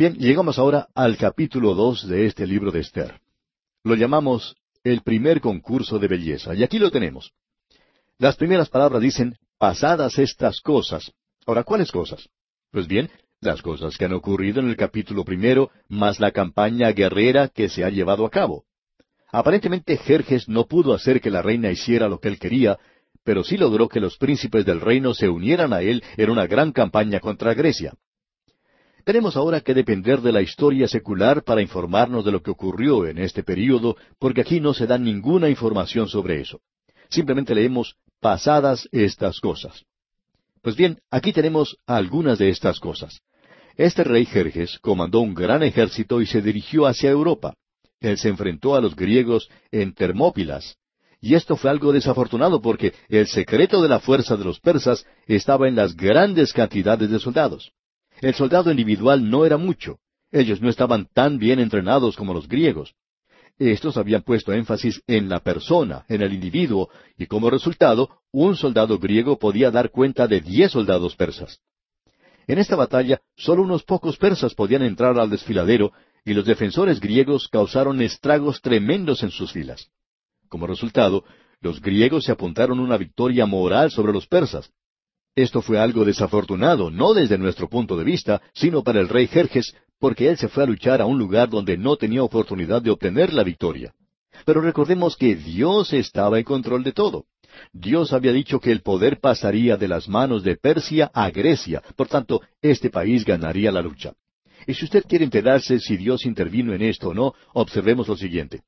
Bien, 0.00 0.14
llegamos 0.14 0.58
ahora 0.58 0.88
al 0.94 1.18
capítulo 1.18 1.74
dos 1.74 2.08
de 2.08 2.24
este 2.24 2.46
libro 2.46 2.70
de 2.70 2.80
Esther. 2.80 3.20
Lo 3.84 3.94
llamamos 3.96 4.56
el 4.82 5.02
primer 5.02 5.42
concurso 5.42 5.98
de 5.98 6.08
belleza, 6.08 6.54
y 6.54 6.62
aquí 6.62 6.78
lo 6.78 6.90
tenemos. 6.90 7.32
Las 8.16 8.36
primeras 8.36 8.70
palabras 8.70 9.02
dicen, 9.02 9.36
pasadas 9.58 10.18
estas 10.18 10.62
cosas. 10.62 11.12
Ahora, 11.44 11.64
¿cuáles 11.64 11.92
cosas? 11.92 12.30
Pues 12.70 12.88
bien, 12.88 13.10
las 13.42 13.60
cosas 13.60 13.98
que 13.98 14.06
han 14.06 14.14
ocurrido 14.14 14.60
en 14.60 14.70
el 14.70 14.76
capítulo 14.78 15.22
primero, 15.22 15.70
más 15.90 16.18
la 16.18 16.30
campaña 16.30 16.92
guerrera 16.92 17.48
que 17.48 17.68
se 17.68 17.84
ha 17.84 17.90
llevado 17.90 18.24
a 18.24 18.30
cabo. 18.30 18.64
Aparentemente 19.30 19.98
Jerjes 19.98 20.48
no 20.48 20.64
pudo 20.64 20.94
hacer 20.94 21.20
que 21.20 21.30
la 21.30 21.42
reina 21.42 21.70
hiciera 21.70 22.08
lo 22.08 22.20
que 22.20 22.28
él 22.28 22.38
quería, 22.38 22.78
pero 23.22 23.44
sí 23.44 23.58
logró 23.58 23.86
que 23.86 24.00
los 24.00 24.16
príncipes 24.16 24.64
del 24.64 24.80
reino 24.80 25.12
se 25.12 25.28
unieran 25.28 25.74
a 25.74 25.82
él 25.82 26.02
en 26.16 26.30
una 26.30 26.46
gran 26.46 26.72
campaña 26.72 27.20
contra 27.20 27.52
Grecia. 27.52 27.92
Tenemos 29.04 29.36
ahora 29.36 29.60
que 29.60 29.74
depender 29.74 30.20
de 30.20 30.32
la 30.32 30.42
historia 30.42 30.86
secular 30.86 31.42
para 31.42 31.62
informarnos 31.62 32.24
de 32.24 32.32
lo 32.32 32.42
que 32.42 32.50
ocurrió 32.50 33.06
en 33.06 33.18
este 33.18 33.42
período, 33.42 33.96
porque 34.18 34.42
aquí 34.42 34.60
no 34.60 34.74
se 34.74 34.86
da 34.86 34.98
ninguna 34.98 35.48
información 35.48 36.08
sobre 36.08 36.40
eso. 36.40 36.60
Simplemente 37.08 37.54
leemos 37.54 37.96
pasadas 38.20 38.88
estas 38.92 39.40
cosas. 39.40 39.84
Pues 40.62 40.76
bien, 40.76 41.00
aquí 41.10 41.32
tenemos 41.32 41.78
algunas 41.86 42.38
de 42.38 42.50
estas 42.50 42.78
cosas. 42.78 43.20
Este 43.76 44.04
rey 44.04 44.26
Jerjes 44.26 44.78
comandó 44.80 45.20
un 45.20 45.34
gran 45.34 45.62
ejército 45.62 46.20
y 46.20 46.26
se 46.26 46.42
dirigió 46.42 46.86
hacia 46.86 47.10
Europa. 47.10 47.54
Él 48.00 48.18
se 48.18 48.28
enfrentó 48.28 48.74
a 48.74 48.80
los 48.80 48.94
griegos 48.94 49.48
en 49.70 49.94
Termópilas. 49.94 50.76
Y 51.20 51.34
esto 51.34 51.56
fue 51.56 51.70
algo 51.70 51.92
desafortunado 51.92 52.60
porque 52.60 52.94
el 53.08 53.26
secreto 53.26 53.82
de 53.82 53.88
la 53.88 54.00
fuerza 54.00 54.36
de 54.36 54.44
los 54.44 54.60
persas 54.60 55.06
estaba 55.26 55.68
en 55.68 55.76
las 55.76 55.94
grandes 55.94 56.52
cantidades 56.52 57.10
de 57.10 57.18
soldados. 57.18 57.72
El 58.20 58.34
soldado 58.34 58.70
individual 58.70 59.30
no 59.30 59.46
era 59.46 59.56
mucho. 59.56 59.98
Ellos 60.30 60.60
no 60.60 60.68
estaban 60.68 61.08
tan 61.12 61.38
bien 61.38 61.58
entrenados 61.58 62.16
como 62.16 62.34
los 62.34 62.48
griegos. 62.48 62.94
Estos 63.58 63.96
habían 63.96 64.22
puesto 64.22 64.52
énfasis 64.52 65.02
en 65.06 65.28
la 65.28 65.40
persona, 65.40 66.04
en 66.08 66.22
el 66.22 66.32
individuo, 66.32 66.88
y 67.18 67.26
como 67.26 67.50
resultado, 67.50 68.08
un 68.30 68.56
soldado 68.56 68.98
griego 68.98 69.38
podía 69.38 69.70
dar 69.70 69.90
cuenta 69.90 70.26
de 70.26 70.40
diez 70.40 70.72
soldados 70.72 71.16
persas. 71.16 71.60
En 72.46 72.58
esta 72.58 72.76
batalla, 72.76 73.20
solo 73.36 73.62
unos 73.62 73.82
pocos 73.82 74.16
persas 74.16 74.54
podían 74.54 74.82
entrar 74.82 75.18
al 75.18 75.30
desfiladero, 75.30 75.92
y 76.24 76.32
los 76.32 76.44
defensores 76.44 77.00
griegos 77.00 77.48
causaron 77.48 78.00
estragos 78.02 78.60
tremendos 78.60 79.22
en 79.22 79.30
sus 79.30 79.52
filas. 79.52 79.90
Como 80.48 80.66
resultado, 80.66 81.24
los 81.60 81.80
griegos 81.80 82.24
se 82.24 82.32
apuntaron 82.32 82.80
una 82.80 82.96
victoria 82.96 83.46
moral 83.46 83.90
sobre 83.90 84.12
los 84.12 84.26
persas. 84.26 84.70
Esto 85.36 85.62
fue 85.62 85.78
algo 85.78 86.04
desafortunado, 86.04 86.90
no 86.90 87.14
desde 87.14 87.38
nuestro 87.38 87.68
punto 87.68 87.96
de 87.96 88.04
vista, 88.04 88.42
sino 88.52 88.82
para 88.82 89.00
el 89.00 89.08
rey 89.08 89.28
Jerjes, 89.28 89.74
porque 89.98 90.28
él 90.28 90.36
se 90.36 90.48
fue 90.48 90.64
a 90.64 90.66
luchar 90.66 91.00
a 91.00 91.06
un 91.06 91.18
lugar 91.18 91.48
donde 91.48 91.76
no 91.76 91.96
tenía 91.96 92.22
oportunidad 92.22 92.82
de 92.82 92.90
obtener 92.90 93.32
la 93.32 93.44
victoria. 93.44 93.94
Pero 94.44 94.60
recordemos 94.60 95.16
que 95.16 95.36
Dios 95.36 95.92
estaba 95.92 96.38
en 96.38 96.44
control 96.44 96.82
de 96.82 96.92
todo. 96.92 97.26
Dios 97.72 98.12
había 98.12 98.32
dicho 98.32 98.60
que 98.60 98.72
el 98.72 98.80
poder 98.80 99.20
pasaría 99.20 99.76
de 99.76 99.88
las 99.88 100.08
manos 100.08 100.42
de 100.42 100.56
Persia 100.56 101.10
a 101.12 101.30
Grecia, 101.30 101.82
por 101.96 102.08
tanto, 102.08 102.40
este 102.62 102.90
país 102.90 103.24
ganaría 103.24 103.70
la 103.70 103.82
lucha. 103.82 104.14
Y 104.66 104.74
si 104.74 104.84
usted 104.84 105.04
quiere 105.06 105.24
enterarse 105.24 105.78
si 105.78 105.96
Dios 105.96 106.26
intervino 106.26 106.74
en 106.74 106.82
esto 106.82 107.08
o 107.08 107.14
no, 107.14 107.34
observemos 107.52 108.08
lo 108.08 108.16
siguiente. 108.16 108.62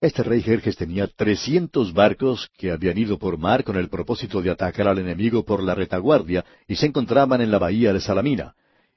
Este 0.00 0.22
rey 0.22 0.42
Jerjes 0.42 0.76
tenía 0.76 1.06
trescientos 1.06 1.92
barcos 1.92 2.50
que 2.56 2.70
habían 2.70 2.98
ido 2.98 3.18
por 3.18 3.38
mar 3.38 3.64
con 3.64 3.76
el 3.76 3.88
propósito 3.88 4.42
de 4.42 4.50
atacar 4.50 4.88
al 4.88 4.98
enemigo 4.98 5.44
por 5.44 5.62
la 5.62 5.74
retaguardia 5.74 6.44
y 6.66 6.76
se 6.76 6.86
encontraban 6.86 7.40
en 7.40 7.50
la 7.50 7.58
bahía 7.58 7.92
de 7.92 8.00
Salamina 8.00 8.54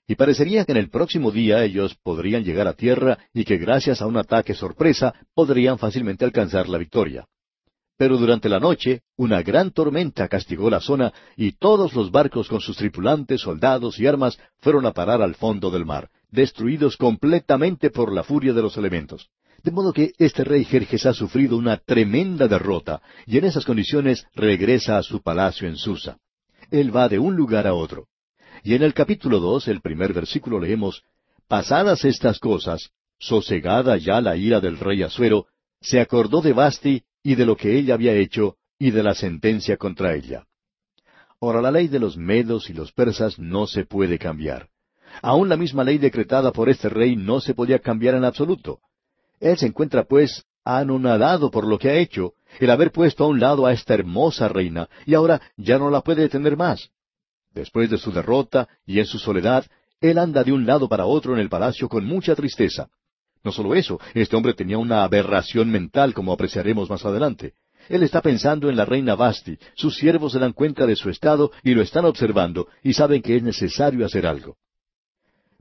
y 0.08 0.16
parecería 0.16 0.64
que 0.64 0.72
en 0.72 0.78
el 0.78 0.89
próximo 0.89 1.32
día 1.32 1.64
ellos 1.64 1.95
podrían 2.02 2.43
llegar 2.43 2.68
a 2.68 2.74
tierra 2.74 3.18
y 3.34 3.43
que 3.43 3.58
gracias 3.58 4.02
a 4.02 4.08
un 4.08 4.16
ataque 4.16 4.54
sorpresa 4.54 5.14
podrían 5.34 5.78
fácilmente 5.78 6.24
alcanzar 6.24 6.70
la 6.70 6.78
victoria. 6.78 7.28
Pero 7.98 8.18
durante 8.18 8.48
la 8.48 8.60
noche 8.60 9.02
una 9.18 9.41
gran 9.41 9.72
tormenta 9.72 10.28
castigó 10.30 10.70
la 10.70 10.80
zona 10.80 11.12
y 11.36 11.54
todos 11.54 11.93
los 11.93 12.10
barcos 12.10 12.48
con 12.48 12.62
sus 12.62 12.78
tripulantes, 12.78 13.41
soldados 13.41 14.00
y 14.00 14.08
armas 14.08 14.39
fueron 14.60 14.86
a 14.86 14.93
parar 14.93 15.22
al 15.22 15.36
fondo 15.36 15.70
del 15.72 15.86
mar, 15.86 16.10
destruidos 16.32 16.95
completamente 16.95 17.89
por 17.89 18.14
la 18.14 18.24
furia 18.24 18.54
de 18.54 18.62
los 18.62 18.78
elementos. 18.78 19.30
De 19.68 19.74
modo 19.74 19.91
que 19.91 20.13
este 20.18 20.45
rey 20.45 20.63
Jerjes 20.63 21.05
ha 21.05 21.13
sufrido 21.13 21.57
una 21.57 21.76
tremenda 21.76 22.47
derrota 22.47 23.01
y 23.26 23.38
en 23.38 23.43
esas 23.43 23.65
condiciones 23.65 24.26
regresa 24.34 24.97
a 24.97 25.03
su 25.03 25.22
palacio 25.22 25.68
en 25.68 25.76
Susa. 25.76 26.20
Él 26.72 26.95
va 26.95 27.09
de 27.09 27.20
un 27.20 27.36
lugar 27.36 27.68
a 27.68 27.74
otro. 27.74 28.07
Y 28.63 28.76
en 28.76 28.84
el 28.84 28.93
capítulo 28.93 29.41
dos, 29.41 29.68
el 29.68 29.82
primer 29.82 30.13
versículo 30.13 30.61
leemos, 30.61 31.03
Pasadas 31.49 32.05
estas 32.05 32.39
cosas, 32.39 32.91
sosegada 33.20 33.97
ya 33.97 34.22
la 34.22 34.38
ira 34.38 34.61
del 34.61 34.80
rey 34.80 35.03
Asuero, 35.03 35.47
se 35.82 35.99
acordó 35.99 36.39
de 36.39 36.53
Basti 36.53 37.03
y 37.22 37.36
de 37.36 37.45
lo 37.45 37.57
que 37.57 37.78
ella 37.78 37.95
había 37.95 38.13
hecho 38.13 38.55
y 38.80 38.91
de 38.91 39.03
la 39.03 39.15
sentencia 39.15 39.76
contra 39.76 40.15
ella. 40.15 40.45
Ahora 41.41 41.61
la 41.61 41.72
ley 41.72 41.89
de 41.89 41.99
los 41.99 42.15
medos 42.15 42.70
y 42.70 42.74
los 42.74 42.93
persas 42.93 43.38
no 43.38 43.68
se 43.68 43.84
puede 43.84 44.18
cambiar. 44.18 44.70
Aún 45.22 45.49
la 45.49 45.57
misma 45.57 45.84
ley 45.84 45.97
decretada 45.97 46.53
por 46.53 46.70
este 46.70 46.88
rey 46.88 47.18
no 47.18 47.41
se 47.41 47.53
podía 47.53 47.80
cambiar 47.80 48.15
en 48.15 48.24
absoluto. 48.24 48.80
Él 49.39 49.57
se 49.57 49.67
encuentra 49.67 50.03
pues 50.03 50.45
anonadado 50.63 51.49
por 51.49 51.65
lo 51.65 51.79
que 51.79 51.89
ha 51.89 51.95
hecho, 51.95 52.33
el 52.59 52.69
haber 52.69 52.91
puesto 52.91 53.23
a 53.23 53.27
un 53.27 53.39
lado 53.39 53.65
a 53.65 53.73
esta 53.73 53.93
hermosa 53.93 54.49
reina, 54.49 54.89
y 55.05 55.13
ahora 55.13 55.41
ya 55.55 55.77
no 55.77 55.89
la 55.89 56.01
puede 56.01 56.23
detener 56.23 56.57
más. 56.57 56.89
Después 57.53 57.89
de 57.89 57.97
su 57.97 58.11
derrota 58.11 58.67
y 58.85 58.99
en 58.99 59.05
su 59.05 59.17
soledad, 59.17 59.65
él 60.01 60.17
anda 60.17 60.43
de 60.43 60.51
un 60.51 60.65
lado 60.65 60.89
para 60.89 61.05
otro 61.05 61.33
en 61.33 61.39
el 61.39 61.49
palacio 61.49 61.88
con 61.88 62.05
mucha 62.05 62.35
tristeza. 62.35 62.89
No 63.43 63.51
solo 63.51 63.75
eso, 63.75 63.99
este 64.13 64.35
hombre 64.35 64.53
tenía 64.53 64.77
una 64.77 65.03
aberración 65.03 65.71
mental, 65.71 66.13
como 66.13 66.33
apreciaremos 66.33 66.89
más 66.89 67.05
adelante. 67.05 67.53
Él 67.88 68.03
está 68.03 68.21
pensando 68.21 68.69
en 68.69 68.75
la 68.75 68.83
reina 68.83 69.15
Basti, 69.15 69.57
sus 69.75 69.95
siervos 69.95 70.33
se 70.33 70.39
dan 70.39 70.51
cuenta 70.51 70.85
de 70.85 70.97
su 70.97 71.09
estado 71.09 71.51
y 71.63 71.73
lo 71.73 71.81
están 71.81 72.03
observando 72.03 72.67
y 72.83 72.93
saben 72.93 73.21
que 73.21 73.38
es 73.38 73.43
necesario 73.43 74.05
hacer 74.05 74.27
algo. 74.27 74.57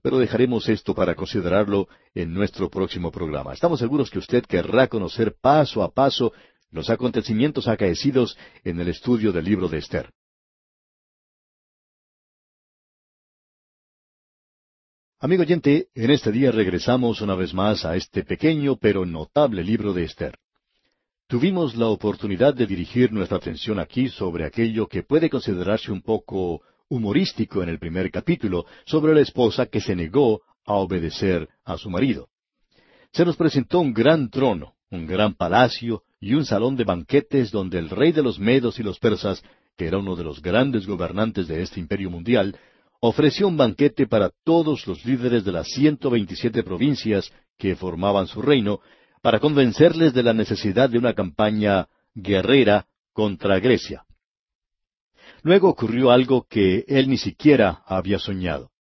Pero 0.07 0.19
dejaremos 0.19 0.69
esto 0.69 0.95
para 0.95 1.17
considerarlo 1.17 1.89
en 2.15 2.33
nuestro 2.33 2.71
próximo 2.71 3.11
programa. 3.11 3.53
Estamos 3.55 3.81
seguros 3.81 4.09
que 4.09 4.21
usted 4.21 4.45
querrá 4.45 4.87
conocer 4.87 5.35
paso 5.41 5.83
a 5.83 5.93
paso 5.93 6.33
los 6.71 6.91
acontecimientos 6.91 7.67
acaecidos 7.67 8.39
en 8.63 8.79
el 8.79 8.87
estudio 8.87 9.33
del 9.33 9.45
libro 9.45 9.67
de 9.67 9.79
Esther. 9.79 10.13
Amigo 15.19 15.43
oyente, 15.43 15.89
en 15.93 16.11
este 16.13 16.31
día 16.31 16.53
regresamos 16.53 17.21
una 17.21 17.35
vez 17.35 17.53
más 17.53 17.85
a 17.85 17.97
este 17.97 18.23
pequeño 18.23 18.77
pero 18.77 19.05
notable 19.05 19.65
libro 19.65 19.93
de 19.93 20.05
Esther. 20.05 20.39
Tuvimos 21.27 21.75
la 21.75 21.89
oportunidad 21.89 22.55
de 22.55 22.69
dirigir 22.69 23.11
nuestra 23.11 23.39
atención 23.39 23.81
aquí 23.81 24.09
sobre 24.09 24.45
aquello 24.45 24.87
que 24.87 25.03
puede 25.03 25.29
considerarse 25.29 25.91
un 25.91 26.03
poco 26.03 26.63
humorístico 26.89 27.63
en 27.63 27.69
el 27.69 27.79
primer 27.79 28.11
capítulo, 28.11 28.67
sobre 28.85 29.15
la 29.15 29.21
esposa 29.21 29.67
que 29.67 29.81
se 29.81 29.97
negó 29.97 30.43
a 30.65 30.75
obedecer 30.75 31.49
a 31.65 31.77
su 31.79 31.91
marido. 31.91 32.29
Se 33.13 33.25
nos 33.25 33.37
presentó 33.37 33.81
un 33.81 33.93
gran 33.93 34.31
trono, 34.31 34.75
un 34.91 35.07
gran 35.07 35.35
palacio 35.35 36.03
y 36.21 36.35
un 36.35 36.45
salón 36.45 36.77
de 36.77 36.85
banquetes 36.85 37.51
donde 37.51 37.79
el 37.79 37.91
rey 37.91 38.13
de 38.13 38.23
los 38.23 38.39
medos 38.39 38.79
y 38.79 38.83
los 38.83 38.99
persas, 38.99 39.43
que 39.77 39.87
era 39.87 39.99
uno 39.99 40.17
de 40.17 40.25
los 40.25 40.41
grandes 40.43 40.87
gobernantes 40.87 41.49
de 41.49 41.63
este 41.63 41.81
imperio 41.81 42.11
mundial, 42.11 42.57
ofreció 43.01 43.49
un 43.49 43.57
banquete 43.57 44.07
para 44.07 44.31
todos 44.45 44.87
los 44.87 45.05
líderes 45.05 45.45
de 45.45 45.53
las 45.53 45.69
ciento 45.69 46.11
veintisiete 46.11 46.63
provincias 46.63 47.33
que 47.59 47.77
formaban 47.77 48.27
su 48.27 48.43
reino, 48.43 48.81
para 49.23 49.41
convencerles 49.41 50.13
de 50.15 50.23
la 50.23 50.33
necesidad 50.33 50.89
de 50.89 50.99
una 50.99 51.15
campaña 51.15 51.89
guerrera 52.15 52.87
contra 53.13 53.59
Grecia. 53.59 54.06
Luego 55.47 55.69
ocurrió 55.69 56.11
algo 56.11 56.45
que 56.51 56.85
él 56.89 57.09
ni 57.09 57.19
siquiera 57.19 57.85
había 57.87 58.19
soñado. 58.19 58.73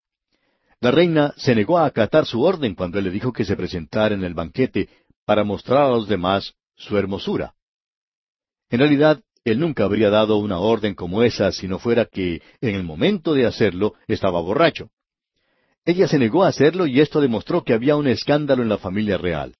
La 0.81 0.91
reina 0.91 1.33
se 1.37 1.55
negó 1.55 1.79
a 1.79 1.87
acatar 1.87 2.27
su 2.27 2.43
orden 2.43 2.75
cuando 2.75 2.99
él 2.99 3.05
le 3.05 3.12
dijo 3.12 3.33
que 3.33 3.45
se 3.45 3.55
presentara 3.55 4.17
en 4.17 4.25
el 4.25 4.35
banquete 4.35 4.89
para 5.25 5.45
mostrar 5.45 5.85
a 5.85 5.91
los 5.91 6.09
demás 6.09 6.55
su 6.75 6.99
hermosura. 6.99 7.55
En 8.69 8.81
realidad, 8.81 9.21
él 9.45 9.61
nunca 9.61 9.85
habría 9.85 10.11
dado 10.11 10.39
una 10.39 10.59
orden 10.59 10.97
como 10.97 11.23
esa 11.23 11.53
si 11.53 11.69
no 11.69 11.79
fuera 11.79 12.05
que, 12.05 12.43
en 12.61 12.75
el 12.75 12.83
momento 12.83 13.33
de 13.33 13.47
hacerlo, 13.47 13.95
estaba 14.09 14.41
borracho. 14.41 14.91
Ella 15.85 16.09
se 16.09 16.19
negó 16.19 16.43
a 16.43 16.49
hacerlo 16.49 16.89
y 16.89 17.01
esto 17.01 17.21
demostró 17.21 17.62
que 17.62 17.75
había 17.75 17.95
un 17.95 18.09
escándalo 18.09 18.64
en 18.64 18.71
la 18.71 18.79
familia 18.79 19.19
real. 19.19 19.55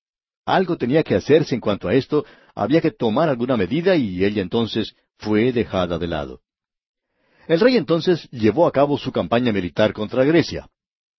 Algo 0.45 0.77
tenía 0.77 1.05
que 1.05 1.15
hacerse 1.15 1.55
en 1.55 1.61
cuanto 1.61 1.87
a 1.87 1.95
esto, 1.95 2.25
había 2.53 2.81
que 2.81 2.91
tomar 2.91 3.29
alguna 3.29 3.57
medida 3.57 3.95
y 3.95 4.25
ella 4.25 4.43
entonces 4.43 4.97
fue 5.19 5.53
dejada 5.53 6.01
de 6.01 6.09
lado. 6.09 6.41
El 7.49 7.61
rey 7.61 7.77
entonces 7.77 8.29
llevó 8.31 8.67
a 8.67 8.73
cabo 8.73 8.99
su 8.99 9.13
campaña 9.13 9.53
militar 9.53 9.93
contra 9.93 10.25
Grecia. 10.25 10.69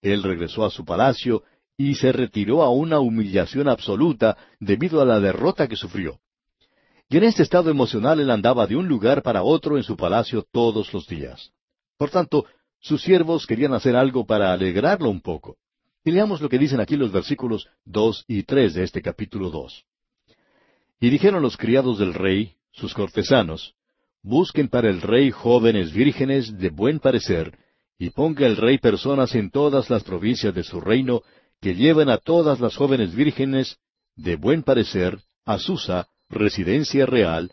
Él 0.02 0.24
regresó 0.24 0.66
a 0.66 0.70
su 0.70 0.84
palacio 0.84 1.44
y 1.78 1.96
se 1.96 2.12
retiró 2.12 2.64
a 2.64 2.70
una 2.70 3.00
humillación 3.00 3.70
absoluta 3.70 4.38
debido 4.60 5.02
a 5.02 5.06
la 5.06 5.20
derrota 5.20 5.68
que 5.68 5.76
sufrió. 5.76 6.20
Y 7.10 7.18
en 7.18 7.24
este 7.24 7.44
estado 7.44 7.70
emocional 7.70 8.20
él 8.20 8.30
andaba 8.30 8.68
de 8.68 8.76
un 8.76 8.88
lugar 8.88 9.22
para 9.22 9.44
otro 9.44 9.78
en 9.78 9.84
su 9.84 9.96
palacio 9.96 10.46
todos 10.52 10.94
los 10.94 11.08
días. 11.08 11.52
Por 11.98 12.10
tanto, 12.10 12.46
sus 12.80 13.02
siervos 13.02 13.48
querían 13.48 13.74
hacer 13.74 13.96
algo 13.96 14.26
para 14.26 14.52
alegrarlo 14.52 15.10
un 15.10 15.22
poco. 15.22 15.58
Y 16.04 16.12
leamos 16.12 16.42
lo 16.42 16.50
que 16.50 16.58
dicen 16.58 16.80
aquí 16.80 16.96
los 16.98 17.12
versículos 17.12 17.70
dos 17.86 18.26
y 18.28 18.44
tres 18.44 18.74
de 18.74 18.84
este 18.84 19.02
capítulo 19.02 19.50
dos. 19.50 19.86
Y 21.00 21.10
dijeron 21.10 21.42
los 21.42 21.58
criados 21.58 22.00
del 22.00 22.14
rey, 22.14 22.56
sus 22.72 22.94
cortesanos, 22.94 23.76
Busquen 24.24 24.68
para 24.68 24.90
el 24.90 25.02
rey 25.02 25.32
jóvenes 25.32 25.94
vírgenes 25.94 26.58
de 26.58 26.70
buen 26.70 27.00
parecer, 27.00 27.58
y 28.00 28.10
ponga 28.10 28.46
el 28.46 28.58
rey 28.58 28.78
personas 28.78 29.34
en 29.36 29.50
todas 29.50 29.90
las 29.90 30.04
provincias 30.04 30.54
de 30.54 30.64
su 30.64 30.82
reino, 30.82 31.22
que 31.62 31.76
lleven 31.76 32.10
a 32.10 32.18
todas 32.18 32.60
las 32.60 32.76
jóvenes 32.76 33.16
vírgenes 33.16 33.78
de 34.16 34.36
buen 34.36 34.64
parecer 34.64 35.20
a 35.46 35.58
Susa, 35.58 36.08
residencia 36.30 37.06
real, 37.06 37.52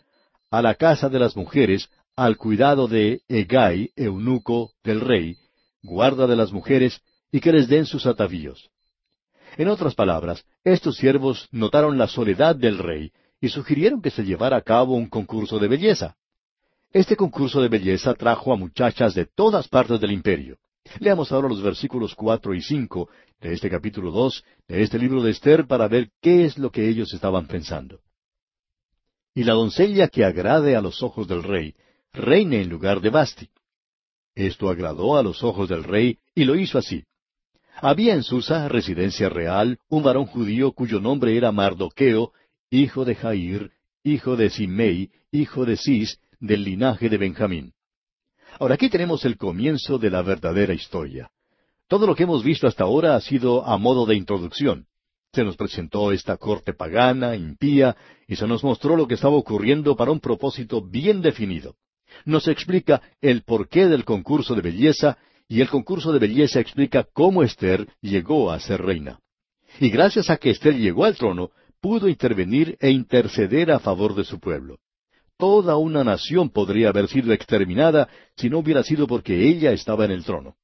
a 0.51 0.61
la 0.61 0.75
casa 0.75 1.09
de 1.09 1.19
las 1.19 1.35
mujeres, 1.35 1.89
al 2.15 2.37
cuidado 2.37 2.87
de 2.87 3.21
Egai, 3.27 3.91
eunuco 3.95 4.71
del 4.83 5.01
rey, 5.01 5.37
guarda 5.81 6.27
de 6.27 6.35
las 6.35 6.51
mujeres, 6.51 7.01
y 7.31 7.39
que 7.39 7.51
les 7.51 7.67
den 7.67 7.85
sus 7.85 8.05
atavíos. 8.05 8.69
En 9.57 9.67
otras 9.69 9.95
palabras, 9.95 10.45
estos 10.63 10.97
siervos 10.97 11.47
notaron 11.51 11.97
la 11.97 12.07
soledad 12.07 12.55
del 12.55 12.77
rey 12.77 13.11
y 13.39 13.49
sugirieron 13.49 14.01
que 14.01 14.11
se 14.11 14.23
llevara 14.23 14.57
a 14.57 14.61
cabo 14.61 14.95
un 14.95 15.07
concurso 15.07 15.59
de 15.59 15.67
belleza. 15.67 16.15
Este 16.95 17.17
concurso 17.17 17.61
de 17.61 17.67
belleza 17.67 18.13
trajo 18.13 18.53
a 18.53 18.55
muchachas 18.55 19.13
de 19.13 19.25
todas 19.25 19.67
partes 19.67 19.99
del 19.99 20.13
imperio. 20.13 20.59
Leamos 20.99 21.29
ahora 21.29 21.49
los 21.49 21.61
versículos 21.61 22.15
cuatro 22.15 22.53
y 22.53 22.61
cinco 22.61 23.09
de 23.41 23.51
este 23.51 23.69
capítulo 23.69 24.11
dos 24.11 24.45
de 24.65 24.81
este 24.81 24.97
libro 24.97 25.21
de 25.21 25.31
Esther 25.31 25.67
para 25.67 25.89
ver 25.89 26.11
qué 26.21 26.45
es 26.45 26.57
lo 26.57 26.71
que 26.71 26.87
ellos 26.87 27.13
estaban 27.13 27.47
pensando. 27.47 27.99
Y 29.33 29.43
la 29.43 29.55
doncella 29.55 30.07
que 30.07 30.23
agrade 30.23 30.77
a 30.77 30.81
los 30.81 31.03
ojos 31.03 31.27
del 31.27 31.43
rey, 31.43 31.75
reine 32.13 32.61
en 32.61 32.69
lugar 32.69 33.01
de 33.01 33.09
Basti. 33.09 33.49
Esto 34.33 34.69
agradó 34.69 35.17
a 35.17 35.21
los 35.21 35.43
ojos 35.43 35.67
del 35.67 35.83
rey 35.83 36.19
y 36.33 36.45
lo 36.45 36.55
hizo 36.55 36.77
así. 36.77 37.03
Había 37.81 38.13
en 38.13 38.23
Susa, 38.23 38.69
residencia 38.69 39.27
real, 39.27 39.79
un 39.89 40.01
varón 40.01 40.27
judío 40.27 40.71
cuyo 40.71 41.01
nombre 41.01 41.35
era 41.35 41.51
Mardoqueo, 41.51 42.31
hijo 42.69 43.03
de 43.03 43.15
Jair, 43.15 43.71
hijo 44.01 44.37
de 44.37 44.49
Simei, 44.49 45.11
hijo 45.31 45.65
de 45.65 45.75
Cis, 45.75 46.21
del 46.45 46.63
linaje 46.63 47.09
de 47.09 47.17
Benjamín. 47.17 47.73
Ahora 48.59 48.75
aquí 48.75 48.89
tenemos 48.89 49.25
el 49.25 49.37
comienzo 49.37 49.97
de 49.97 50.09
la 50.09 50.21
verdadera 50.21 50.73
historia. 50.73 51.29
Todo 51.87 52.07
lo 52.07 52.15
que 52.15 52.23
hemos 52.23 52.43
visto 52.43 52.67
hasta 52.67 52.83
ahora 52.83 53.15
ha 53.15 53.21
sido 53.21 53.65
a 53.65 53.77
modo 53.77 54.05
de 54.05 54.15
introducción. 54.15 54.87
Se 55.33 55.43
nos 55.43 55.57
presentó 55.57 56.11
esta 56.11 56.37
corte 56.37 56.73
pagana, 56.73 57.35
impía, 57.35 57.95
y 58.27 58.37
se 58.37 58.47
nos 58.47 58.63
mostró 58.63 58.95
lo 58.95 59.07
que 59.07 59.15
estaba 59.15 59.35
ocurriendo 59.35 59.95
para 59.95 60.11
un 60.11 60.19
propósito 60.19 60.81
bien 60.81 61.21
definido. 61.21 61.75
Nos 62.23 62.47
explica 62.47 63.01
el 63.21 63.43
porqué 63.43 63.87
del 63.87 64.05
concurso 64.05 64.55
de 64.55 64.61
belleza, 64.61 65.17
y 65.47 65.61
el 65.61 65.69
concurso 65.69 66.13
de 66.13 66.19
belleza 66.19 66.59
explica 66.59 67.05
cómo 67.11 67.43
Esther 67.43 67.87
llegó 68.01 68.51
a 68.51 68.59
ser 68.59 68.81
reina. 68.81 69.19
Y 69.79 69.89
gracias 69.89 70.29
a 70.29 70.37
que 70.37 70.51
Esther 70.51 70.75
llegó 70.75 71.03
al 71.03 71.17
trono, 71.17 71.51
pudo 71.81 72.07
intervenir 72.07 72.77
e 72.79 72.89
interceder 72.89 73.71
a 73.71 73.79
favor 73.79 74.15
de 74.15 74.23
su 74.23 74.39
pueblo. 74.39 74.79
Toda 75.37 75.75
una 75.75 76.03
nación 76.03 76.49
podría 76.49 76.89
haber 76.89 77.07
sido 77.07 77.33
exterminada 77.33 78.07
si 78.37 78.49
no 78.49 78.59
hubiera 78.59 78.83
sido 78.83 79.05
porque 79.05 79.47
ella 79.47 79.71
estaba 79.71 80.05
en 80.05 80.11
el 80.11 80.23
trono. 80.23 80.55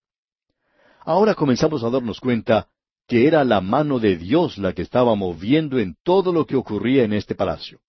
Ahora 1.04 1.36
comenzamos 1.36 1.84
a 1.84 1.90
darnos 1.90 2.20
cuenta 2.20 2.68
que 3.08 3.28
era 3.28 3.44
la 3.44 3.60
mano 3.60 4.00
de 4.00 4.16
Dios 4.16 4.58
la 4.58 4.74
que 4.74 4.84
estaba 4.84 5.16
moviendo 5.16 5.80
en 5.80 5.96
todo 6.04 6.32
lo 6.32 6.46
que 6.46 6.56
ocurría 6.56 7.04
en 7.04 7.12
este 7.14 7.36
palacio. 7.36 7.80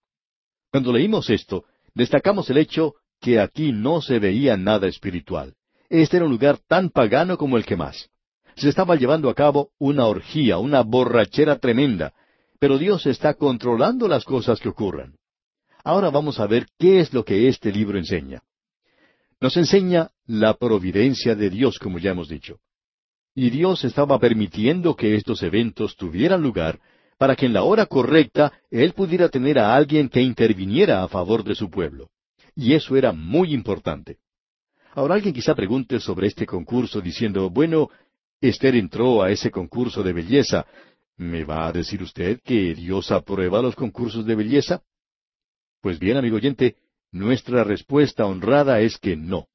Cuando 0.72 0.92
leímos 0.92 1.30
esto, 1.30 1.64
destacamos 1.94 2.50
el 2.50 2.56
hecho 2.56 2.94
que 3.20 3.38
aquí 3.38 3.70
no 3.70 4.00
se 4.00 4.18
veía 4.18 4.56
nada 4.56 4.88
espiritual. 4.88 5.54
Este 5.88 6.16
era 6.16 6.26
un 6.26 6.32
lugar 6.32 6.58
tan 6.66 6.90
pagano 6.90 7.36
como 7.36 7.56
el 7.56 7.64
que 7.64 7.76
más. 7.76 8.08
Se 8.56 8.68
estaba 8.68 8.96
llevando 8.96 9.30
a 9.30 9.34
cabo 9.34 9.70
una 9.78 10.06
orgía, 10.06 10.58
una 10.58 10.82
borrachera 10.82 11.58
tremenda, 11.58 12.14
pero 12.58 12.78
Dios 12.78 13.06
está 13.06 13.34
controlando 13.34 14.08
las 14.08 14.24
cosas 14.24 14.58
que 14.58 14.68
ocurran. 14.68 15.14
Ahora 15.84 16.10
vamos 16.10 16.38
a 16.38 16.46
ver 16.46 16.66
qué 16.78 17.00
es 17.00 17.12
lo 17.12 17.24
que 17.24 17.48
este 17.48 17.72
libro 17.72 17.98
enseña. 17.98 18.42
Nos 19.40 19.56
enseña 19.56 20.10
la 20.26 20.54
providencia 20.54 21.34
de 21.34 21.50
Dios, 21.50 21.78
como 21.78 21.98
ya 21.98 22.12
hemos 22.12 22.28
dicho. 22.28 22.60
Y 23.34 23.50
Dios 23.50 23.84
estaba 23.84 24.18
permitiendo 24.18 24.94
que 24.94 25.16
estos 25.16 25.42
eventos 25.42 25.96
tuvieran 25.96 26.42
lugar 26.42 26.78
para 27.18 27.34
que 27.34 27.46
en 27.46 27.52
la 27.52 27.62
hora 27.62 27.86
correcta 27.86 28.52
Él 28.70 28.92
pudiera 28.92 29.28
tener 29.28 29.58
a 29.58 29.74
alguien 29.74 30.08
que 30.08 30.20
interviniera 30.20 31.02
a 31.02 31.08
favor 31.08 31.42
de 31.42 31.54
su 31.54 31.70
pueblo. 31.70 32.10
Y 32.54 32.74
eso 32.74 32.96
era 32.96 33.12
muy 33.12 33.52
importante. 33.52 34.18
Ahora 34.94 35.14
alguien 35.14 35.34
quizá 35.34 35.54
pregunte 35.54 35.98
sobre 35.98 36.26
este 36.26 36.46
concurso 36.46 37.00
diciendo, 37.00 37.48
bueno, 37.48 37.88
Esther 38.40 38.76
entró 38.76 39.22
a 39.22 39.30
ese 39.30 39.50
concurso 39.50 40.02
de 40.02 40.12
belleza. 40.12 40.66
¿Me 41.16 41.44
va 41.44 41.66
a 41.66 41.72
decir 41.72 42.02
usted 42.02 42.40
que 42.44 42.74
Dios 42.74 43.10
aprueba 43.10 43.62
los 43.62 43.74
concursos 43.74 44.26
de 44.26 44.34
belleza? 44.34 44.82
Pues 45.82 45.98
bien, 45.98 46.16
amigo 46.16 46.36
oyente, 46.36 46.76
nuestra 47.10 47.64
respuesta 47.64 48.24
honrada 48.24 48.80
es 48.80 48.98
que 48.98 49.16
no. 49.16 49.48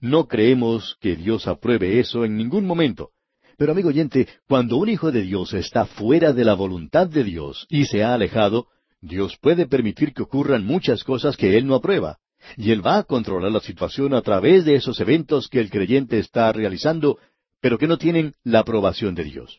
No 0.00 0.28
creemos 0.28 0.96
que 1.00 1.16
Dios 1.16 1.48
apruebe 1.48 1.98
eso 1.98 2.24
en 2.24 2.36
ningún 2.36 2.64
momento. 2.66 3.10
Pero 3.58 3.72
amigo 3.72 3.88
oyente, 3.88 4.28
cuando 4.46 4.76
un 4.76 4.88
hijo 4.88 5.10
de 5.10 5.22
Dios 5.22 5.54
está 5.54 5.84
fuera 5.84 6.32
de 6.32 6.44
la 6.44 6.54
voluntad 6.54 7.08
de 7.08 7.24
Dios 7.24 7.66
y 7.68 7.86
se 7.86 8.04
ha 8.04 8.14
alejado, 8.14 8.68
Dios 9.00 9.36
puede 9.40 9.66
permitir 9.66 10.14
que 10.14 10.22
ocurran 10.22 10.64
muchas 10.64 11.02
cosas 11.02 11.36
que 11.36 11.58
Él 11.58 11.66
no 11.66 11.74
aprueba. 11.74 12.18
Y 12.56 12.70
Él 12.70 12.86
va 12.86 12.98
a 12.98 13.02
controlar 13.02 13.50
la 13.50 13.58
situación 13.58 14.14
a 14.14 14.22
través 14.22 14.64
de 14.64 14.76
esos 14.76 15.00
eventos 15.00 15.48
que 15.48 15.58
el 15.58 15.70
creyente 15.70 16.20
está 16.20 16.52
realizando, 16.52 17.18
pero 17.60 17.76
que 17.76 17.88
no 17.88 17.98
tienen 17.98 18.34
la 18.44 18.60
aprobación 18.60 19.16
de 19.16 19.24
Dios. 19.24 19.58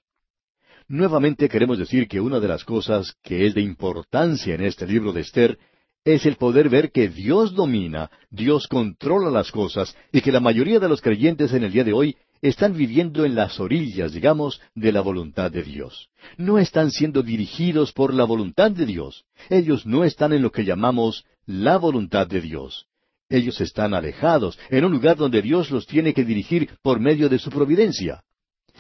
Nuevamente 0.88 1.50
queremos 1.50 1.78
decir 1.78 2.08
que 2.08 2.22
una 2.22 2.40
de 2.40 2.48
las 2.48 2.64
cosas 2.64 3.14
que 3.22 3.46
es 3.46 3.54
de 3.54 3.62
importancia 3.62 4.56
en 4.56 4.62
este 4.62 4.88
libro 4.88 5.12
de 5.12 5.20
Esther 5.20 5.60
es 6.06 6.26
el 6.26 6.36
poder 6.38 6.70
ver 6.70 6.92
que 6.92 7.10
Dios 7.10 7.54
domina, 7.54 8.10
Dios 8.30 8.68
controla 8.68 9.30
las 9.30 9.52
cosas 9.52 9.96
y 10.12 10.22
que 10.22 10.32
la 10.32 10.40
mayoría 10.40 10.80
de 10.80 10.88
los 10.88 11.02
creyentes 11.02 11.52
en 11.54 11.64
el 11.64 11.72
día 11.72 11.84
de 11.84 11.94
hoy 11.94 12.16
están 12.42 12.78
viviendo 12.78 13.26
en 13.26 13.36
las 13.36 13.60
orillas, 13.60 14.14
digamos, 14.14 14.62
de 14.76 14.92
la 14.92 15.02
voluntad 15.02 15.52
de 15.52 15.64
Dios. 15.64 16.10
No 16.38 16.60
están 16.60 16.92
siendo 16.92 17.24
dirigidos 17.24 17.92
por 17.92 18.14
la 18.14 18.24
voluntad 18.24 18.72
de 18.72 18.86
Dios. 18.86 19.26
Ellos 19.50 19.86
no 19.86 20.04
están 20.04 20.34
en 20.34 20.42
lo 20.42 20.52
que 20.52 20.64
llamamos 20.64 21.26
la 21.46 21.78
voluntad 21.78 22.28
de 22.28 22.42
Dios. 22.42 22.86
Ellos 23.30 23.60
están 23.60 23.94
alejados, 23.94 24.58
en 24.70 24.86
un 24.86 24.92
lugar 24.92 25.18
donde 25.18 25.42
Dios 25.42 25.72
los 25.72 25.86
tiene 25.86 26.14
que 26.14 26.24
dirigir 26.24 26.70
por 26.82 27.00
medio 27.00 27.28
de 27.28 27.40
su 27.40 27.50
providencia. 27.50 28.24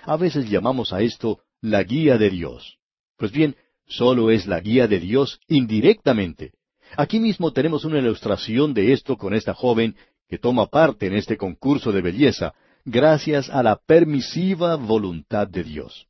A 0.04 0.16
veces 0.16 0.50
llamamos 0.50 0.94
a 0.94 1.02
esto 1.02 1.42
la 1.62 1.84
guía 1.84 2.18
de 2.18 2.30
Dios. 2.30 2.78
Pues 3.18 3.32
bien, 3.32 3.56
solo 3.88 4.32
es 4.32 4.48
la 4.48 4.60
guía 4.60 4.88
de 4.88 5.00
Dios 5.00 5.40
indirectamente. 5.48 6.54
Aquí 6.96 7.20
mismo 7.20 7.52
tenemos 7.52 7.86
una 7.86 8.00
ilustración 8.00 8.74
de 8.74 8.94
esto 8.94 9.18
con 9.18 9.34
esta 9.34 9.54
joven 9.54 9.96
que 10.28 10.38
toma 10.38 10.68
parte 10.68 11.08
en 11.08 11.14
este 11.14 11.38
concurso 11.38 11.92
de 11.92 12.02
belleza, 12.02 12.54
gracias 12.86 13.50
a 13.50 13.64
la 13.64 13.78
permisiva 13.78 14.76
voluntad 14.76 15.48
de 15.48 15.64
Dios. 15.64 16.08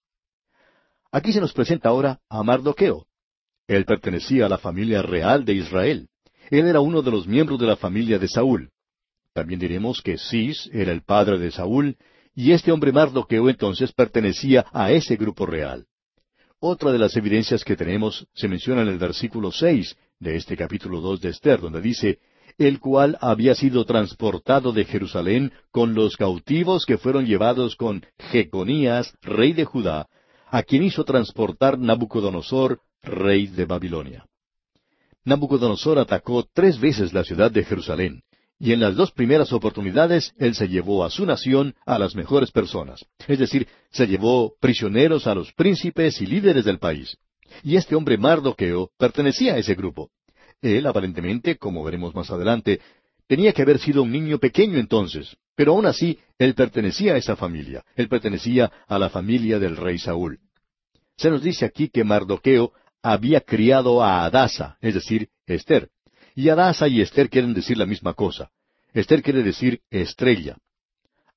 Aquí 1.11 1.32
se 1.34 1.41
nos 1.41 1.53
presenta 1.53 1.89
ahora 1.89 2.19
a 2.30 2.43
Mardoqueo. 2.43 3.05
Él 3.67 3.86
pertenecía 3.86 4.45
a 4.45 4.49
la 4.49 4.57
familia 4.57 5.01
real 5.01 5.45
de 5.45 5.53
Israel. 5.53 6.09
Él 6.49 6.67
era 6.67 6.80
uno 6.80 7.01
de 7.01 7.11
los 7.11 7.28
miembros 7.28 7.59
de 7.59 7.67
la 7.67 7.75
familia 7.75 8.19
de 8.19 8.28
Saúl. 8.28 8.71
También 9.34 9.59
diremos 9.59 10.01
que 10.01 10.17
Cis 10.17 10.69
era 10.73 10.91
el 10.91 11.03
padre 11.03 11.38
de 11.38 11.51
Saúl, 11.51 11.97
y 12.34 12.51
este 12.51 12.71
hombre 12.71 12.91
Mardoqueo 12.91 13.49
entonces 13.49 13.91
pertenecía 13.91 14.65
a 14.71 14.91
ese 14.91 15.15
grupo 15.15 15.45
real. 15.45 15.86
Otra 16.59 16.91
de 16.91 16.99
las 16.99 17.15
evidencias 17.15 17.63
que 17.63 17.75
tenemos 17.75 18.28
se 18.34 18.47
menciona 18.47 18.82
en 18.82 18.88
el 18.88 18.97
versículo 18.97 19.51
seis 19.51 19.95
de 20.20 20.36
este 20.36 20.57
capítulo 20.57 21.01
dos 21.01 21.22
de 21.22 21.30
Esther, 21.30 21.61
donde 21.61 21.82
dice 21.82 22.20
el 22.57 22.80
cual 22.80 23.18
había 23.22 23.53
sido 23.53 23.86
transportado 23.86 24.72
de 24.72 24.86
Jerusalén 24.86 25.51
con 25.72 25.93
los 25.93 26.18
cautivos 26.18 26.86
que 26.86 26.97
fueron 26.97 27.26
llevados 27.26 27.76
con 27.76 28.03
Jeconías, 28.32 29.13
rey 29.22 29.53
de 29.53 29.65
Judá, 29.65 30.07
a 30.49 30.63
quien 30.63 30.84
hizo 30.84 31.03
transportar 31.03 31.78
Nabucodonosor, 31.78 32.80
rey 33.03 33.47
de 33.47 33.65
Babilonia. 33.65 34.26
Nabucodonosor 35.24 35.99
atacó 35.99 36.47
tres 36.51 36.80
veces 36.80 37.13
la 37.13 37.24
ciudad 37.24 37.51
de 37.51 37.63
Jerusalén, 37.63 38.24
y 38.59 38.72
en 38.72 38.80
las 38.80 38.95
dos 38.95 39.11
primeras 39.11 39.53
oportunidades 39.53 40.34
él 40.38 40.55
se 40.55 40.68
llevó 40.68 41.03
a 41.05 41.11
su 41.11 41.26
nación 41.26 41.76
a 41.86 41.99
las 41.99 42.15
mejores 42.15 42.49
personas, 42.49 43.05
es 43.28 43.38
decir, 43.38 43.68
se 43.91 44.07
llevó 44.07 44.55
prisioneros 44.59 45.28
a 45.28 45.36
los 45.36 45.51
príncipes 45.53 46.22
y 46.22 46.26
líderes 46.26 46.65
del 46.65 46.80
país. 46.80 47.18
Y 47.63 47.75
este 47.75 47.95
hombre 47.95 48.17
Mardoqueo 48.17 48.91
pertenecía 48.97 49.55
a 49.55 49.57
ese 49.57 49.75
grupo. 49.75 50.11
Él, 50.61 50.85
aparentemente, 50.87 51.57
como 51.57 51.83
veremos 51.83 52.15
más 52.15 52.31
adelante, 52.31 52.81
tenía 53.27 53.53
que 53.53 53.61
haber 53.61 53.79
sido 53.79 54.03
un 54.03 54.11
niño 54.11 54.39
pequeño 54.39 54.79
entonces, 54.79 55.37
pero 55.55 55.73
aún 55.73 55.85
así 55.85 56.19
él 56.37 56.53
pertenecía 56.53 57.13
a 57.13 57.17
esa 57.17 57.35
familia, 57.35 57.83
él 57.95 58.07
pertenecía 58.07 58.71
a 58.87 58.97
la 58.99 59.09
familia 59.09 59.59
del 59.59 59.75
rey 59.75 59.99
Saúl. 59.99 60.39
Se 61.17 61.29
nos 61.29 61.41
dice 61.41 61.65
aquí 61.65 61.89
que 61.89 62.03
Mardoqueo 62.03 62.73
había 63.01 63.41
criado 63.41 64.03
a 64.03 64.25
Adasa, 64.25 64.77
es 64.81 64.93
decir, 64.93 65.29
Esther. 65.45 65.89
Y 66.35 66.49
Adasa 66.49 66.87
y 66.87 67.01
Esther 67.01 67.29
quieren 67.29 67.53
decir 67.53 67.77
la 67.77 67.85
misma 67.85 68.13
cosa. 68.13 68.51
Esther 68.93 69.21
quiere 69.21 69.43
decir 69.43 69.81
estrella. 69.89 70.57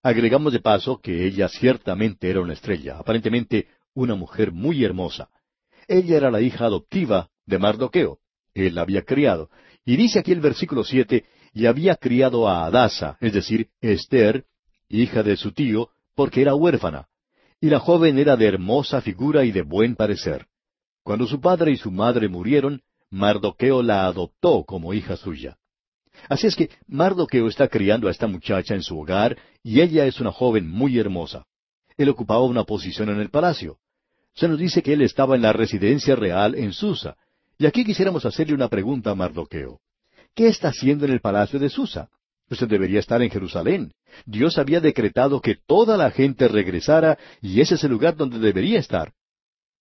Agregamos 0.02 0.52
de 0.52 0.60
paso 0.60 0.98
que 0.98 1.26
ella 1.26 1.48
ciertamente 1.48 2.30
era 2.30 2.40
una 2.40 2.54
estrella, 2.54 2.98
aparentemente 2.98 3.68
una 3.94 4.14
mujer 4.14 4.52
muy 4.52 4.84
hermosa. 4.84 5.28
Ella 5.90 6.18
era 6.18 6.30
la 6.30 6.40
hija 6.40 6.66
adoptiva 6.66 7.30
de 7.46 7.58
Mardoqueo. 7.58 8.18
Él 8.54 8.76
la 8.76 8.82
había 8.82 9.02
criado. 9.02 9.50
Y 9.84 9.96
dice 9.96 10.20
aquí 10.20 10.30
el 10.30 10.40
versículo 10.40 10.84
siete, 10.84 11.24
y 11.52 11.66
había 11.66 11.96
criado 11.96 12.46
a 12.46 12.64
Adasa, 12.64 13.18
es 13.20 13.32
decir, 13.32 13.70
Esther, 13.80 14.44
hija 14.88 15.24
de 15.24 15.36
su 15.36 15.50
tío, 15.50 15.88
porque 16.14 16.42
era 16.42 16.54
huérfana. 16.54 17.08
Y 17.60 17.70
la 17.70 17.80
joven 17.80 18.20
era 18.20 18.36
de 18.36 18.46
hermosa 18.46 19.00
figura 19.00 19.44
y 19.44 19.50
de 19.50 19.62
buen 19.62 19.96
parecer. 19.96 20.46
Cuando 21.02 21.26
su 21.26 21.40
padre 21.40 21.72
y 21.72 21.76
su 21.76 21.90
madre 21.90 22.28
murieron, 22.28 22.82
Mardoqueo 23.10 23.82
la 23.82 24.06
adoptó 24.06 24.62
como 24.62 24.94
hija 24.94 25.16
suya. 25.16 25.58
Así 26.28 26.46
es 26.46 26.54
que 26.54 26.70
Mardoqueo 26.86 27.48
está 27.48 27.66
criando 27.66 28.06
a 28.06 28.12
esta 28.12 28.28
muchacha 28.28 28.76
en 28.76 28.84
su 28.84 28.96
hogar 28.96 29.36
y 29.64 29.80
ella 29.80 30.06
es 30.06 30.20
una 30.20 30.30
joven 30.30 30.68
muy 30.68 31.00
hermosa. 31.00 31.46
Él 31.96 32.08
ocupaba 32.10 32.44
una 32.44 32.62
posición 32.62 33.08
en 33.08 33.18
el 33.18 33.30
palacio. 33.30 33.78
Se 34.40 34.48
nos 34.48 34.58
dice 34.58 34.82
que 34.82 34.94
él 34.94 35.02
estaba 35.02 35.36
en 35.36 35.42
la 35.42 35.52
residencia 35.52 36.16
real 36.16 36.54
en 36.54 36.72
Susa, 36.72 37.14
y 37.58 37.66
aquí 37.66 37.84
quisiéramos 37.84 38.24
hacerle 38.24 38.54
una 38.54 38.68
pregunta 38.68 39.10
a 39.10 39.14
Mardoqueo. 39.14 39.82
¿Qué 40.34 40.48
está 40.48 40.68
haciendo 40.68 41.04
en 41.04 41.12
el 41.12 41.20
palacio 41.20 41.58
de 41.58 41.68
Susa? 41.68 42.08
Usted 42.48 42.66
debería 42.66 43.00
estar 43.00 43.20
en 43.20 43.28
Jerusalén. 43.28 43.92
Dios 44.24 44.56
había 44.56 44.80
decretado 44.80 45.42
que 45.42 45.56
toda 45.56 45.98
la 45.98 46.10
gente 46.10 46.48
regresara 46.48 47.18
y 47.42 47.60
ese 47.60 47.74
es 47.74 47.84
el 47.84 47.90
lugar 47.90 48.16
donde 48.16 48.38
debería 48.38 48.78
estar. 48.78 49.12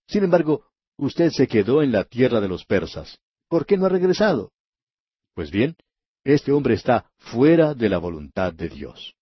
Sin 0.09 0.25
embargo, 0.25 0.65
usted 0.97 1.29
se 1.29 1.47
quedó 1.47 1.81
en 1.81 1.93
la 1.93 2.03
tierra 2.03 2.41
de 2.41 2.49
los 2.49 2.65
persas. 2.65 3.17
¿Por 3.47 3.65
qué 3.65 3.77
no 3.77 3.85
ha 3.85 3.89
regresado? 3.89 4.51
Pues 5.35 5.51
bien, 5.51 5.77
este 6.25 6.51
hombre 6.51 6.73
está 6.73 7.09
fuera 7.17 7.75
de 7.75 7.87
la 7.87 7.97
voluntad 7.97 8.51
de 8.51 8.67
Dios. 8.67 9.13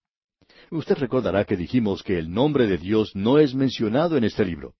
Usted 0.71 0.95
recordará 0.95 1.45
que 1.45 1.55
dijimos 1.55 2.01
que 2.01 2.17
el 2.17 2.33
nombre 2.33 2.65
de 2.65 2.79
Dios 2.79 3.15
no 3.15 3.37
es 3.37 3.53
mencionado 3.53 4.17
en 4.17 4.23
este 4.23 4.43
libro. 4.43 4.73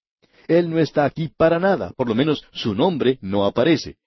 Él 0.47 0.69
no 0.69 0.79
está 0.79 1.05
aquí 1.05 1.29
para 1.35 1.59
nada, 1.59 1.91
por 1.95 2.07
lo 2.07 2.15
menos 2.15 2.45
su 2.51 2.73
nombre 2.73 3.19
no 3.21 3.45
aparece. 3.45 3.97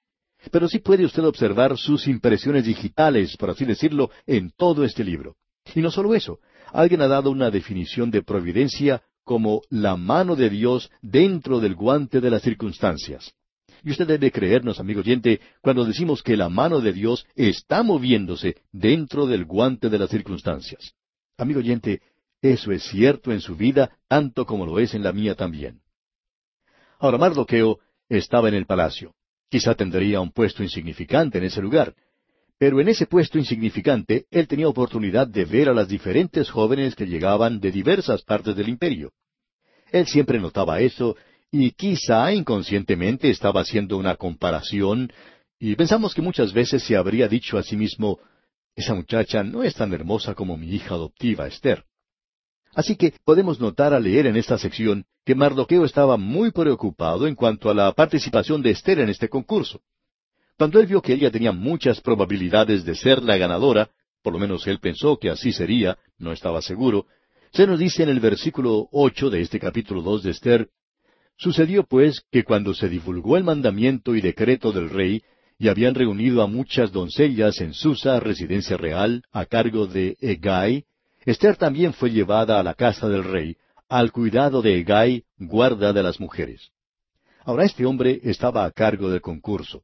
Pero 0.51 0.68
sí 0.68 0.78
puede 0.78 1.05
usted 1.05 1.24
observar 1.24 1.76
sus 1.76 2.07
impresiones 2.07 2.64
digitales, 2.64 3.36
por 3.36 3.51
así 3.51 3.64
decirlo, 3.64 4.11
en 4.26 4.51
todo 4.51 4.84
este 4.84 5.05
libro. 5.05 5.36
Y 5.74 5.80
no 5.80 5.91
solo 5.91 6.14
eso, 6.14 6.41
alguien 6.72 7.03
ha 7.03 7.09
dado 7.09 7.30
una 7.30 7.51
definición 7.51 8.11
de 8.11 8.22
providencia 8.22 9.03
como 9.24 9.62
la 9.68 9.97
mano 9.97 10.34
de 10.36 10.49
Dios 10.49 10.91
dentro 11.03 11.61
del 11.61 11.74
guante 11.74 12.20
de 12.20 12.30
las 12.30 12.43
circunstancias. 12.43 13.34
Y 13.82 13.91
usted 13.91 14.07
debe 14.07 14.30
creernos, 14.30 14.80
amigo 14.80 15.01
oyente, 15.01 15.41
cuando 15.62 15.84
decimos 15.84 16.22
que 16.22 16.36
la 16.36 16.49
mano 16.49 16.80
de 16.80 16.93
Dios 16.93 17.26
está 17.34 17.82
moviéndose 17.82 18.57
dentro 18.72 19.26
del 19.26 19.45
guante 19.45 19.88
de 19.88 19.99
las 19.99 20.11
circunstancias. 20.11 20.95
Amigo 21.38 21.61
oyente, 21.61 22.03
eso 22.43 22.72
es 22.72 22.82
cierto 22.84 23.32
en 23.32 23.41
su 23.41 23.57
vida 23.57 23.97
tanto 24.09 24.47
como 24.47 24.66
lo 24.66 24.78
es 24.78 24.95
en 24.95 25.03
la 25.03 25.12
mía 25.12 25.34
también. 25.34 25.80
Ahora 27.01 27.16
Mardoqueo 27.16 27.78
estaba 28.09 28.48
en 28.48 28.55
el 28.55 28.66
palacio. 28.66 29.14
Quizá 29.48 29.74
tendría 29.74 30.20
un 30.20 30.30
puesto 30.30 30.62
insignificante 30.62 31.38
en 31.38 31.44
ese 31.44 31.62
lugar. 31.62 31.94
Pero 32.59 32.78
en 32.78 32.88
ese 32.88 33.07
puesto 33.07 33.38
insignificante 33.38 34.26
él 34.30 34.46
tenía 34.46 34.68
oportunidad 34.68 35.26
de 35.26 35.46
ver 35.46 35.70
a 35.70 35.74
las 35.74 35.88
diferentes 35.88 36.51
jóvenes 36.51 36.94
que 36.94 37.07
llegaban 37.07 37.59
de 37.59 37.72
diversas 37.72 38.22
partes 38.22 38.55
del 38.55 38.68
imperio. 38.68 39.12
Él 39.90 40.07
siempre 40.07 40.38
notaba 40.38 40.80
eso 40.80 41.16
y 41.51 41.70
quizá 41.70 42.32
inconscientemente 42.34 43.30
estaba 43.30 43.62
haciendo 43.62 43.96
una 43.96 44.16
comparación 44.16 45.11
y 45.59 45.74
pensamos 45.76 46.14
que 46.14 46.22
muchas 46.22 46.53
veces 46.53 46.82
se 46.82 46.96
habría 46.96 47.28
dicho 47.28 47.57
a 47.57 47.62
sí 47.62 47.76
mismo, 47.76 48.18
esa 48.76 48.94
muchacha 48.94 49.42
no 49.42 49.62
es 49.62 49.74
tan 49.74 49.92
hermosa 49.92 50.34
como 50.34 50.57
mi 50.57 50.68
hija 50.68 50.94
adoptiva 50.94 51.46
Esther. 51.46 51.84
Así 52.74 52.96
que 52.96 53.14
podemos 53.24 53.60
notar 53.60 53.92
al 53.92 54.04
leer 54.04 54.26
en 54.26 54.36
esta 54.36 54.58
sección 54.58 55.04
que 55.24 55.34
Mardoqueo 55.34 55.84
estaba 55.84 56.16
muy 56.16 56.52
preocupado 56.52 57.26
en 57.26 57.34
cuanto 57.34 57.70
a 57.70 57.74
la 57.74 57.92
participación 57.92 58.62
de 58.62 58.70
Esther 58.70 59.00
en 59.00 59.08
este 59.08 59.28
concurso. 59.28 59.80
Cuando 60.56 60.78
él 60.78 60.86
vio 60.86 61.02
que 61.02 61.14
ella 61.14 61.30
tenía 61.30 61.52
muchas 61.52 62.00
probabilidades 62.00 62.84
de 62.84 62.94
ser 62.94 63.22
la 63.22 63.36
ganadora, 63.36 63.90
por 64.22 64.32
lo 64.32 64.38
menos 64.38 64.66
él 64.66 64.78
pensó 64.78 65.18
que 65.18 65.30
así 65.30 65.52
sería, 65.52 65.98
no 66.18 66.32
estaba 66.32 66.62
seguro, 66.62 67.06
se 67.52 67.66
nos 67.66 67.78
dice 67.78 68.02
en 68.02 68.10
el 68.10 68.20
versículo 68.20 68.88
ocho 68.92 69.30
de 69.30 69.40
este 69.40 69.58
capítulo 69.58 70.02
dos 70.02 70.22
de 70.22 70.30
Esther, 70.30 70.68
Sucedió 71.40 71.84
pues 71.84 72.22
que 72.30 72.44
cuando 72.44 72.74
se 72.74 72.90
divulgó 72.90 73.38
el 73.38 73.44
mandamiento 73.44 74.14
y 74.14 74.20
decreto 74.20 74.72
del 74.72 74.90
rey, 74.90 75.22
y 75.58 75.68
habían 75.68 75.94
reunido 75.94 76.42
a 76.42 76.46
muchas 76.46 76.92
doncellas 76.92 77.62
en 77.62 77.72
Susa, 77.72 78.20
residencia 78.20 78.76
real, 78.76 79.22
a 79.32 79.46
cargo 79.46 79.86
de 79.86 80.18
Egay, 80.20 80.84
Esther 81.24 81.56
también 81.56 81.92
fue 81.92 82.10
llevada 82.10 82.58
a 82.58 82.62
la 82.62 82.74
casa 82.74 83.08
del 83.08 83.24
rey, 83.24 83.56
al 83.88 84.10
cuidado 84.10 84.62
de 84.62 84.78
Egay, 84.78 85.24
guarda 85.38 85.92
de 85.92 86.02
las 86.02 86.18
mujeres. 86.18 86.70
Ahora 87.44 87.64
este 87.64 87.84
hombre 87.84 88.20
estaba 88.24 88.64
a 88.64 88.70
cargo 88.70 89.10
del 89.10 89.20
concurso. 89.20 89.82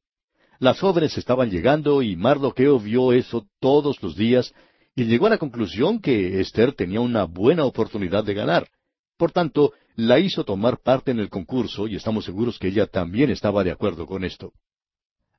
Las 0.58 0.80
jóvenes 0.80 1.18
estaban 1.18 1.50
llegando 1.50 2.00
y 2.00 2.16
Mardoqueo 2.16 2.78
vio 2.78 3.12
eso 3.12 3.46
todos 3.60 4.02
los 4.02 4.16
días 4.16 4.54
y 4.94 5.04
llegó 5.04 5.26
a 5.26 5.30
la 5.30 5.38
conclusión 5.38 6.00
que 6.00 6.40
Esther 6.40 6.72
tenía 6.72 7.00
una 7.00 7.24
buena 7.24 7.64
oportunidad 7.64 8.24
de 8.24 8.32
ganar. 8.32 8.68
Por 9.18 9.32
tanto, 9.32 9.72
la 9.94 10.18
hizo 10.18 10.44
tomar 10.44 10.78
parte 10.78 11.10
en 11.10 11.18
el 11.18 11.28
concurso 11.28 11.86
y 11.86 11.96
estamos 11.96 12.24
seguros 12.24 12.58
que 12.58 12.68
ella 12.68 12.86
también 12.86 13.30
estaba 13.30 13.62
de 13.62 13.72
acuerdo 13.72 14.06
con 14.06 14.24
esto. 14.24 14.52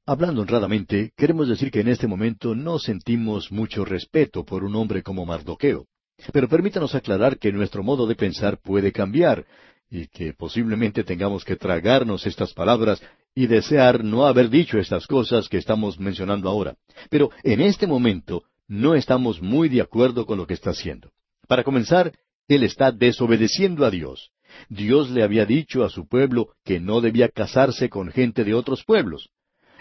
Hablando 0.10 0.42
honradamente, 0.42 1.12
queremos 1.18 1.50
decir 1.50 1.70
que 1.70 1.82
en 1.82 1.90
este 1.90 2.08
momento 2.08 2.56
no 2.56 2.80
sentimos 2.80 3.52
mucho 3.52 3.84
respeto 3.84 4.46
por 4.46 4.64
un 4.64 4.74
hombre 4.78 5.04
como 5.04 5.26
Mardoqueo. 5.26 5.86
Pero 6.32 6.48
permítanos 6.48 6.96
aclarar 6.96 7.38
que 7.38 7.52
nuestro 7.52 7.84
modo 7.84 8.08
de 8.08 8.16
pensar 8.16 8.58
puede 8.58 8.94
cambiar, 8.94 9.46
y 9.92 10.08
que 10.08 10.32
posiblemente 10.32 11.04
tengamos 11.04 11.44
que 11.44 11.58
tragarnos 11.58 12.26
estas 12.26 12.54
palabras 12.54 13.04
y 13.36 13.48
desear 13.48 14.02
no 14.02 14.26
haber 14.26 14.50
dicho 14.50 14.78
estas 14.78 15.08
cosas 15.08 15.50
que 15.50 15.58
estamos 15.58 16.00
mencionando 16.00 16.48
ahora. 16.48 16.78
Pero 17.10 17.30
en 17.44 17.60
este 17.60 17.86
momento 17.86 18.44
no 18.66 18.96
estamos 18.96 19.42
muy 19.42 19.68
de 19.68 19.82
acuerdo 19.82 20.26
con 20.26 20.38
lo 20.38 20.48
que 20.48 20.54
está 20.54 20.70
haciendo. 20.70 21.12
Para 21.50 21.66
comenzar, 21.66 22.14
él 22.48 22.64
está 22.64 22.94
desobedeciendo 22.94 23.86
a 23.86 23.92
Dios. 23.92 24.32
Dios 24.70 25.10
le 25.10 25.24
había 25.24 25.46
dicho 25.46 25.84
a 25.84 25.90
su 25.90 26.08
pueblo 26.08 26.54
que 26.64 26.80
no 26.80 27.02
debía 27.02 27.28
casarse 27.28 27.90
con 27.90 28.10
gente 28.10 28.46
de 28.46 28.54
otros 28.54 28.86
pueblos. 28.86 29.30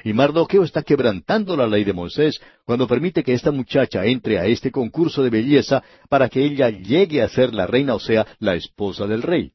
Y 0.06 0.12
Mardoqueo 0.12 0.62
está 0.62 0.84
quebrantando 0.84 1.56
la 1.56 1.66
ley 1.66 1.82
de 1.82 1.92
Moisés 1.92 2.40
cuando 2.64 2.86
permite 2.86 3.24
que 3.24 3.32
esta 3.32 3.50
muchacha 3.50 4.04
entre 4.04 4.38
a 4.38 4.46
este 4.46 4.70
concurso 4.70 5.20
de 5.24 5.30
belleza 5.30 5.82
para 6.08 6.28
que 6.28 6.44
ella 6.44 6.70
llegue 6.70 7.22
a 7.22 7.28
ser 7.28 7.52
la 7.52 7.66
reina, 7.66 7.92
o 7.96 7.98
sea, 7.98 8.24
la 8.38 8.54
esposa 8.54 9.08
del 9.08 9.22
rey. 9.22 9.50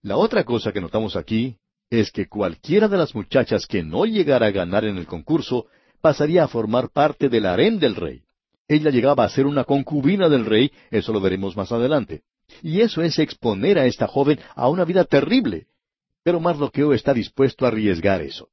La 0.00 0.16
otra 0.16 0.44
cosa 0.44 0.72
que 0.72 0.80
notamos 0.80 1.14
aquí 1.14 1.58
es 1.90 2.10
que 2.10 2.26
cualquiera 2.26 2.88
de 2.88 2.96
las 2.96 3.14
muchachas 3.14 3.66
que 3.66 3.82
no 3.82 4.06
llegara 4.06 4.46
a 4.46 4.50
ganar 4.50 4.86
en 4.86 4.96
el 4.96 5.06
concurso 5.06 5.66
pasaría 6.00 6.44
a 6.44 6.48
formar 6.48 6.88
parte 6.88 7.28
del 7.28 7.44
harén 7.44 7.78
del 7.78 7.96
rey. 7.96 8.22
Ella 8.66 8.88
llegaba 8.88 9.24
a 9.24 9.28
ser 9.28 9.44
una 9.44 9.64
concubina 9.64 10.30
del 10.30 10.46
rey, 10.46 10.72
eso 10.90 11.12
lo 11.12 11.20
veremos 11.20 11.54
más 11.54 11.70
adelante. 11.70 12.22
Y 12.62 12.80
eso 12.80 13.02
es 13.02 13.18
exponer 13.18 13.78
a 13.78 13.84
esta 13.84 14.06
joven 14.06 14.40
a 14.54 14.70
una 14.70 14.86
vida 14.86 15.04
terrible. 15.04 15.66
Pero 16.22 16.40
Mardoqueo 16.40 16.94
está 16.94 17.12
dispuesto 17.12 17.66
a 17.66 17.68
arriesgar 17.68 18.22
eso. 18.22 18.48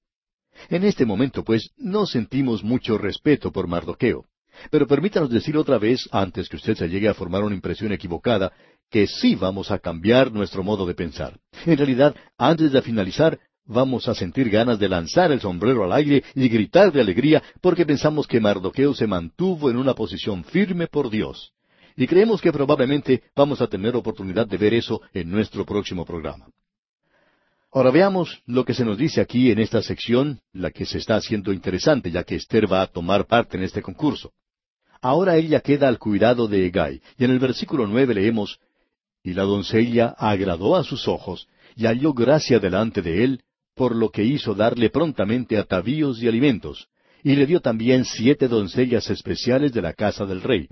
En 0.69 0.83
este 0.83 1.05
momento, 1.05 1.43
pues, 1.43 1.71
no 1.77 2.05
sentimos 2.05 2.63
mucho 2.63 2.97
respeto 2.97 3.51
por 3.51 3.67
Mardoqueo. 3.67 4.25
Pero 4.69 4.87
permítanos 4.87 5.29
decir 5.29 5.57
otra 5.57 5.77
vez, 5.77 6.07
antes 6.11 6.49
que 6.49 6.57
usted 6.57 6.75
se 6.75 6.87
llegue 6.87 7.07
a 7.07 7.13
formar 7.13 7.43
una 7.43 7.55
impresión 7.55 7.91
equivocada, 7.91 8.51
que 8.89 9.07
sí 9.07 9.35
vamos 9.35 9.71
a 9.71 9.79
cambiar 9.79 10.31
nuestro 10.31 10.63
modo 10.63 10.85
de 10.85 10.93
pensar. 10.93 11.39
En 11.65 11.77
realidad, 11.77 12.15
antes 12.37 12.71
de 12.71 12.81
finalizar, 12.81 13.39
vamos 13.65 14.07
a 14.07 14.15
sentir 14.15 14.49
ganas 14.49 14.79
de 14.79 14.89
lanzar 14.89 15.31
el 15.31 15.39
sombrero 15.39 15.83
al 15.85 15.93
aire 15.93 16.23
y 16.35 16.49
gritar 16.49 16.91
de 16.91 17.01
alegría 17.01 17.41
porque 17.61 17.85
pensamos 17.85 18.27
que 18.27 18.41
Mardoqueo 18.41 18.93
se 18.93 19.07
mantuvo 19.07 19.69
en 19.69 19.77
una 19.77 19.93
posición 19.93 20.43
firme 20.43 20.87
por 20.87 21.09
Dios. 21.09 21.53
Y 21.95 22.07
creemos 22.07 22.41
que 22.41 22.51
probablemente 22.51 23.23
vamos 23.35 23.61
a 23.61 23.67
tener 23.67 23.95
oportunidad 23.95 24.47
de 24.47 24.57
ver 24.57 24.73
eso 24.73 25.01
en 25.13 25.29
nuestro 25.29 25.65
próximo 25.65 26.05
programa. 26.05 26.47
Ahora 27.73 27.91
veamos 27.91 28.41
lo 28.45 28.65
que 28.65 28.73
se 28.73 28.83
nos 28.83 28.97
dice 28.97 29.21
aquí 29.21 29.49
en 29.49 29.59
esta 29.59 29.81
sección, 29.81 30.41
la 30.51 30.71
que 30.71 30.85
se 30.85 30.97
está 30.97 31.15
haciendo 31.15 31.53
interesante, 31.53 32.11
ya 32.11 32.23
que 32.23 32.35
Esther 32.35 32.71
va 32.71 32.81
a 32.81 32.87
tomar 32.87 33.25
parte 33.25 33.55
en 33.55 33.63
este 33.63 33.81
concurso. 33.81 34.33
Ahora 35.01 35.37
ella 35.37 35.61
queda 35.61 35.87
al 35.87 35.97
cuidado 35.97 36.49
de 36.49 36.65
Egay, 36.65 37.01
y 37.17 37.23
en 37.23 37.31
el 37.31 37.39
versículo 37.39 37.87
nueve 37.87 38.13
leemos, 38.13 38.59
Y 39.23 39.33
la 39.33 39.43
doncella 39.43 40.15
agradó 40.17 40.75
a 40.75 40.83
sus 40.83 41.07
ojos, 41.07 41.47
y 41.77 41.85
halló 41.85 42.13
gracia 42.13 42.59
delante 42.59 43.01
de 43.01 43.23
él, 43.23 43.43
por 43.73 43.95
lo 43.95 44.09
que 44.09 44.25
hizo 44.25 44.53
darle 44.53 44.89
prontamente 44.89 45.57
atavíos 45.57 46.21
y 46.21 46.27
alimentos, 46.27 46.89
y 47.23 47.35
le 47.35 47.45
dio 47.45 47.61
también 47.61 48.03
siete 48.03 48.49
doncellas 48.49 49.09
especiales 49.09 49.71
de 49.71 49.81
la 49.81 49.93
casa 49.93 50.25
del 50.25 50.41
rey, 50.41 50.67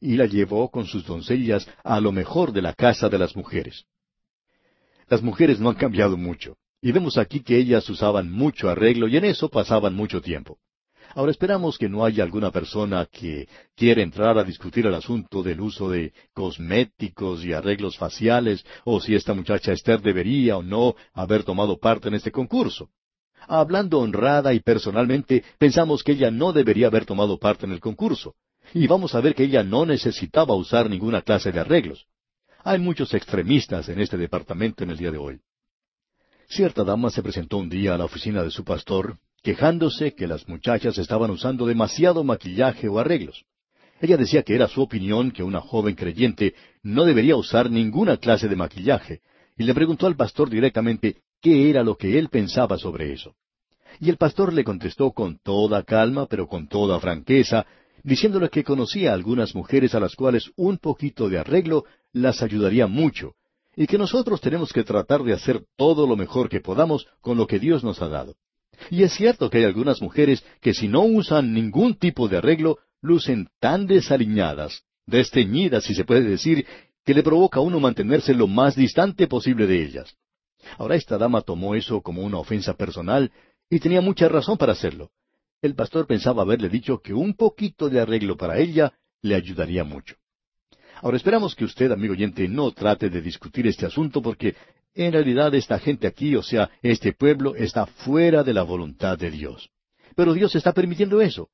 y 0.00 0.14
la 0.16 0.26
llevó 0.26 0.70
con 0.70 0.86
sus 0.86 1.04
doncellas 1.04 1.68
a 1.82 2.00
lo 2.00 2.12
mejor 2.12 2.52
de 2.52 2.62
la 2.62 2.74
casa 2.74 3.08
de 3.08 3.18
las 3.18 3.34
mujeres. 3.34 3.84
Las 5.10 5.22
mujeres 5.22 5.58
no 5.58 5.68
han 5.68 5.74
cambiado 5.74 6.16
mucho, 6.16 6.56
y 6.80 6.92
vemos 6.92 7.18
aquí 7.18 7.40
que 7.40 7.58
ellas 7.58 7.90
usaban 7.90 8.30
mucho 8.30 8.70
arreglo 8.70 9.08
y 9.08 9.16
en 9.16 9.24
eso 9.24 9.48
pasaban 9.48 9.92
mucho 9.92 10.22
tiempo. 10.22 10.58
Ahora 11.16 11.32
esperamos 11.32 11.76
que 11.78 11.88
no 11.88 12.04
haya 12.04 12.22
alguna 12.22 12.52
persona 12.52 13.08
que 13.10 13.48
quiera 13.74 14.02
entrar 14.02 14.38
a 14.38 14.44
discutir 14.44 14.86
el 14.86 14.94
asunto 14.94 15.42
del 15.42 15.60
uso 15.60 15.90
de 15.90 16.12
cosméticos 16.32 17.44
y 17.44 17.52
arreglos 17.52 17.98
faciales, 17.98 18.64
o 18.84 19.00
si 19.00 19.16
esta 19.16 19.34
muchacha 19.34 19.72
Esther 19.72 20.00
debería 20.00 20.56
o 20.56 20.62
no 20.62 20.94
haber 21.12 21.42
tomado 21.42 21.76
parte 21.80 22.06
en 22.06 22.14
este 22.14 22.30
concurso. 22.30 22.90
Hablando 23.48 23.98
honrada 23.98 24.54
y 24.54 24.60
personalmente, 24.60 25.42
pensamos 25.58 26.04
que 26.04 26.12
ella 26.12 26.30
no 26.30 26.52
debería 26.52 26.86
haber 26.86 27.04
tomado 27.04 27.36
parte 27.36 27.66
en 27.66 27.72
el 27.72 27.80
concurso. 27.80 28.36
Y 28.72 28.86
vamos 28.86 29.16
a 29.16 29.20
ver 29.20 29.34
que 29.34 29.42
ella 29.42 29.64
no 29.64 29.84
necesitaba 29.84 30.54
usar 30.54 30.88
ninguna 30.88 31.22
clase 31.22 31.50
de 31.50 31.58
arreglos. 31.58 32.06
Hay 32.62 32.78
muchos 32.78 33.14
extremistas 33.14 33.88
en 33.88 34.00
este 34.00 34.18
departamento 34.18 34.84
en 34.84 34.90
el 34.90 34.98
día 34.98 35.10
de 35.10 35.18
hoy. 35.18 35.40
Cierta 36.48 36.84
dama 36.84 37.10
se 37.10 37.22
presentó 37.22 37.56
un 37.56 37.70
día 37.70 37.94
a 37.94 37.98
la 37.98 38.04
oficina 38.04 38.42
de 38.42 38.50
su 38.50 38.64
pastor 38.64 39.18
quejándose 39.42 40.14
que 40.14 40.26
las 40.26 40.46
muchachas 40.46 40.98
estaban 40.98 41.30
usando 41.30 41.64
demasiado 41.64 42.22
maquillaje 42.22 42.88
o 42.88 42.98
arreglos. 42.98 43.44
Ella 44.00 44.18
decía 44.18 44.42
que 44.42 44.54
era 44.54 44.68
su 44.68 44.82
opinión 44.82 45.30
que 45.30 45.42
una 45.42 45.60
joven 45.60 45.94
creyente 45.94 46.54
no 46.82 47.04
debería 47.04 47.36
usar 47.36 47.70
ninguna 47.70 48.18
clase 48.18 48.48
de 48.48 48.56
maquillaje, 48.56 49.20
y 49.56 49.64
le 49.64 49.74
preguntó 49.74 50.06
al 50.06 50.16
pastor 50.16 50.50
directamente 50.50 51.22
qué 51.40 51.70
era 51.70 51.82
lo 51.82 51.96
que 51.96 52.18
él 52.18 52.28
pensaba 52.28 52.76
sobre 52.76 53.12
eso. 53.12 53.34
Y 53.98 54.10
el 54.10 54.18
pastor 54.18 54.52
le 54.52 54.64
contestó 54.64 55.12
con 55.12 55.38
toda 55.38 55.82
calma, 55.82 56.26
pero 56.26 56.46
con 56.46 56.68
toda 56.68 57.00
franqueza, 57.00 57.66
diciéndole 58.02 58.48
que 58.48 58.64
conocía 58.64 59.10
a 59.10 59.14
algunas 59.14 59.54
mujeres 59.54 59.94
a 59.94 60.00
las 60.00 60.14
cuales 60.14 60.50
un 60.56 60.78
poquito 60.78 61.28
de 61.28 61.38
arreglo 61.38 61.84
las 62.12 62.42
ayudaría 62.42 62.86
mucho, 62.86 63.34
y 63.76 63.86
que 63.86 63.98
nosotros 63.98 64.40
tenemos 64.40 64.72
que 64.72 64.84
tratar 64.84 65.22
de 65.22 65.32
hacer 65.32 65.64
todo 65.76 66.06
lo 66.06 66.16
mejor 66.16 66.48
que 66.48 66.60
podamos 66.60 67.06
con 67.20 67.36
lo 67.36 67.46
que 67.46 67.58
Dios 67.58 67.84
nos 67.84 68.02
ha 68.02 68.08
dado. 68.08 68.34
Y 68.90 69.02
es 69.02 69.12
cierto 69.12 69.50
que 69.50 69.58
hay 69.58 69.64
algunas 69.64 70.00
mujeres 70.00 70.44
que 70.60 70.74
si 70.74 70.88
no 70.88 71.02
usan 71.02 71.52
ningún 71.52 71.94
tipo 71.94 72.28
de 72.28 72.38
arreglo, 72.38 72.78
lucen 73.02 73.48
tan 73.60 73.86
desaliñadas, 73.86 74.82
desteñidas 75.06 75.84
si 75.84 75.94
se 75.94 76.04
puede 76.04 76.22
decir, 76.22 76.66
que 77.04 77.14
le 77.14 77.22
provoca 77.22 77.60
a 77.60 77.62
uno 77.62 77.80
mantenerse 77.80 78.34
lo 78.34 78.46
más 78.46 78.76
distante 78.76 79.26
posible 79.26 79.66
de 79.66 79.82
ellas. 79.82 80.16
Ahora 80.78 80.96
esta 80.96 81.18
dama 81.18 81.40
tomó 81.42 81.74
eso 81.74 82.02
como 82.02 82.22
una 82.22 82.38
ofensa 82.38 82.74
personal 82.74 83.32
y 83.68 83.80
tenía 83.80 84.00
mucha 84.00 84.28
razón 84.28 84.58
para 84.58 84.72
hacerlo. 84.72 85.10
El 85.62 85.74
pastor 85.74 86.06
pensaba 86.06 86.42
haberle 86.42 86.68
dicho 86.68 87.00
que 87.00 87.12
un 87.14 87.34
poquito 87.34 87.88
de 87.88 88.00
arreglo 88.00 88.36
para 88.36 88.58
ella 88.58 88.92
le 89.22 89.34
ayudaría 89.34 89.84
mucho. 89.84 90.16
Ahora 91.02 91.16
esperamos 91.16 91.54
que 91.54 91.64
usted, 91.64 91.90
amigo 91.92 92.12
oyente, 92.12 92.46
no 92.48 92.72
trate 92.72 93.08
de 93.08 93.22
discutir 93.22 93.66
este 93.66 93.86
asunto 93.86 94.20
porque 94.20 94.54
en 94.94 95.12
realidad 95.12 95.54
esta 95.54 95.78
gente 95.78 96.06
aquí, 96.06 96.36
o 96.36 96.42
sea, 96.42 96.70
este 96.82 97.12
pueblo, 97.12 97.54
está 97.54 97.86
fuera 97.86 98.42
de 98.42 98.52
la 98.52 98.62
voluntad 98.62 99.16
de 99.18 99.30
Dios. 99.30 99.70
Pero 100.14 100.34
Dios 100.34 100.54
está 100.54 100.72
permitiendo 100.72 101.20
eso. 101.20 101.48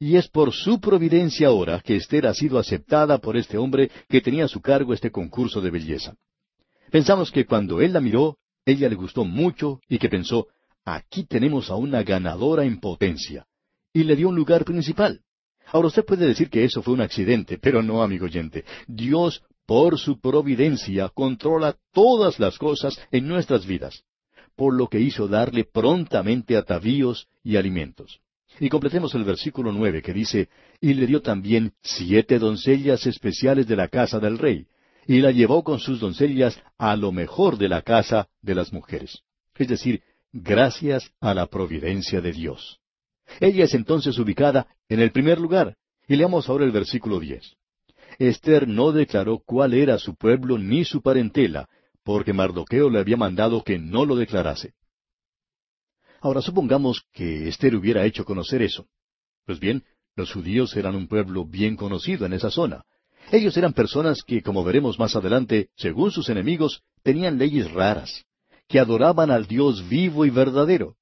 Y 0.00 0.16
es 0.16 0.28
por 0.28 0.52
su 0.52 0.80
providencia 0.80 1.48
ahora 1.48 1.80
que 1.80 1.96
Esther 1.96 2.26
ha 2.26 2.34
sido 2.34 2.58
aceptada 2.58 3.18
por 3.18 3.36
este 3.36 3.58
hombre 3.58 3.90
que 4.08 4.20
tenía 4.20 4.44
a 4.44 4.48
su 4.48 4.60
cargo 4.60 4.94
este 4.94 5.10
concurso 5.10 5.60
de 5.60 5.70
belleza. 5.70 6.16
Pensamos 6.90 7.30
que 7.30 7.44
cuando 7.44 7.80
él 7.80 7.92
la 7.92 8.00
miró, 8.00 8.38
ella 8.64 8.88
le 8.88 8.94
gustó 8.94 9.24
mucho 9.24 9.80
y 9.88 9.98
que 9.98 10.08
pensó, 10.08 10.48
aquí 10.84 11.24
tenemos 11.24 11.70
a 11.70 11.76
una 11.76 12.02
ganadora 12.02 12.64
en 12.64 12.80
potencia. 12.80 13.46
Y 13.92 14.04
le 14.04 14.16
dio 14.16 14.28
un 14.28 14.36
lugar 14.36 14.64
principal. 14.64 15.20
Ahora 15.72 15.88
usted 15.88 16.04
puede 16.04 16.26
decir 16.26 16.50
que 16.50 16.64
eso 16.64 16.82
fue 16.82 16.94
un 16.94 17.00
accidente, 17.00 17.58
pero 17.58 17.82
no, 17.82 18.02
amigo 18.02 18.26
oyente. 18.26 18.64
Dios 18.86 19.42
por 19.68 19.98
su 19.98 20.18
providencia, 20.18 21.10
controla 21.10 21.76
todas 21.92 22.38
las 22.40 22.56
cosas 22.56 22.98
en 23.10 23.28
nuestras 23.28 23.66
vidas, 23.66 24.02
por 24.56 24.74
lo 24.74 24.88
que 24.88 24.98
hizo 24.98 25.28
darle 25.28 25.64
prontamente 25.64 26.56
atavíos 26.56 27.28
y 27.44 27.56
alimentos. 27.56 28.18
Y 28.60 28.70
completemos 28.70 29.14
el 29.14 29.24
versículo 29.24 29.70
nueve 29.70 30.00
que 30.00 30.14
dice, 30.14 30.48
y 30.80 30.94
le 30.94 31.06
dio 31.06 31.20
también 31.20 31.74
siete 31.82 32.38
doncellas 32.38 33.06
especiales 33.06 33.66
de 33.66 33.76
la 33.76 33.88
casa 33.88 34.18
del 34.18 34.38
rey, 34.38 34.66
y 35.06 35.20
la 35.20 35.32
llevó 35.32 35.62
con 35.62 35.80
sus 35.80 36.00
doncellas 36.00 36.58
a 36.78 36.96
lo 36.96 37.12
mejor 37.12 37.58
de 37.58 37.68
la 37.68 37.82
casa 37.82 38.26
de 38.40 38.54
las 38.54 38.72
mujeres. 38.72 39.20
Es 39.54 39.68
decir, 39.68 40.02
gracias 40.32 41.12
a 41.20 41.34
la 41.34 41.44
providencia 41.44 42.22
de 42.22 42.32
Dios. 42.32 42.80
Ella 43.40 43.64
es 43.64 43.74
entonces 43.74 44.18
ubicada 44.18 44.66
en 44.88 45.00
el 45.00 45.12
primer 45.12 45.38
lugar. 45.38 45.76
Y 46.06 46.16
leamos 46.16 46.48
ahora 46.48 46.64
el 46.64 46.72
versículo 46.72 47.20
diez. 47.20 47.54
Esther 48.18 48.66
no 48.66 48.92
declaró 48.92 49.38
cuál 49.44 49.74
era 49.74 49.98
su 49.98 50.14
pueblo 50.14 50.58
ni 50.58 50.84
su 50.84 51.02
parentela, 51.02 51.68
porque 52.02 52.32
Mardoqueo 52.32 52.88
le 52.90 52.98
había 52.98 53.16
mandado 53.16 53.62
que 53.62 53.78
no 53.78 54.06
lo 54.06 54.16
declarase. 54.16 54.72
Ahora 56.20 56.42
supongamos 56.42 57.02
que 57.12 57.48
Esther 57.48 57.76
hubiera 57.76 58.04
hecho 58.04 58.24
conocer 58.24 58.62
eso. 58.62 58.86
Pues 59.44 59.60
bien, 59.60 59.84
los 60.16 60.32
judíos 60.32 60.74
eran 60.76 60.96
un 60.96 61.06
pueblo 61.06 61.44
bien 61.44 61.76
conocido 61.76 62.26
en 62.26 62.32
esa 62.32 62.50
zona. 62.50 62.82
Ellos 63.30 63.56
eran 63.56 63.72
personas 63.72 64.22
que, 64.26 64.42
como 64.42 64.64
veremos 64.64 64.98
más 64.98 65.14
adelante, 65.14 65.68
según 65.76 66.10
sus 66.10 66.28
enemigos, 66.28 66.82
tenían 67.02 67.38
leyes 67.38 67.70
raras, 67.70 68.24
que 68.66 68.80
adoraban 68.80 69.30
al 69.30 69.46
Dios 69.46 69.88
vivo 69.88 70.24
y 70.24 70.30
verdadero. 70.30 70.96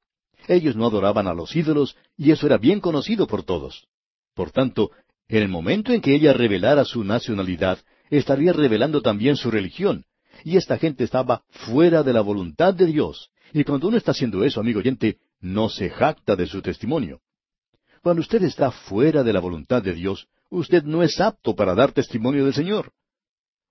Ellos 0.49 0.77
no 0.77 0.87
adoraban 0.87 1.27
a 1.27 1.35
los 1.35 1.55
ídolos, 1.55 1.97
y 2.17 2.31
eso 2.31 2.47
era 2.47 2.59
bien 2.59 2.81
conocido 2.81 3.27
por 3.27 3.43
todos. 3.43 3.89
Por 4.35 4.51
tanto, 4.51 4.91
en 5.29 5.43
el 5.43 5.49
momento 5.49 5.93
en 5.93 6.01
que 6.01 6.15
ella 6.15 6.33
revelara 6.33 6.85
su 6.85 7.03
nacionalidad, 7.03 7.79
estaría 8.11 8.53
revelando 8.53 9.03
también 9.03 9.37
su 9.37 9.51
religión. 9.51 10.05
Y 10.45 10.57
esta 10.57 10.79
gente 10.79 11.05
estaba 11.05 11.43
fuera 11.51 12.03
de 12.03 12.13
la 12.13 12.21
voluntad 12.21 12.75
de 12.75 12.87
Dios. 12.87 13.31
Y 13.53 13.65
cuando 13.65 13.89
uno 13.89 13.97
está 13.97 14.13
haciendo 14.13 14.45
eso, 14.45 14.61
amigo 14.61 14.81
oyente, 14.81 15.19
no 15.41 15.69
se 15.69 15.91
jacta 15.91 16.37
de 16.37 16.47
su 16.47 16.63
testimonio. 16.63 17.21
Cuando 18.03 18.21
usted 18.21 18.43
está 18.45 18.71
fuera 18.71 19.25
de 19.25 19.33
la 19.33 19.41
voluntad 19.41 19.83
de 19.83 19.95
Dios, 19.95 20.29
usted 20.51 20.85
no 20.85 21.03
es 21.03 21.21
apto 21.21 21.57
para 21.57 21.75
dar 21.75 21.93
testimonio 21.93 22.45
del 22.45 22.55
Señor. 22.55 22.93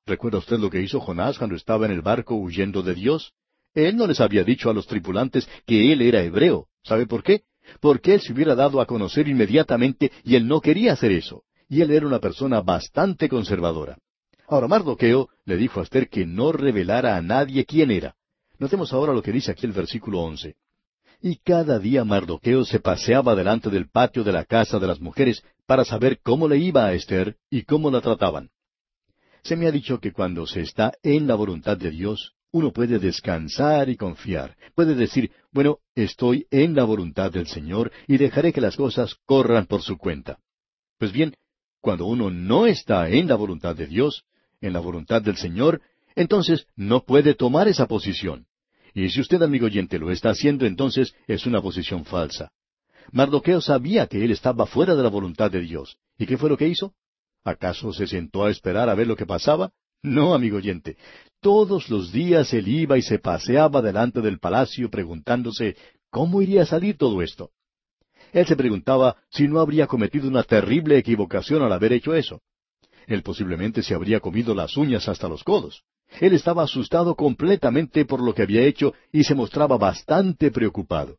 ¿Recuerda 0.05 0.39
usted 0.39 0.59
lo 0.59 0.69
que 0.69 0.81
hizo 0.81 0.99
Jonás 0.99 1.37
cuando 1.37 1.55
estaba 1.55 1.85
en 1.85 1.91
el 1.91 2.01
barco 2.01 2.35
huyendo 2.35 2.81
de 2.81 2.95
Dios? 2.95 3.33
Él 3.75 3.95
no 3.95 4.07
les 4.07 4.19
había 4.19 4.43
dicho 4.43 4.69
a 4.69 4.73
los 4.73 4.87
tripulantes 4.87 5.47
que 5.67 5.93
él 5.93 6.01
era 6.01 6.23
hebreo. 6.23 6.67
¿Sabe 6.83 7.05
por 7.05 7.21
qué? 7.21 7.43
porque 7.79 8.13
él 8.15 8.21
se 8.21 8.33
hubiera 8.33 8.55
dado 8.55 8.81
a 8.81 8.85
conocer 8.85 9.27
inmediatamente 9.27 10.11
y 10.23 10.35
él 10.35 10.47
no 10.47 10.61
quería 10.61 10.93
hacer 10.93 11.11
eso, 11.11 11.43
y 11.69 11.81
él 11.81 11.91
era 11.91 12.07
una 12.07 12.19
persona 12.19 12.61
bastante 12.61 13.29
conservadora. 13.29 13.97
Ahora 14.47 14.67
Mardoqueo 14.67 15.29
le 15.45 15.57
dijo 15.57 15.79
a 15.79 15.83
Esther 15.83 16.09
que 16.09 16.25
no 16.25 16.51
revelara 16.51 17.15
a 17.15 17.21
nadie 17.21 17.65
quién 17.65 17.91
era. 17.91 18.15
Notemos 18.59 18.93
ahora 18.93 19.13
lo 19.13 19.21
que 19.21 19.31
dice 19.31 19.51
aquí 19.51 19.65
el 19.65 19.71
versículo 19.71 20.21
once. 20.21 20.55
Y 21.21 21.37
cada 21.37 21.79
día 21.79 22.05
Mardoqueo 22.05 22.63
se 22.65 22.79
paseaba 22.79 23.35
delante 23.35 23.69
del 23.69 23.89
patio 23.89 24.23
de 24.23 24.31
la 24.31 24.45
casa 24.45 24.77
de 24.77 24.87
las 24.87 24.99
mujeres 24.99 25.43
para 25.65 25.83
saber 25.83 26.19
cómo 26.21 26.47
le 26.47 26.57
iba 26.57 26.85
a 26.85 26.93
Esther 26.93 27.37
y 27.49 27.63
cómo 27.63 27.89
la 27.89 28.01
trataban. 28.01 28.49
Se 29.43 29.55
me 29.55 29.67
ha 29.67 29.71
dicho 29.71 29.99
que 29.99 30.11
cuando 30.11 30.45
se 30.45 30.61
está 30.61 30.93
en 31.01 31.27
la 31.27 31.35
voluntad 31.35 31.77
de 31.77 31.89
Dios, 31.89 32.33
uno 32.55 32.71
puede 32.71 32.99
descansar 32.99 33.89
y 33.89 33.97
confiar. 33.97 34.55
Puede 34.75 34.95
decir, 34.95 35.29
bueno, 35.51 35.79
estoy 35.93 36.47
en 36.51 36.73
la 36.73 36.85
voluntad 36.85 37.29
del 37.29 37.47
Señor 37.47 37.91
y 38.07 38.15
dejaré 38.15 38.53
que 38.53 38.61
las 38.61 38.77
cosas 38.77 39.17
corran 39.25 39.65
por 39.65 39.81
su 39.81 39.97
cuenta. 39.97 40.39
Pues 40.97 41.11
bien, 41.11 41.35
cuando 41.81 42.05
uno 42.05 42.29
no 42.31 42.65
está 42.65 43.09
en 43.09 43.27
la 43.27 43.35
voluntad 43.35 43.75
de 43.75 43.87
Dios, 43.87 44.23
en 44.61 44.71
la 44.71 44.79
voluntad 44.79 45.21
del 45.21 45.35
Señor, 45.35 45.81
entonces 46.15 46.65
no 46.77 47.03
puede 47.03 47.33
tomar 47.33 47.67
esa 47.67 47.87
posición. 47.87 48.47
Y 48.93 49.09
si 49.09 49.19
usted, 49.19 49.41
amigo 49.41 49.65
oyente, 49.65 49.99
lo 49.99 50.09
está 50.09 50.29
haciendo, 50.29 50.65
entonces 50.65 51.13
es 51.27 51.45
una 51.45 51.61
posición 51.61 52.05
falsa. 52.05 52.53
Mardoqueo 53.11 53.59
sabía 53.59 54.07
que 54.07 54.23
él 54.23 54.31
estaba 54.31 54.65
fuera 54.65 54.95
de 54.95 55.03
la 55.03 55.09
voluntad 55.09 55.51
de 55.51 55.59
Dios. 55.59 55.97
¿Y 56.17 56.25
qué 56.25 56.37
fue 56.37 56.49
lo 56.49 56.55
que 56.55 56.69
hizo? 56.69 56.93
¿Acaso 57.43 57.91
se 57.91 58.07
sentó 58.07 58.45
a 58.45 58.49
esperar 58.49 58.87
a 58.87 58.95
ver 58.95 59.07
lo 59.07 59.17
que 59.17 59.25
pasaba? 59.25 59.73
No, 60.05 60.35
amigo 60.35 60.57
oyente. 60.57 60.97
Todos 61.41 61.89
los 61.89 62.11
días 62.11 62.53
él 62.53 62.67
iba 62.67 62.95
y 62.95 63.01
se 63.01 63.17
paseaba 63.17 63.81
delante 63.81 64.21
del 64.21 64.37
palacio 64.37 64.91
preguntándose 64.91 65.75
cómo 66.11 66.43
iría 66.43 66.61
a 66.61 66.67
salir 66.67 66.95
todo 66.95 67.23
esto. 67.23 67.49
Él 68.31 68.45
se 68.45 68.55
preguntaba 68.55 69.17
si 69.31 69.47
no 69.47 69.59
habría 69.59 69.87
cometido 69.87 70.27
una 70.27 70.43
terrible 70.43 70.97
equivocación 70.99 71.63
al 71.63 71.73
haber 71.73 71.91
hecho 71.93 72.13
eso. 72.13 72.41
Él 73.07 73.23
posiblemente 73.23 73.81
se 73.81 73.95
habría 73.95 74.19
comido 74.19 74.53
las 74.53 74.77
uñas 74.77 75.09
hasta 75.09 75.27
los 75.27 75.43
codos. 75.43 75.81
Él 76.21 76.33
estaba 76.33 76.63
asustado 76.63 77.15
completamente 77.15 78.05
por 78.05 78.21
lo 78.21 78.35
que 78.35 78.43
había 78.43 78.61
hecho 78.61 78.93
y 79.11 79.23
se 79.23 79.33
mostraba 79.33 79.75
bastante 79.77 80.51
preocupado. 80.51 81.17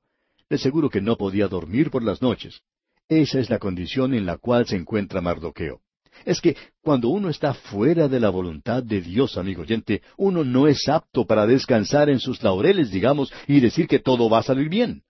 De 0.48 0.58
seguro 0.58 0.90
que 0.90 1.00
no 1.00 1.16
podía 1.16 1.48
dormir 1.48 1.90
por 1.90 2.04
las 2.04 2.22
noches. 2.22 2.60
Esa 3.08 3.40
es 3.40 3.50
la 3.50 3.58
condición 3.58 4.14
en 4.14 4.26
la 4.26 4.36
cual 4.36 4.66
se 4.66 4.76
encuentra 4.76 5.20
Mardoqueo. 5.20 5.80
Es 6.24 6.40
que 6.40 6.56
cuando 6.82 7.08
uno 7.08 7.28
está 7.28 7.54
fuera 7.54 8.08
de 8.08 8.20
la 8.20 8.30
voluntad 8.30 8.82
de 8.82 9.00
Dios, 9.00 9.36
amigo 9.36 9.62
oyente, 9.62 10.02
uno 10.16 10.44
no 10.44 10.66
es 10.66 10.88
apto 10.88 11.26
para 11.26 11.46
descansar 11.46 12.08
en 12.10 12.20
sus 12.20 12.42
laureles, 12.42 12.90
digamos, 12.90 13.32
y 13.46 13.60
decir 13.60 13.86
que 13.86 13.98
todo 13.98 14.28
va 14.28 14.38
a 14.38 14.42
salir 14.42 14.68
bien. 14.68 15.02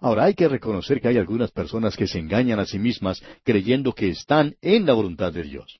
Ahora 0.00 0.24
hay 0.24 0.34
que 0.34 0.48
reconocer 0.48 1.00
que 1.00 1.08
hay 1.08 1.18
algunas 1.18 1.52
personas 1.52 1.96
que 1.96 2.08
se 2.08 2.18
engañan 2.18 2.58
a 2.58 2.66
sí 2.66 2.78
mismas 2.78 3.22
creyendo 3.44 3.92
que 3.92 4.08
están 4.08 4.56
en 4.60 4.84
la 4.84 4.94
voluntad 4.94 5.32
de 5.32 5.44
Dios. 5.44 5.78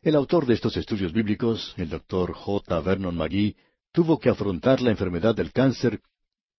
El 0.00 0.16
autor 0.16 0.46
de 0.46 0.54
estos 0.54 0.76
estudios 0.76 1.12
bíblicos, 1.12 1.74
el 1.76 1.90
doctor 1.90 2.32
J. 2.32 2.80
Vernon 2.80 3.16
McGee, 3.16 3.56
tuvo 3.92 4.18
que 4.18 4.30
afrontar 4.30 4.80
la 4.80 4.90
enfermedad 4.90 5.34
del 5.34 5.52
cáncer 5.52 6.00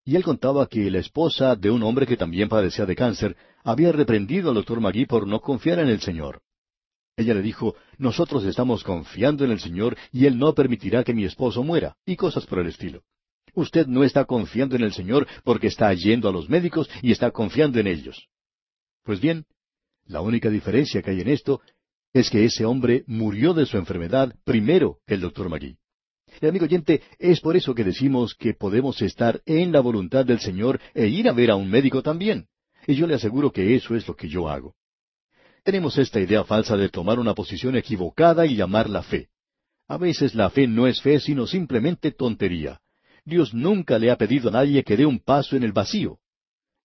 y 0.05 0.15
él 0.15 0.23
contaba 0.23 0.67
que 0.67 0.89
la 0.91 0.99
esposa 0.99 1.55
de 1.55 1.71
un 1.71 1.81
hombre 1.81 2.05
que 2.05 2.15
también 2.15 2.47
padecía 2.47 2.85
de 2.85 2.95
cáncer 2.95 3.35
había 3.63 3.91
reprendido 3.91 4.49
al 4.49 4.55
doctor 4.55 4.79
Magui 4.79 5.07
por 5.07 5.27
no 5.27 5.41
confiar 5.41 5.79
en 5.79 5.89
el 5.89 5.99
Señor. 5.99 6.41
Ella 7.17 7.33
le 7.33 7.41
dijo, 7.41 7.75
nosotros 7.97 8.45
estamos 8.45 8.83
confiando 8.83 9.43
en 9.43 9.51
el 9.51 9.59
Señor 9.59 9.97
y 10.11 10.27
Él 10.27 10.37
no 10.37 10.53
permitirá 10.53 11.03
que 11.03 11.13
mi 11.13 11.25
esposo 11.25 11.63
muera, 11.63 11.95
y 12.05 12.15
cosas 12.15 12.45
por 12.45 12.59
el 12.59 12.67
estilo. 12.67 13.01
Usted 13.55 13.87
no 13.87 14.03
está 14.03 14.25
confiando 14.25 14.75
en 14.75 14.83
el 14.83 14.93
Señor 14.93 15.25
porque 15.43 15.67
está 15.67 15.91
yendo 15.93 16.29
a 16.29 16.31
los 16.31 16.49
médicos 16.49 16.87
y 17.01 17.11
está 17.11 17.31
confiando 17.31 17.79
en 17.79 17.87
ellos. 17.87 18.27
Pues 19.03 19.19
bien, 19.19 19.45
la 20.05 20.21
única 20.21 20.49
diferencia 20.49 21.01
que 21.01 21.11
hay 21.11 21.21
en 21.21 21.29
esto 21.29 21.61
es 22.13 22.29
que 22.29 22.45
ese 22.45 22.63
hombre 22.65 23.03
murió 23.07 23.53
de 23.53 23.65
su 23.65 23.77
enfermedad 23.77 24.35
primero 24.43 24.99
que 25.07 25.15
el 25.15 25.21
doctor 25.21 25.49
Magui. 25.49 25.77
Y 26.41 26.47
amigo 26.47 26.65
oyente, 26.65 27.01
es 27.19 27.39
por 27.39 27.55
eso 27.55 27.73
que 27.73 27.83
decimos 27.83 28.35
que 28.35 28.53
podemos 28.53 29.01
estar 29.01 29.41
en 29.45 29.71
la 29.71 29.79
voluntad 29.79 30.25
del 30.25 30.39
Señor 30.39 30.79
e 30.93 31.07
ir 31.07 31.29
a 31.29 31.33
ver 31.33 31.51
a 31.51 31.55
un 31.55 31.69
médico 31.69 32.01
también. 32.01 32.47
Y 32.87 32.95
yo 32.95 33.07
le 33.07 33.15
aseguro 33.15 33.51
que 33.51 33.75
eso 33.75 33.95
es 33.95 34.07
lo 34.07 34.15
que 34.15 34.27
yo 34.27 34.49
hago. 34.49 34.75
Tenemos 35.63 35.97
esta 35.97 36.19
idea 36.19 36.43
falsa 36.43 36.77
de 36.77 36.89
tomar 36.89 37.19
una 37.19 37.33
posición 37.33 37.75
equivocada 37.75 38.45
y 38.45 38.55
llamarla 38.55 39.01
fe. 39.01 39.29
A 39.87 39.97
veces 39.97 40.35
la 40.35 40.49
fe 40.49 40.67
no 40.67 40.87
es 40.87 41.01
fe, 41.01 41.19
sino 41.19 41.47
simplemente 41.47 42.11
tontería. 42.11 42.79
Dios 43.23 43.53
nunca 43.53 43.97
le 43.97 44.11
ha 44.11 44.17
pedido 44.17 44.49
a 44.49 44.51
nadie 44.51 44.83
que 44.83 44.97
dé 44.97 45.05
un 45.05 45.19
paso 45.19 45.55
en 45.55 45.63
el 45.63 45.71
vacío. 45.71 46.19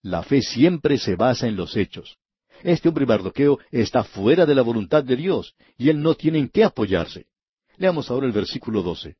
La 0.02 0.22
fe 0.22 0.40
siempre 0.40 0.96
se 0.96 1.16
basa 1.16 1.46
en 1.46 1.56
los 1.56 1.76
hechos. 1.76 2.16
Este 2.62 2.88
hombre 2.88 3.06
Mardoqueo 3.06 3.58
está 3.70 4.04
fuera 4.04 4.46
de 4.46 4.54
la 4.54 4.62
voluntad 4.62 5.04
de 5.04 5.16
Dios, 5.16 5.54
y 5.76 5.88
él 5.88 6.00
no 6.00 6.14
tiene 6.14 6.38
en 6.38 6.48
qué 6.48 6.64
apoyarse. 6.64 7.26
Leamos 7.76 8.10
ahora 8.10 8.26
el 8.26 8.32
versículo 8.32 8.82
12. 8.82 9.16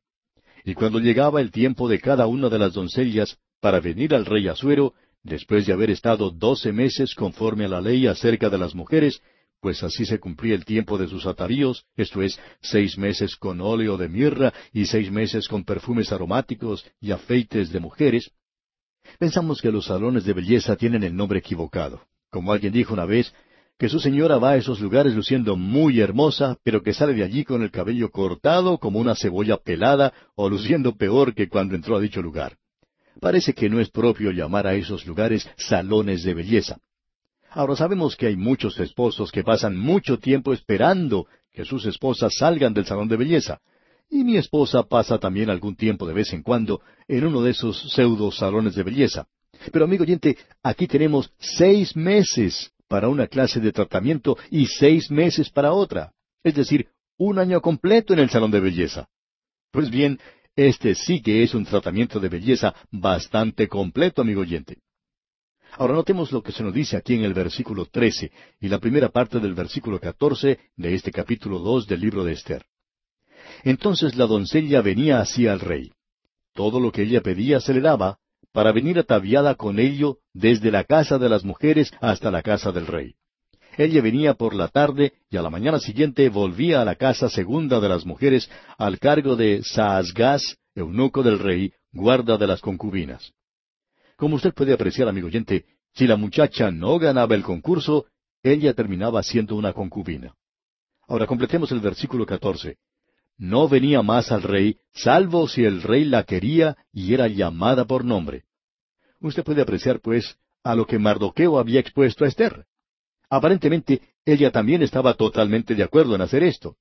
Y 0.63 0.73
cuando 0.73 0.99
llegaba 0.99 1.41
el 1.41 1.51
tiempo 1.51 1.89
de 1.89 1.99
cada 1.99 2.27
una 2.27 2.49
de 2.49 2.59
las 2.59 2.73
doncellas 2.73 3.37
para 3.59 3.79
venir 3.79 4.13
al 4.13 4.25
rey 4.25 4.47
Asuero, 4.47 4.93
después 5.23 5.65
de 5.65 5.73
haber 5.73 5.89
estado 5.89 6.31
doce 6.31 6.71
meses 6.71 7.15
conforme 7.15 7.65
a 7.65 7.69
la 7.69 7.81
ley 7.81 8.07
acerca 8.07 8.49
de 8.49 8.57
las 8.57 8.75
mujeres, 8.75 9.21
pues 9.59 9.83
así 9.83 10.05
se 10.05 10.19
cumplía 10.19 10.55
el 10.55 10.65
tiempo 10.65 10.97
de 10.97 11.07
sus 11.07 11.27
ataríos, 11.27 11.85
esto 11.95 12.21
es, 12.23 12.39
seis 12.61 12.97
meses 12.97 13.35
con 13.35 13.61
óleo 13.61 13.95
de 13.95 14.09
mirra 14.09 14.51
y 14.73 14.85
seis 14.85 15.11
meses 15.11 15.47
con 15.47 15.63
perfumes 15.63 16.11
aromáticos 16.11 16.83
y 16.99 17.11
afeites 17.11 17.71
de 17.71 17.79
mujeres, 17.79 18.31
pensamos 19.19 19.61
que 19.61 19.71
los 19.71 19.85
salones 19.85 20.25
de 20.25 20.33
belleza 20.33 20.75
tienen 20.75 21.03
el 21.03 21.15
nombre 21.15 21.39
equivocado. 21.39 22.01
Como 22.31 22.51
alguien 22.51 22.73
dijo 22.73 22.93
una 22.93 23.05
vez, 23.05 23.33
que 23.81 23.89
su 23.89 23.99
señora 23.99 24.37
va 24.37 24.51
a 24.51 24.57
esos 24.57 24.79
lugares 24.79 25.15
luciendo 25.15 25.55
muy 25.55 26.01
hermosa, 26.01 26.55
pero 26.61 26.83
que 26.83 26.93
sale 26.93 27.15
de 27.15 27.23
allí 27.23 27.43
con 27.43 27.63
el 27.63 27.71
cabello 27.71 28.11
cortado 28.11 28.77
como 28.77 28.99
una 28.99 29.15
cebolla 29.15 29.57
pelada 29.57 30.13
o 30.35 30.47
luciendo 30.47 30.95
peor 30.95 31.33
que 31.33 31.49
cuando 31.49 31.73
entró 31.73 31.97
a 31.97 31.99
dicho 31.99 32.21
lugar. 32.21 32.57
Parece 33.19 33.55
que 33.55 33.71
no 33.71 33.79
es 33.79 33.89
propio 33.89 34.29
llamar 34.29 34.67
a 34.67 34.75
esos 34.75 35.07
lugares 35.07 35.49
salones 35.57 36.21
de 36.21 36.35
belleza. 36.35 36.77
Ahora 37.49 37.75
sabemos 37.75 38.15
que 38.15 38.27
hay 38.27 38.35
muchos 38.35 38.79
esposos 38.79 39.31
que 39.31 39.43
pasan 39.43 39.75
mucho 39.75 40.19
tiempo 40.19 40.53
esperando 40.53 41.25
que 41.51 41.65
sus 41.65 41.83
esposas 41.87 42.35
salgan 42.37 42.75
del 42.75 42.85
salón 42.85 43.07
de 43.07 43.17
belleza. 43.17 43.61
Y 44.11 44.23
mi 44.23 44.37
esposa 44.37 44.83
pasa 44.83 45.17
también 45.17 45.49
algún 45.49 45.75
tiempo 45.75 46.05
de 46.05 46.13
vez 46.13 46.31
en 46.33 46.43
cuando 46.43 46.81
en 47.07 47.25
uno 47.25 47.41
de 47.41 47.49
esos 47.49 47.91
pseudo 47.91 48.31
salones 48.31 48.75
de 48.75 48.83
belleza. 48.83 49.25
Pero 49.71 49.85
amigo 49.85 50.03
oyente, 50.03 50.37
aquí 50.61 50.85
tenemos 50.85 51.33
seis 51.39 51.95
meses 51.95 52.71
para 52.91 53.07
una 53.07 53.27
clase 53.27 53.61
de 53.61 53.71
tratamiento 53.71 54.37
y 54.49 54.65
seis 54.65 55.09
meses 55.09 55.49
para 55.49 55.71
otra. 55.71 56.11
Es 56.43 56.55
decir, 56.55 56.89
un 57.17 57.39
año 57.39 57.61
completo 57.61 58.11
en 58.11 58.19
el 58.19 58.29
salón 58.29 58.51
de 58.51 58.59
belleza. 58.59 59.07
Pues 59.71 59.89
bien, 59.89 60.19
este 60.57 60.93
sí 60.93 61.21
que 61.21 61.41
es 61.41 61.53
un 61.53 61.63
tratamiento 61.63 62.19
de 62.19 62.27
belleza 62.27 62.75
bastante 62.91 63.69
completo, 63.69 64.21
amigo 64.21 64.41
oyente. 64.41 64.79
Ahora 65.77 65.93
notemos 65.93 66.33
lo 66.33 66.43
que 66.43 66.51
se 66.51 66.63
nos 66.63 66.73
dice 66.73 66.97
aquí 66.97 67.13
en 67.13 67.23
el 67.23 67.33
versículo 67.33 67.85
13 67.85 68.29
y 68.59 68.67
la 68.67 68.79
primera 68.79 69.07
parte 69.07 69.39
del 69.39 69.53
versículo 69.53 69.97
14 69.97 70.59
de 70.75 70.93
este 70.93 71.13
capítulo 71.13 71.59
2 71.59 71.87
del 71.87 72.01
libro 72.01 72.25
de 72.25 72.33
Esther. 72.33 72.65
Entonces 73.63 74.17
la 74.17 74.25
doncella 74.25 74.81
venía 74.81 75.21
así 75.21 75.47
al 75.47 75.61
rey. 75.61 75.93
Todo 76.53 76.81
lo 76.81 76.91
que 76.91 77.03
ella 77.03 77.21
pedía 77.21 77.61
se 77.61 77.73
le 77.73 77.79
daba, 77.79 78.19
para 78.53 78.71
venir 78.71 78.99
ataviada 78.99 79.55
con 79.55 79.79
ello 79.79 80.17
desde 80.33 80.71
la 80.71 80.83
casa 80.83 81.17
de 81.17 81.29
las 81.29 81.43
mujeres 81.43 81.91
hasta 82.01 82.31
la 82.31 82.41
casa 82.41 82.71
del 82.71 82.87
rey. 82.87 83.15
Ella 83.77 84.01
venía 84.01 84.33
por 84.33 84.53
la 84.53 84.67
tarde 84.67 85.13
y 85.29 85.37
a 85.37 85.41
la 85.41 85.49
mañana 85.49 85.79
siguiente 85.79 86.27
volvía 86.29 86.81
a 86.81 86.85
la 86.85 86.95
casa 86.95 87.29
segunda 87.29 87.79
de 87.79 87.87
las 87.87 88.05
mujeres 88.05 88.49
al 88.77 88.99
cargo 88.99 89.35
de 89.35 89.61
Saasgaz, 89.63 90.57
eunuco 90.75 91.23
del 91.23 91.39
rey, 91.39 91.73
guarda 91.93 92.37
de 92.37 92.47
las 92.47 92.59
concubinas. 92.59 93.31
Como 94.17 94.35
usted 94.35 94.53
puede 94.53 94.73
apreciar, 94.73 95.07
amigo 95.07 95.27
oyente, 95.27 95.65
si 95.93 96.05
la 96.05 96.17
muchacha 96.17 96.69
no 96.69 96.99
ganaba 96.99 97.33
el 97.35 97.43
concurso, 97.43 98.05
ella 98.43 98.73
terminaba 98.73 99.23
siendo 99.23 99.55
una 99.55 99.73
concubina. 99.73 100.33
Ahora 101.07 101.25
completemos 101.25 101.71
el 101.71 101.79
versículo 101.79 102.25
14 102.25 102.77
no 103.41 103.67
venía 103.67 104.03
más 104.03 104.31
al 104.31 104.43
rey, 104.43 104.77
salvo 104.93 105.47
si 105.47 105.65
el 105.65 105.81
rey 105.81 106.05
la 106.05 106.25
quería 106.25 106.77
y 106.93 107.15
era 107.15 107.27
llamada 107.27 107.85
por 107.85 108.05
nombre. 108.05 108.43
Usted 109.19 109.43
puede 109.43 109.63
apreciar, 109.63 109.99
pues, 109.99 110.37
a 110.63 110.75
lo 110.75 110.85
que 110.85 110.99
Mardoqueo 110.99 111.57
había 111.57 111.79
expuesto 111.79 112.23
a 112.23 112.27
Esther. 112.27 112.65
Aparentemente, 113.31 113.99
ella 114.25 114.51
también 114.51 114.83
estaba 114.83 115.15
totalmente 115.15 115.73
de 115.73 115.81
acuerdo 115.81 116.13
en 116.13 116.21
hacer 116.21 116.43
esto. 116.43 116.77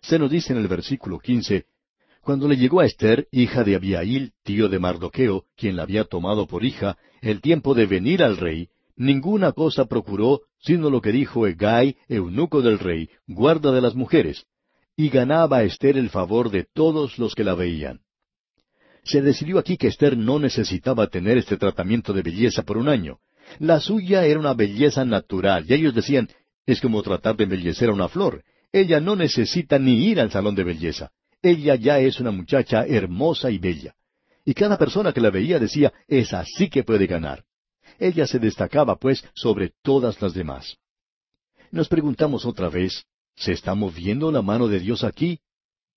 Se 0.00 0.16
nos 0.16 0.30
dice 0.30 0.52
en 0.52 0.60
el 0.60 0.68
versículo 0.68 1.18
quince, 1.18 1.66
cuando 2.22 2.46
le 2.46 2.56
llegó 2.56 2.78
a 2.78 2.86
Esther, 2.86 3.26
hija 3.32 3.64
de 3.64 3.74
Abiail, 3.74 4.32
tío 4.44 4.68
de 4.68 4.78
Mardoqueo, 4.78 5.46
quien 5.56 5.74
la 5.74 5.82
había 5.82 6.04
tomado 6.04 6.46
por 6.46 6.64
hija, 6.64 6.96
el 7.20 7.40
tiempo 7.40 7.74
de 7.74 7.86
venir 7.86 8.22
al 8.22 8.36
rey, 8.36 8.68
ninguna 8.94 9.50
cosa 9.50 9.86
procuró, 9.86 10.42
sino 10.60 10.88
lo 10.88 11.00
que 11.00 11.10
dijo 11.10 11.48
Egai, 11.48 11.96
eunuco 12.08 12.62
del 12.62 12.78
rey, 12.78 13.10
guarda 13.26 13.72
de 13.72 13.80
las 13.80 13.96
mujeres, 13.96 14.46
y 14.96 15.10
ganaba 15.10 15.62
Esther 15.62 15.98
el 15.98 16.10
favor 16.10 16.50
de 16.50 16.66
todos 16.72 17.18
los 17.18 17.34
que 17.34 17.44
la 17.44 17.54
veían. 17.54 18.00
Se 19.04 19.22
decidió 19.22 19.58
aquí 19.58 19.76
que 19.76 19.88
Esther 19.88 20.16
no 20.16 20.38
necesitaba 20.38 21.06
tener 21.06 21.38
este 21.38 21.56
tratamiento 21.56 22.12
de 22.12 22.22
belleza 22.22 22.62
por 22.62 22.76
un 22.76 22.88
año. 22.88 23.18
La 23.60 23.78
suya 23.78 24.24
era 24.24 24.40
una 24.40 24.54
belleza 24.54 25.04
natural, 25.04 25.64
y 25.68 25.74
ellos 25.74 25.94
decían, 25.94 26.28
es 26.64 26.80
como 26.80 27.02
tratar 27.02 27.36
de 27.36 27.44
embellecer 27.44 27.90
a 27.90 27.92
una 27.92 28.08
flor. 28.08 28.42
Ella 28.72 28.98
no 28.98 29.14
necesita 29.14 29.78
ni 29.78 30.06
ir 30.06 30.18
al 30.18 30.32
salón 30.32 30.56
de 30.56 30.64
belleza. 30.64 31.12
Ella 31.40 31.76
ya 31.76 32.00
es 32.00 32.18
una 32.18 32.32
muchacha 32.32 32.84
hermosa 32.84 33.50
y 33.50 33.58
bella. 33.58 33.94
Y 34.44 34.54
cada 34.54 34.76
persona 34.76 35.12
que 35.12 35.20
la 35.20 35.30
veía 35.30 35.58
decía, 35.58 35.92
es 36.08 36.32
así 36.32 36.68
que 36.68 36.82
puede 36.82 37.06
ganar. 37.06 37.44
Ella 37.98 38.26
se 38.26 38.38
destacaba, 38.38 38.96
pues, 38.96 39.24
sobre 39.34 39.72
todas 39.82 40.20
las 40.20 40.34
demás. 40.34 40.76
Nos 41.70 41.88
preguntamos 41.88 42.44
otra 42.44 42.68
vez, 42.68 43.06
¿Se 43.36 43.52
está 43.52 43.74
moviendo 43.74 44.32
la 44.32 44.42
mano 44.42 44.66
de 44.66 44.80
Dios 44.80 45.04
aquí? 45.04 45.40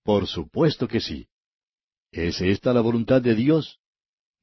Por 0.03 0.27
supuesto 0.27 0.87
que 0.87 0.99
sí. 0.99 1.27
¿Es 2.11 2.41
esta 2.41 2.73
la 2.73 2.81
voluntad 2.81 3.21
de 3.21 3.35
Dios? 3.35 3.79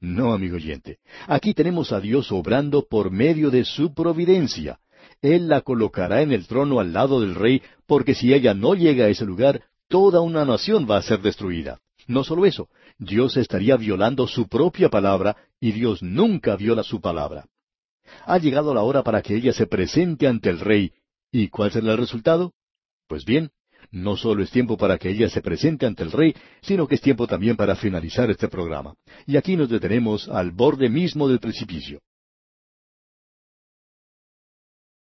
No, 0.01 0.33
amigo 0.33 0.57
oyente. 0.57 0.99
Aquí 1.27 1.55
tenemos 1.55 1.93
a 1.93 2.01
Dios 2.01 2.31
obrando 2.33 2.87
por 2.89 3.11
medio 3.11 3.51
de 3.51 3.65
su 3.65 3.95
providencia. 3.95 4.79
Él 5.21 5.49
la 5.49 5.61
colocará 5.63 6.23
en 6.23 6.33
el 6.33 6.47
trono 6.47 6.81
al 6.81 6.93
lado 6.93 7.21
del 7.21 7.35
rey, 7.35 7.63
porque 7.87 8.15
si 8.15 8.33
ella 8.33 8.55
no 8.55 8.75
llega 8.75 9.07
a 9.07 9.09
ese 9.09 9.25
lugar, 9.25 9.63
toda 9.89 10.21
una 10.21 10.45
nación 10.45 10.87
va 10.89 10.99
a 10.99 11.03
ser 11.03 11.21
destruida. 11.21 11.81
No 12.07 12.25
solo 12.25 12.47
eso, 12.47 12.69
Dios 12.99 13.37
estaría 13.37 13.77
violando 13.77 14.27
su 14.27 14.49
propia 14.49 14.89
palabra 14.89 15.37
y 15.61 15.73
Dios 15.73 16.03
nunca 16.03 16.57
viola 16.57 16.83
su 16.83 17.01
palabra. 17.01 17.47
Ha 18.25 18.39
llegado 18.39 18.73
la 18.73 18.83
hora 18.83 19.03
para 19.03 19.23
que 19.23 19.35
ella 19.35 19.53
se 19.53 19.67
presente 19.67 20.27
ante 20.27 20.51
el 20.51 20.61
rey. 20.61 20.93
¿Y 21.33 21.49
cuál 21.49 21.73
será 21.73 21.93
el 21.93 21.99
resultado? 21.99 22.53
Pues 23.09 23.25
bien, 23.25 23.51
no 23.91 24.17
solo 24.17 24.43
es 24.43 24.51
tiempo 24.51 24.77
para 24.77 24.99
que 24.99 25.11
ella 25.11 25.29
se 25.29 25.43
presente 25.43 25.87
ante 25.87 26.03
el 26.03 26.13
rey, 26.13 26.35
sino 26.61 26.87
que 26.87 26.97
es 26.97 27.01
tiempo 27.01 27.27
también 27.27 27.57
para 27.57 27.77
finalizar 27.77 28.31
este 28.31 28.49
programa. 28.49 28.95
Y 29.27 29.37
aquí 29.37 29.57
nos 29.57 29.69
detenemos 29.69 30.29
al 30.29 30.51
borde 30.51 30.89
mismo 30.89 31.29
del 31.29 31.39
precipicio. 31.39 32.01